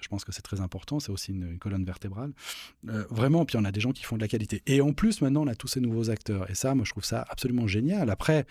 Je 0.00 0.08
pense 0.08 0.24
que 0.24 0.32
c'est 0.32 0.42
très 0.42 0.60
important, 0.60 1.00
c'est 1.00 1.12
aussi 1.12 1.32
une, 1.32 1.58
colonne 1.58 1.84
vertébrale. 1.84 2.32
Euh, 2.88 3.04
vraiment, 3.10 3.44
puis 3.44 3.56
on 3.56 3.64
a 3.64 3.72
des 3.72 3.80
gens 3.80 3.92
qui 3.92 4.04
font 4.04 4.16
de 4.16 4.20
la 4.20 4.28
qualité. 4.28 4.62
Et 4.66 4.80
en 4.80 4.92
plus, 4.92 5.22
maintenant, 5.22 5.44
on 5.44 5.46
a 5.46 5.54
tous 5.54 5.68
ces 5.68 5.80
nouveaux 5.80 6.10
acteurs. 6.10 6.50
Et 6.50 6.54
ça, 6.54 6.74
moi, 6.74 6.84
je 6.84 6.90
trouve 6.90 7.04
ça 7.04 7.24
absolument 7.30 7.66
génial. 7.66 8.10
Après, 8.10 8.46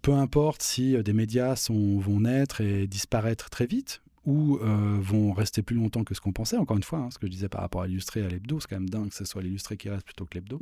peu 0.00 0.12
importe 0.12 0.62
si 0.62 0.96
des 1.02 1.12
médias 1.12 1.56
sont, 1.56 1.98
vont 1.98 2.20
naître 2.20 2.62
et 2.62 2.86
disparaître 2.86 3.50
très 3.50 3.66
vite, 3.66 4.00
ou 4.26 4.58
euh, 4.58 4.98
vont 5.00 5.32
rester 5.32 5.62
plus 5.62 5.76
longtemps 5.76 6.02
que 6.02 6.12
ce 6.12 6.20
qu'on 6.20 6.32
pensait. 6.32 6.56
Encore 6.56 6.76
une 6.76 6.82
fois, 6.82 6.98
hein, 6.98 7.10
ce 7.10 7.18
que 7.18 7.26
je 7.26 7.30
disais 7.30 7.48
par 7.48 7.60
rapport 7.60 7.82
à 7.82 7.86
l'illustré 7.86 8.24
à 8.24 8.28
l'hebdo, 8.28 8.58
c'est 8.58 8.68
quand 8.68 8.76
même 8.76 8.90
dingue 8.90 9.08
que 9.08 9.14
ce 9.14 9.24
soit 9.24 9.40
l'illustré 9.40 9.76
qui 9.76 9.88
reste 9.88 10.04
plutôt 10.04 10.26
que 10.26 10.34
l'hebdo. 10.34 10.60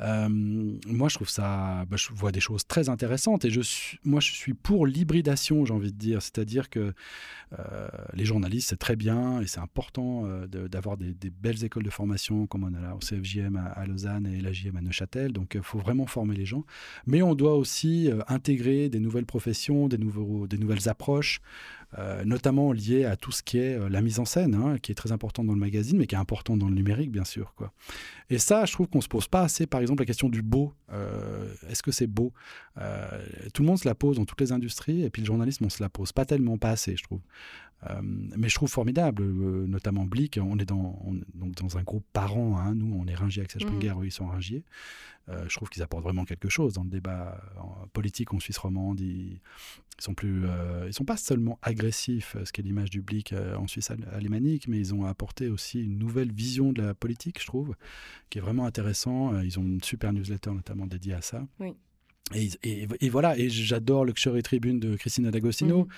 Euh, 0.00 0.28
moi, 0.28 1.08
je 1.08 1.16
trouve 1.16 1.28
ça, 1.28 1.84
bah, 1.86 1.96
je 1.96 2.08
vois 2.12 2.30
des 2.30 2.40
choses 2.40 2.64
très 2.66 2.88
intéressantes 2.88 3.44
et 3.44 3.50
je 3.50 3.60
suis, 3.60 3.98
moi, 4.04 4.20
je 4.20 4.30
suis 4.30 4.54
pour 4.54 4.86
l'hybridation, 4.86 5.64
j'ai 5.64 5.74
envie 5.74 5.92
de 5.92 5.98
dire, 5.98 6.22
c'est-à-dire 6.22 6.70
que 6.70 6.94
euh, 7.58 7.88
les 8.14 8.24
journalistes, 8.24 8.68
c'est 8.70 8.76
très 8.76 8.96
bien 8.96 9.40
et 9.40 9.48
c'est 9.48 9.60
important 9.60 10.24
d'avoir 10.48 10.96
des, 10.96 11.14
belles 11.30 11.64
écoles 11.64 11.82
de 11.82 11.90
formation 11.90 12.46
comme 12.46 12.62
on 12.64 12.74
a 12.74 12.80
là 12.80 12.94
au 12.94 12.98
CFJM 12.98 13.56
à, 13.56 13.84
Lausanne 13.86 14.26
et 14.26 14.40
l'AJM 14.40 14.76
à 14.76 14.80
Neuchâtel. 14.80 15.32
Donc, 15.32 15.54
il 15.56 15.62
faut 15.62 15.78
vraiment 15.78 16.06
former 16.06 16.36
les 16.36 16.46
gens, 16.46 16.64
mais 17.06 17.22
on 17.22 17.34
doit 17.34 17.56
aussi 17.56 18.08
intégrer 18.28 18.88
des 18.88 19.00
nouvelles 19.00 19.26
professions, 19.26 19.88
des 19.88 19.98
nouveaux, 19.98 20.46
des 20.46 20.58
nouvelles 20.58 20.88
approches. 20.88 21.40
Euh, 21.98 22.24
notamment 22.24 22.72
lié 22.72 23.04
à 23.04 23.14
tout 23.14 23.30
ce 23.30 23.42
qui 23.42 23.58
est 23.58 23.78
euh, 23.78 23.88
la 23.88 24.00
mise 24.00 24.18
en 24.18 24.24
scène, 24.24 24.56
hein, 24.56 24.78
qui 24.82 24.90
est 24.90 24.96
très 24.96 25.12
important 25.12 25.44
dans 25.44 25.52
le 25.52 25.60
magazine, 25.60 25.96
mais 25.96 26.08
qui 26.08 26.16
est 26.16 26.18
important 26.18 26.56
dans 26.56 26.68
le 26.68 26.74
numérique, 26.74 27.12
bien 27.12 27.24
sûr. 27.24 27.54
Et 28.30 28.38
ça, 28.38 28.64
je 28.64 28.72
trouve 28.72 28.88
qu'on 28.88 28.98
ne 28.98 29.02
se 29.02 29.08
pose 29.08 29.28
pas 29.28 29.42
assez, 29.42 29.66
par 29.66 29.80
exemple, 29.80 30.02
la 30.02 30.06
question 30.06 30.28
du 30.28 30.42
beau. 30.42 30.72
Euh, 30.92 31.54
est-ce 31.68 31.82
que 31.82 31.92
c'est 31.92 32.08
beau? 32.08 32.32
Tout 33.52 33.62
le 33.62 33.68
monde 33.68 33.78
se 33.78 33.86
la 33.86 33.94
pose 33.94 34.16
dans 34.16 34.24
toutes 34.24 34.40
les 34.40 34.50
industries, 34.50 35.02
et 35.02 35.10
puis 35.10 35.22
le 35.22 35.26
journalisme, 35.26 35.64
on 35.66 35.70
se 35.70 35.82
la 35.82 35.88
pose 35.88 36.10
pas 36.10 36.24
tellement 36.24 36.58
pas 36.58 36.70
assez, 36.70 36.96
je 36.96 37.04
trouve. 37.04 37.20
Mais 38.02 38.48
je 38.48 38.54
trouve 38.54 38.70
formidable, 38.70 39.24
notamment 39.24 40.04
Blick, 40.04 40.38
on 40.42 40.58
est 40.58 40.64
dans, 40.64 41.02
donc 41.34 41.54
dans 41.54 41.76
un 41.78 41.82
groupe 41.82 42.04
parent, 42.12 42.58
hein, 42.58 42.74
nous 42.74 42.94
on 42.98 43.06
est 43.06 43.14
Ringier 43.14 43.40
avec 43.40 43.50
Springer, 43.52 43.94
mmh. 43.94 44.02
eux 44.02 44.06
ils 44.06 44.12
sont 44.12 44.26
Ringier. 44.26 44.64
je 45.28 45.54
trouve 45.54 45.68
qu'ils 45.68 45.82
apportent 45.82 46.04
vraiment 46.04 46.24
quelque 46.24 46.48
chose 46.48 46.74
dans 46.74 46.84
le 46.84 46.90
débat 46.90 47.40
politique 47.92 48.32
en 48.32 48.40
Suisse 48.40 48.58
romande. 48.58 49.00
Ils, 49.00 49.40
ils 49.98 50.02
sont 50.02 50.14
plus, 50.14 50.44
euh, 50.44 50.86
ils 50.88 50.92
sont 50.92 51.04
pas 51.04 51.16
seulement 51.16 51.58
agressifs, 51.62 52.36
euh, 52.36 52.44
ce 52.44 52.52
qui 52.52 52.60
est 52.60 52.64
l'image 52.64 52.90
du 52.90 53.00
Blick 53.00 53.32
euh, 53.32 53.54
en 53.56 53.68
Suisse 53.68 53.92
alémanique, 54.12 54.66
mais 54.66 54.78
ils 54.78 54.94
ont 54.94 55.04
apporté 55.04 55.48
aussi 55.48 55.82
une 55.82 55.98
nouvelle 55.98 56.32
vision 56.32 56.72
de 56.72 56.82
la 56.82 56.94
politique, 56.94 57.40
je 57.40 57.46
trouve, 57.46 57.76
qui 58.28 58.38
est 58.38 58.40
vraiment 58.40 58.66
intéressant. 58.66 59.40
Ils 59.40 59.58
ont 59.58 59.62
une 59.62 59.82
super 59.82 60.12
newsletter 60.12 60.50
notamment 60.50 60.86
dédiée 60.86 61.14
à 61.14 61.22
ça. 61.22 61.46
Oui. 61.60 61.74
Et, 62.32 63.10
voilà, 63.10 63.38
et 63.38 63.50
j'adore 63.50 64.06
Luxury 64.06 64.42
Tribune 64.42 64.80
de 64.80 64.96
Christina 64.96 65.30
D'Agostino, 65.30 65.80
mhm. 65.80 65.88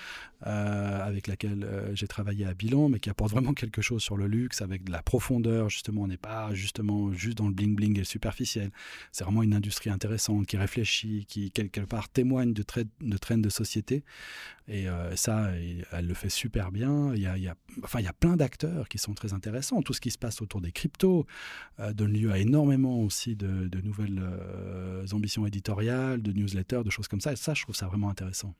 euh, 0.47 1.07
avec 1.07 1.27
laquelle 1.27 1.63
euh, 1.63 1.95
j'ai 1.95 2.07
travaillé 2.07 2.45
à 2.45 2.53
Bilan, 2.53 2.89
mais 2.89 2.99
qui 2.99 3.09
apporte 3.09 3.31
vraiment 3.31 3.53
quelque 3.53 3.81
chose 3.81 4.03
sur 4.03 4.17
le 4.17 4.27
luxe, 4.27 4.61
avec 4.61 4.83
de 4.83 4.91
la 4.91 5.01
profondeur, 5.01 5.69
justement. 5.69 6.01
On 6.01 6.07
n'est 6.07 6.17
pas 6.17 6.53
justement 6.53 7.13
juste 7.13 7.37
dans 7.37 7.47
le 7.47 7.53
bling-bling 7.53 7.95
et 7.95 7.99
le 7.99 8.03
superficiel. 8.03 8.71
C'est 9.13 9.23
vraiment 9.23 9.41
une 9.41 9.53
industrie 9.53 9.89
intéressante, 9.89 10.47
qui 10.47 10.57
réfléchit, 10.57 11.25
qui 11.29 11.49
quelque 11.49 11.79
part 11.79 12.09
témoigne 12.09 12.51
de, 12.51 12.65
de 12.99 13.17
traînes 13.17 13.41
de 13.41 13.49
société. 13.49 14.03
Et 14.67 14.89
euh, 14.89 15.15
ça, 15.15 15.51
elle 15.93 16.07
le 16.07 16.13
fait 16.13 16.29
super 16.29 16.73
bien. 16.73 17.15
Il 17.15 17.21
y 17.21 17.25
a, 17.25 17.37
il 17.37 17.43
y 17.43 17.47
a, 17.47 17.55
enfin, 17.83 17.99
il 17.99 18.03
y 18.03 18.09
a 18.09 18.13
plein 18.13 18.35
d'acteurs 18.35 18.89
qui 18.89 18.97
sont 18.97 19.13
très 19.13 19.31
intéressants. 19.31 19.81
Tout 19.81 19.93
ce 19.93 20.01
qui 20.01 20.11
se 20.11 20.17
passe 20.17 20.41
autour 20.41 20.59
des 20.59 20.73
cryptos 20.73 21.25
donne 21.93 22.11
lieu 22.11 22.33
à 22.33 22.37
énormément 22.37 22.99
aussi 23.01 23.37
de, 23.37 23.69
de 23.69 23.79
nouvelles 23.79 24.21
ambitions 25.13 25.47
éditoriales 25.47 26.16
de 26.21 26.31
newsletters, 26.31 26.83
de 26.83 26.89
choses 26.89 27.07
comme 27.07 27.21
ça. 27.21 27.33
Et 27.33 27.35
ça, 27.35 27.53
je 27.53 27.63
trouve 27.63 27.75
ça 27.75 27.87
vraiment 27.87 28.09
intéressant. 28.09 28.53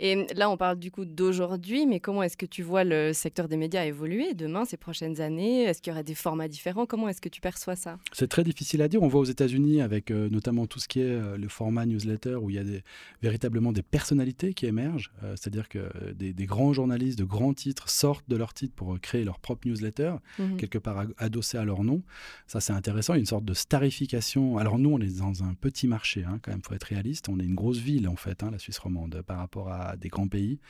Et 0.00 0.26
là, 0.34 0.50
on 0.50 0.56
parle 0.56 0.78
du 0.78 0.90
coup 0.90 1.04
d'aujourd'hui, 1.04 1.86
mais 1.86 2.00
comment 2.00 2.22
est-ce 2.22 2.36
que 2.36 2.46
tu 2.46 2.62
vois 2.62 2.84
le 2.84 3.12
secteur 3.12 3.48
des 3.48 3.56
médias 3.56 3.84
évoluer 3.84 4.34
demain, 4.34 4.64
ces 4.64 4.76
prochaines 4.76 5.20
années? 5.20 5.62
Est-ce 5.62 5.80
qu'il 5.80 5.92
y 5.92 5.94
aurait 5.94 6.04
des 6.04 6.14
formats 6.14 6.48
différents? 6.48 6.86
Comment 6.86 7.08
est-ce 7.08 7.20
que 7.20 7.28
tu 7.28 7.40
perçois 7.40 7.76
ça? 7.76 7.98
C'est 8.12 8.28
très 8.28 8.44
difficile 8.44 8.82
à 8.82 8.88
dire. 8.88 9.02
On 9.02 9.08
voit 9.08 9.20
aux 9.20 9.24
États-Unis 9.24 9.80
avec 9.80 10.10
euh, 10.10 10.28
notamment 10.28 10.66
tout 10.66 10.78
ce 10.78 10.88
qui 10.88 11.00
est 11.00 11.04
euh, 11.04 11.36
le 11.36 11.48
format 11.48 11.86
newsletter 11.86 12.36
où 12.36 12.50
il 12.50 12.56
y 12.56 12.58
a 12.58 12.64
des, 12.64 12.82
véritablement 13.22 13.72
des 13.72 13.82
personnalités 13.82 14.54
qui 14.54 14.66
émergent. 14.66 15.12
Euh, 15.22 15.34
c'est-à-dire 15.36 15.68
que 15.68 16.12
des, 16.12 16.32
grands 16.46 16.72
journalistes 16.72 17.18
de 17.18 17.24
grands 17.24 17.54
titres 17.54 17.88
sortent 17.88 18.28
de 18.28 18.36
leur 18.36 18.52
titre 18.52 18.74
pour 18.74 19.00
créer 19.00 19.24
leur 19.24 19.38
propre 19.38 19.66
newsletter, 19.66 20.14
mhm. 20.38 20.56
quelque 20.56 20.78
part 20.78 21.04
adossé 21.18 21.56
à 21.56 21.64
leur 21.64 21.84
nom. 21.84 22.02
Ça, 22.46 22.60
c'est 22.60 22.72
intéressant. 22.72 23.14
Une 23.14 23.26
sorte 23.26 23.44
de 23.44 23.54
starification. 23.54 24.58
Alors 24.58 24.78
nous, 24.78 24.90
on 24.90 25.00
est 25.00 25.18
dans 25.18 25.42
un 25.42 25.54
petit 25.54 25.88
marché, 25.88 26.24
hein, 26.24 26.38
quand 26.42 26.50
même, 26.50 26.60
il 26.62 26.68
faut 26.68 26.74
être 26.74 26.84
réaliste. 26.84 27.28
On 27.28 27.38
est 27.40 27.44
une 27.44 27.54
grosse 27.54 27.78
ville, 27.78 28.08
en 28.08 28.16
fait, 28.16 28.42
hein, 28.42 28.50
la 28.50 28.58
Suisse 28.58 28.78
romande, 28.78 29.22
par 29.26 29.38
rapport 29.38 29.63
à 29.68 29.96
des 29.96 30.08
grands 30.08 30.28
pays. 30.28 30.60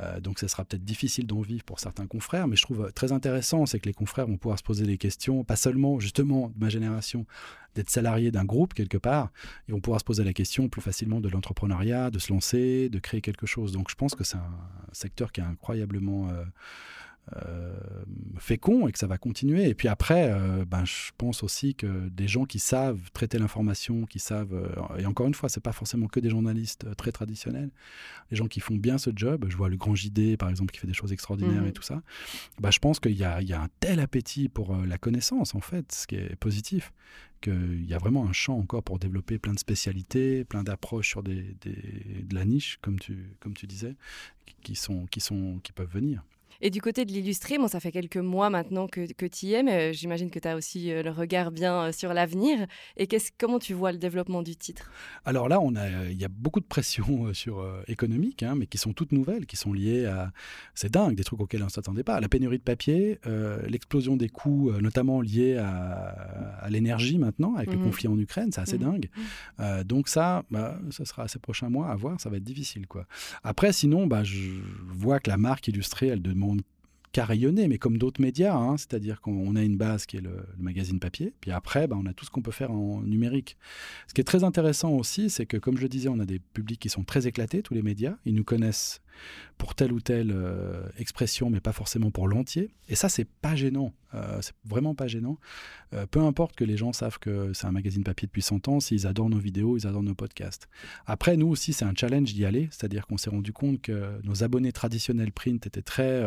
Euh, 0.00 0.20
donc 0.20 0.38
ça 0.38 0.48
sera 0.48 0.64
peut-être 0.64 0.84
difficile 0.84 1.26
d'en 1.26 1.40
vivre 1.40 1.64
pour 1.64 1.80
certains 1.80 2.06
confrères, 2.06 2.48
mais 2.48 2.56
je 2.56 2.62
trouve 2.62 2.92
très 2.92 3.12
intéressant, 3.12 3.66
c'est 3.66 3.78
que 3.78 3.86
les 3.86 3.94
confrères 3.94 4.26
vont 4.26 4.36
pouvoir 4.36 4.58
se 4.58 4.64
poser 4.64 4.86
des 4.86 4.98
questions, 4.98 5.44
pas 5.44 5.56
seulement 5.56 6.00
justement 6.00 6.48
de 6.48 6.58
ma 6.58 6.68
génération, 6.68 7.26
d'être 7.74 7.90
salarié 7.90 8.30
d'un 8.30 8.44
groupe 8.44 8.74
quelque 8.74 8.98
part, 8.98 9.30
ils 9.68 9.74
vont 9.74 9.80
pouvoir 9.80 10.00
se 10.00 10.04
poser 10.04 10.24
la 10.24 10.32
question 10.32 10.68
plus 10.68 10.82
facilement 10.82 11.20
de 11.20 11.28
l'entrepreneuriat, 11.28 12.10
de 12.10 12.18
se 12.18 12.32
lancer, 12.32 12.88
de 12.88 12.98
créer 12.98 13.20
quelque 13.20 13.46
chose. 13.46 13.72
Donc 13.72 13.90
je 13.90 13.94
pense 13.94 14.14
que 14.14 14.24
c'est 14.24 14.36
un 14.36 14.58
secteur 14.92 15.32
qui 15.32 15.40
est 15.40 15.44
incroyablement... 15.44 16.28
Euh, 16.30 16.34
euh, 16.34 16.44
fécond 18.38 18.86
et 18.86 18.92
que 18.92 18.98
ça 18.98 19.06
va 19.06 19.18
continuer. 19.18 19.68
Et 19.68 19.74
puis 19.74 19.88
après, 19.88 20.30
euh, 20.30 20.64
ben, 20.64 20.84
je 20.84 21.10
pense 21.16 21.42
aussi 21.42 21.74
que 21.74 22.08
des 22.08 22.28
gens 22.28 22.44
qui 22.44 22.58
savent 22.58 23.10
traiter 23.12 23.38
l'information, 23.38 24.04
qui 24.04 24.18
savent, 24.18 24.54
euh, 24.54 24.98
et 24.98 25.06
encore 25.06 25.26
une 25.26 25.34
fois, 25.34 25.48
c'est 25.48 25.62
pas 25.62 25.72
forcément 25.72 26.06
que 26.06 26.20
des 26.20 26.30
journalistes 26.30 26.94
très 26.96 27.12
traditionnels, 27.12 27.70
les 28.30 28.36
gens 28.36 28.46
qui 28.46 28.60
font 28.60 28.76
bien 28.76 28.98
ce 28.98 29.10
job, 29.14 29.46
je 29.48 29.56
vois 29.56 29.68
le 29.68 29.76
grand 29.76 29.94
JD 29.94 30.36
par 30.36 30.50
exemple 30.50 30.72
qui 30.72 30.80
fait 30.80 30.86
des 30.86 30.94
choses 30.94 31.12
extraordinaires 31.12 31.62
mmh 31.62 31.66
et 31.66 31.72
tout 31.72 31.82
ça, 31.82 32.02
ben, 32.60 32.70
je 32.70 32.78
pense 32.78 33.00
qu'il 33.00 33.12
y, 33.12 33.18
y 33.18 33.24
a, 33.24 33.60
un 33.60 33.68
tel 33.80 34.00
appétit 34.00 34.48
pour 34.48 34.76
la 34.76 34.98
connaissance 34.98 35.54
en 35.54 35.60
fait, 35.60 35.92
ce 35.92 36.06
qui 36.06 36.16
est 36.16 36.36
positif, 36.36 36.92
qu'il 37.40 37.84
y 37.84 37.94
a 37.94 37.98
vraiment 37.98 38.26
un 38.26 38.32
champ 38.32 38.58
encore 38.58 38.82
pour 38.82 38.98
développer 38.98 39.38
plein 39.38 39.52
de 39.52 39.58
spécialités, 39.58 40.44
plein 40.44 40.62
d'approches 40.62 41.08
sur 41.08 41.22
des, 41.22 41.56
des, 41.60 42.22
de 42.24 42.34
la 42.34 42.44
niche, 42.44 42.78
comme 42.82 42.98
tu, 42.98 43.36
comme 43.40 43.54
tu 43.54 43.66
disais, 43.66 43.96
qui, 44.62 44.74
sont, 44.74 45.06
qui, 45.06 45.20
sont, 45.20 45.60
qui 45.62 45.72
peuvent 45.72 45.92
venir. 45.92 46.22
Et 46.60 46.70
du 46.70 46.80
côté 46.80 47.04
de 47.04 47.12
l'illustré, 47.12 47.58
bon, 47.58 47.68
ça 47.68 47.80
fait 47.80 47.92
quelques 47.92 48.16
mois 48.16 48.50
maintenant 48.50 48.86
que, 48.86 49.12
que 49.12 49.26
tu 49.26 49.46
y 49.46 49.54
es, 49.54 49.62
mais 49.62 49.90
euh, 49.90 49.92
j'imagine 49.92 50.30
que 50.30 50.38
tu 50.38 50.48
as 50.48 50.56
aussi 50.56 50.90
euh, 50.90 51.02
le 51.02 51.10
regard 51.10 51.50
bien 51.50 51.84
euh, 51.84 51.92
sur 51.92 52.14
l'avenir. 52.14 52.66
Et 52.96 53.08
comment 53.38 53.58
tu 53.58 53.74
vois 53.74 53.92
le 53.92 53.98
développement 53.98 54.42
du 54.42 54.56
titre? 54.56 54.90
Alors 55.24 55.48
là, 55.48 55.60
on 55.60 55.74
a, 55.76 56.06
il 56.10 56.20
y 56.20 56.24
a 56.24 56.28
beaucoup 56.28 56.60
de 56.60 56.64
pressions 56.64 57.32
sur, 57.32 57.64
économiques, 57.86 58.42
hein, 58.42 58.54
mais 58.56 58.66
qui 58.66 58.78
sont 58.78 58.92
toutes 58.92 59.12
nouvelles, 59.12 59.46
qui 59.46 59.56
sont 59.56 59.72
liées 59.72 60.06
à... 60.06 60.32
C'est 60.74 60.92
dingue, 60.92 61.14
des 61.14 61.24
trucs 61.24 61.40
auxquels 61.40 61.62
on 61.62 61.66
ne 61.66 61.70
s'attendait 61.70 62.02
pas. 62.02 62.20
La 62.20 62.28
pénurie 62.28 62.58
de 62.58 62.62
papier, 62.62 63.18
l'explosion 63.66 64.16
des 64.16 64.28
coûts, 64.28 64.72
notamment 64.80 65.20
liés 65.20 65.56
à, 65.56 66.68
l'énergie 66.68 67.18
maintenant, 67.18 67.54
avec 67.54 67.70
le 67.70 67.78
mmh. 67.78 67.84
conflit 67.84 68.08
en 68.08 68.18
Ukraine, 68.18 68.50
c'est 68.52 68.60
assez 68.60 68.78
mmh. 68.78 68.82
dingue. 68.82 69.08
Mmh. 69.58 69.82
donc 69.84 70.08
ça, 70.08 70.44
bah, 70.50 70.78
ça 70.90 71.04
sera 71.04 71.28
ces 71.28 71.38
prochains 71.38 71.68
mois 71.68 71.88
à 71.88 71.96
voir, 71.96 72.20
ça 72.20 72.30
va 72.30 72.36
être 72.36 72.44
difficile. 72.44 72.86
quoi. 72.86 73.06
Après, 73.42 73.72
sinon, 73.72 74.06
bah, 74.06 74.24
je 74.24 74.40
vois 74.88 75.20
que 75.20 75.30
la 75.30 75.36
marque 75.36 75.68
illustrée, 75.68 76.08
elle 76.08 76.22
demande 76.22 76.53
qu'à 77.14 77.28
mais 77.68 77.78
comme 77.78 77.96
d'autres 77.96 78.20
médias, 78.20 78.56
hein, 78.56 78.76
c'est-à-dire 78.76 79.20
qu'on 79.20 79.54
a 79.54 79.62
une 79.62 79.76
base 79.76 80.04
qui 80.04 80.16
est 80.16 80.20
le, 80.20 80.46
magazine 80.58 80.98
papier, 80.98 81.32
puis 81.40 81.52
après, 81.52 81.86
bah, 81.86 81.96
on 81.98 82.06
a 82.06 82.12
tout 82.12 82.24
ce 82.24 82.30
qu'on 82.30 82.42
peut 82.42 82.50
faire 82.50 82.72
en 82.72 83.02
numérique. 83.02 83.56
Ce 84.08 84.14
qui 84.14 84.20
est 84.20 84.24
très 84.24 84.42
intéressant 84.42 84.90
aussi, 84.90 85.30
c'est 85.30 85.46
que, 85.46 85.56
comme 85.56 85.76
je 85.76 85.82
le 85.82 85.88
disais, 85.88 86.08
on 86.08 86.18
a 86.18 86.26
des 86.26 86.40
publics 86.40 86.80
qui 86.80 86.88
sont 86.88 87.04
très 87.04 87.28
éclatés, 87.28 87.62
tous 87.62 87.74
les 87.74 87.82
médias, 87.82 88.16
ils 88.24 88.34
nous 88.34 88.42
connaissent 88.42 89.00
pour 89.58 89.74
telle 89.74 89.92
ou 89.92 90.00
telle 90.00 90.32
euh, 90.32 90.82
expression, 90.98 91.48
mais 91.48 91.60
pas 91.60 91.72
forcément 91.72 92.10
pour 92.10 92.28
l'entier. 92.28 92.70
Et 92.88 92.94
ça, 92.94 93.08
c'est 93.08 93.24
pas 93.24 93.54
gênant. 93.54 93.92
Euh, 94.14 94.38
c'est 94.42 94.54
vraiment 94.64 94.94
pas 94.94 95.06
gênant. 95.06 95.38
Euh, 95.92 96.06
peu 96.06 96.20
importe 96.20 96.54
que 96.54 96.64
les 96.64 96.76
gens 96.76 96.92
savent 96.92 97.18
que 97.18 97.52
c'est 97.52 97.66
un 97.66 97.72
magazine 97.72 98.04
papier 98.04 98.26
depuis 98.26 98.42
100 98.42 98.68
ans, 98.68 98.80
s'ils 98.80 99.06
adorent 99.06 99.30
nos 99.30 99.38
vidéos, 99.38 99.76
ils 99.76 99.86
adorent 99.86 100.02
nos 100.02 100.14
podcasts. 100.14 100.68
Après, 101.06 101.36
nous 101.36 101.48
aussi, 101.48 101.72
c'est 101.72 101.84
un 101.84 101.94
challenge 101.96 102.32
d'y 102.32 102.44
aller, 102.44 102.68
c'est-à-dire 102.70 103.06
qu'on 103.06 103.16
s'est 103.16 103.30
rendu 103.30 103.52
compte 103.52 103.80
que 103.80 104.20
nos 104.24 104.44
abonnés 104.44 104.72
traditionnels 104.72 105.32
print 105.32 105.66
étaient 105.66 105.82
très. 105.82 106.24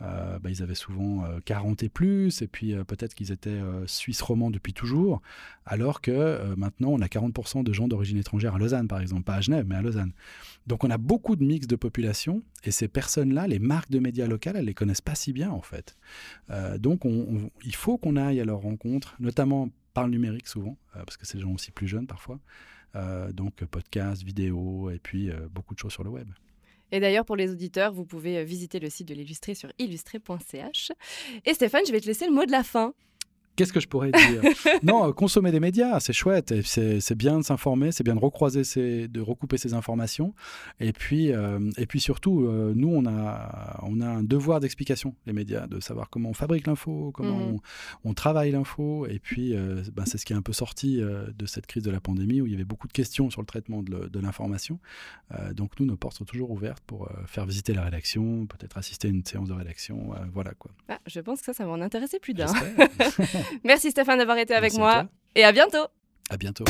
Bah, 0.00 0.50
ils 0.50 0.62
avaient 0.62 0.74
souvent 0.74 1.24
40 1.44 1.82
et 1.82 1.88
plus, 1.88 2.42
et 2.42 2.46
puis 2.46 2.74
peut-être 2.86 3.14
qu'ils 3.14 3.32
étaient 3.32 3.60
suisses 3.86 4.20
romans 4.20 4.50
depuis 4.50 4.72
toujours, 4.72 5.22
alors 5.64 6.00
que 6.00 6.54
maintenant, 6.56 6.90
on 6.90 7.00
a 7.00 7.06
40% 7.06 7.64
de 7.64 7.72
gens 7.72 7.88
d'origine 7.88 8.18
étrangère 8.18 8.54
à 8.54 8.58
Lausanne, 8.58 8.88
par 8.88 9.00
exemple, 9.00 9.22
pas 9.22 9.36
à 9.36 9.40
Genève, 9.40 9.64
mais 9.66 9.76
à 9.76 9.82
Lausanne. 9.82 10.12
Donc 10.66 10.82
on 10.84 10.90
a 10.90 10.98
beaucoup 10.98 11.36
de 11.36 11.44
mix 11.44 11.66
de 11.66 11.75
population 11.76 12.42
et 12.64 12.70
ces 12.70 12.88
personnes-là, 12.88 13.46
les 13.46 13.58
marques 13.58 13.90
de 13.90 13.98
médias 13.98 14.26
locales, 14.26 14.56
elles 14.56 14.64
les 14.64 14.74
connaissent 14.74 15.00
pas 15.00 15.14
si 15.14 15.32
bien 15.32 15.50
en 15.50 15.62
fait. 15.62 15.96
Euh, 16.50 16.78
donc 16.78 17.02
il 17.64 17.74
faut 17.74 17.98
qu'on 17.98 18.16
aille 18.16 18.40
à 18.40 18.44
leur 18.44 18.60
rencontre, 18.60 19.16
notamment 19.20 19.68
par 19.94 20.04
le 20.04 20.10
numérique 20.10 20.48
souvent, 20.48 20.76
euh, 20.94 21.04
parce 21.04 21.16
que 21.16 21.26
c'est 21.26 21.38
des 21.38 21.42
gens 21.42 21.52
aussi 21.52 21.70
plus 21.70 21.88
jeunes 21.88 22.06
parfois. 22.06 22.40
Euh, 22.94 23.32
donc 23.32 23.64
podcast, 23.64 24.22
vidéo 24.22 24.90
et 24.90 24.98
puis 24.98 25.30
beaucoup 25.50 25.74
de 25.74 25.78
choses 25.78 25.92
sur 25.92 26.04
le 26.04 26.10
web. 26.10 26.28
Et 26.92 27.00
d'ailleurs, 27.00 27.24
pour 27.24 27.34
les 27.34 27.50
auditeurs, 27.50 27.92
vous 27.92 28.04
pouvez 28.04 28.44
visiter 28.44 28.78
le 28.78 28.88
site 28.88 29.08
de 29.08 29.14
l'illustré 29.14 29.54
sur 29.54 29.72
illustré.ch. 29.78 30.92
Et 31.44 31.52
Stéphane, 31.52 31.82
je 31.86 31.92
vais 31.92 32.00
te 32.00 32.06
laisser 32.06 32.26
le 32.26 32.32
mot 32.32 32.46
de 32.46 32.52
la 32.52 32.62
fin. 32.62 32.94
Qu'est-ce 33.56 33.72
que 33.72 33.80
je 33.80 33.88
pourrais 33.88 34.12
dire? 34.12 34.42
Non, 34.82 35.12
consommer 35.12 35.50
des 35.50 35.60
médias, 35.60 35.98
c'est 36.00 36.12
chouette. 36.12 36.54
C'est 36.62 37.14
bien 37.14 37.38
de 37.38 37.42
s'informer, 37.42 37.92
c'est 37.92 38.04
bien 38.04 38.14
de 38.14 38.20
recroiser, 38.20 39.08
de 39.08 39.20
recouper 39.20 39.56
ces 39.56 39.74
informations. 39.74 40.34
Et 40.80 40.92
puis, 40.92 41.32
euh, 41.32 41.70
et 41.78 41.86
puis 41.86 42.00
surtout, 42.00 42.44
euh, 42.44 42.72
nous, 42.76 42.88
on 42.88 43.06
a, 43.06 43.80
on 43.82 44.00
a 44.00 44.06
un 44.06 44.22
devoir 44.22 44.60
d'explication, 44.60 45.14
les 45.26 45.32
médias, 45.32 45.66
de 45.66 45.80
savoir 45.80 46.10
comment 46.10 46.30
on 46.30 46.34
fabrique 46.34 46.66
l'info, 46.66 47.10
comment 47.14 47.38
mhm. 47.38 47.58
on, 48.04 48.14
travaille 48.14 48.50
l'info. 48.50 49.06
Et 49.06 49.18
puis, 49.18 49.54
euh, 49.54 49.82
ben, 49.94 50.04
c'est 50.04 50.18
ce 50.18 50.26
qui 50.26 50.34
est 50.34 50.36
un 50.36 50.42
peu 50.42 50.52
sorti 50.52 50.96
de 50.98 51.46
cette 51.46 51.66
crise 51.66 51.82
de 51.82 51.90
la 51.90 52.00
pandémie, 52.00 52.40
où 52.40 52.46
il 52.46 52.52
y 52.52 52.54
avait 52.54 52.64
beaucoup 52.64 52.88
de 52.88 52.92
questions 52.92 53.30
sur 53.30 53.40
le 53.40 53.46
traitement 53.46 53.82
de, 53.82 54.20
l'information. 54.20 54.78
donc, 55.52 55.78
nous, 55.78 55.86
nos 55.86 55.96
portes 55.96 56.16
sont 56.16 56.24
toujours 56.24 56.50
ouvertes 56.50 56.82
pour 56.86 57.08
faire 57.26 57.46
visiter 57.46 57.72
la 57.74 57.82
rédaction, 57.82 58.46
peut-être 58.46 58.78
assister 58.78 59.08
à 59.08 59.10
une 59.10 59.24
séance 59.24 59.48
de 59.48 59.54
rédaction. 59.54 60.12
voilà 60.32 60.52
quoi. 60.54 60.70
Ah, 60.88 60.98
je 61.06 61.20
pense 61.20 61.40
que 61.40 61.46
ça, 61.46 61.52
ça 61.52 61.64
va 61.64 61.72
en 61.72 61.80
intéresser 61.80 62.18
plus 62.18 62.34
d'un. 62.34 62.46
Merci 63.64 63.90
Stéphane 63.90 64.18
d'avoir 64.18 64.38
été 64.38 64.54
avec 64.54 64.74
moi 64.74 65.06
et 65.34 65.44
à 65.44 65.52
bientôt. 65.52 65.86
À 66.30 66.36
bientôt. 66.36 66.64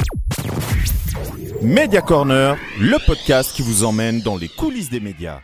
Media 1.63 2.03
Corner, 2.03 2.57
le 2.79 3.05
podcast 3.07 3.55
qui 3.55 3.63
vous 3.63 3.85
emmène 3.85 4.21
dans 4.21 4.37
les 4.37 4.49
coulisses 4.49 4.91
des 4.91 5.01
médias. 5.01 5.41